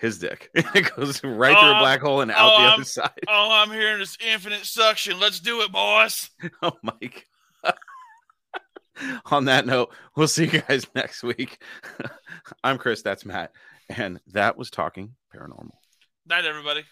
His 0.00 0.18
dick. 0.18 0.50
it 0.54 0.94
goes 0.94 1.22
right 1.24 1.58
through 1.58 1.68
a 1.70 1.76
Oh, 1.76 1.80
black 1.80 2.00
hole 2.00 2.20
and 2.20 2.30
out 2.30 2.52
oh, 2.52 2.56
the 2.58 2.62
I'm- 2.64 2.72
other 2.74 2.84
side. 2.84 3.10
Oh, 3.28 3.48
I'm 3.50 3.70
hearing 3.70 3.98
this 3.98 4.16
infinite 4.26 4.64
suction. 4.66 5.18
Let's 5.18 5.40
do 5.40 5.62
it, 5.62 5.72
boys. 5.72 6.30
Oh 6.62 6.72
my 6.82 6.92
god. 7.00 7.74
On 9.30 9.44
that 9.46 9.66
note, 9.66 9.92
we'll 10.16 10.28
see 10.28 10.44
you 10.46 10.62
guys 10.62 10.86
next 10.94 11.22
week. 11.22 11.58
I'm 12.64 12.78
Chris, 12.78 13.02
that's 13.02 13.24
Matt, 13.26 13.52
and 13.90 14.20
that 14.32 14.56
was 14.56 14.70
talking 14.70 15.14
paranormal. 15.34 15.72
Night, 16.26 16.44
everybody. 16.46 16.84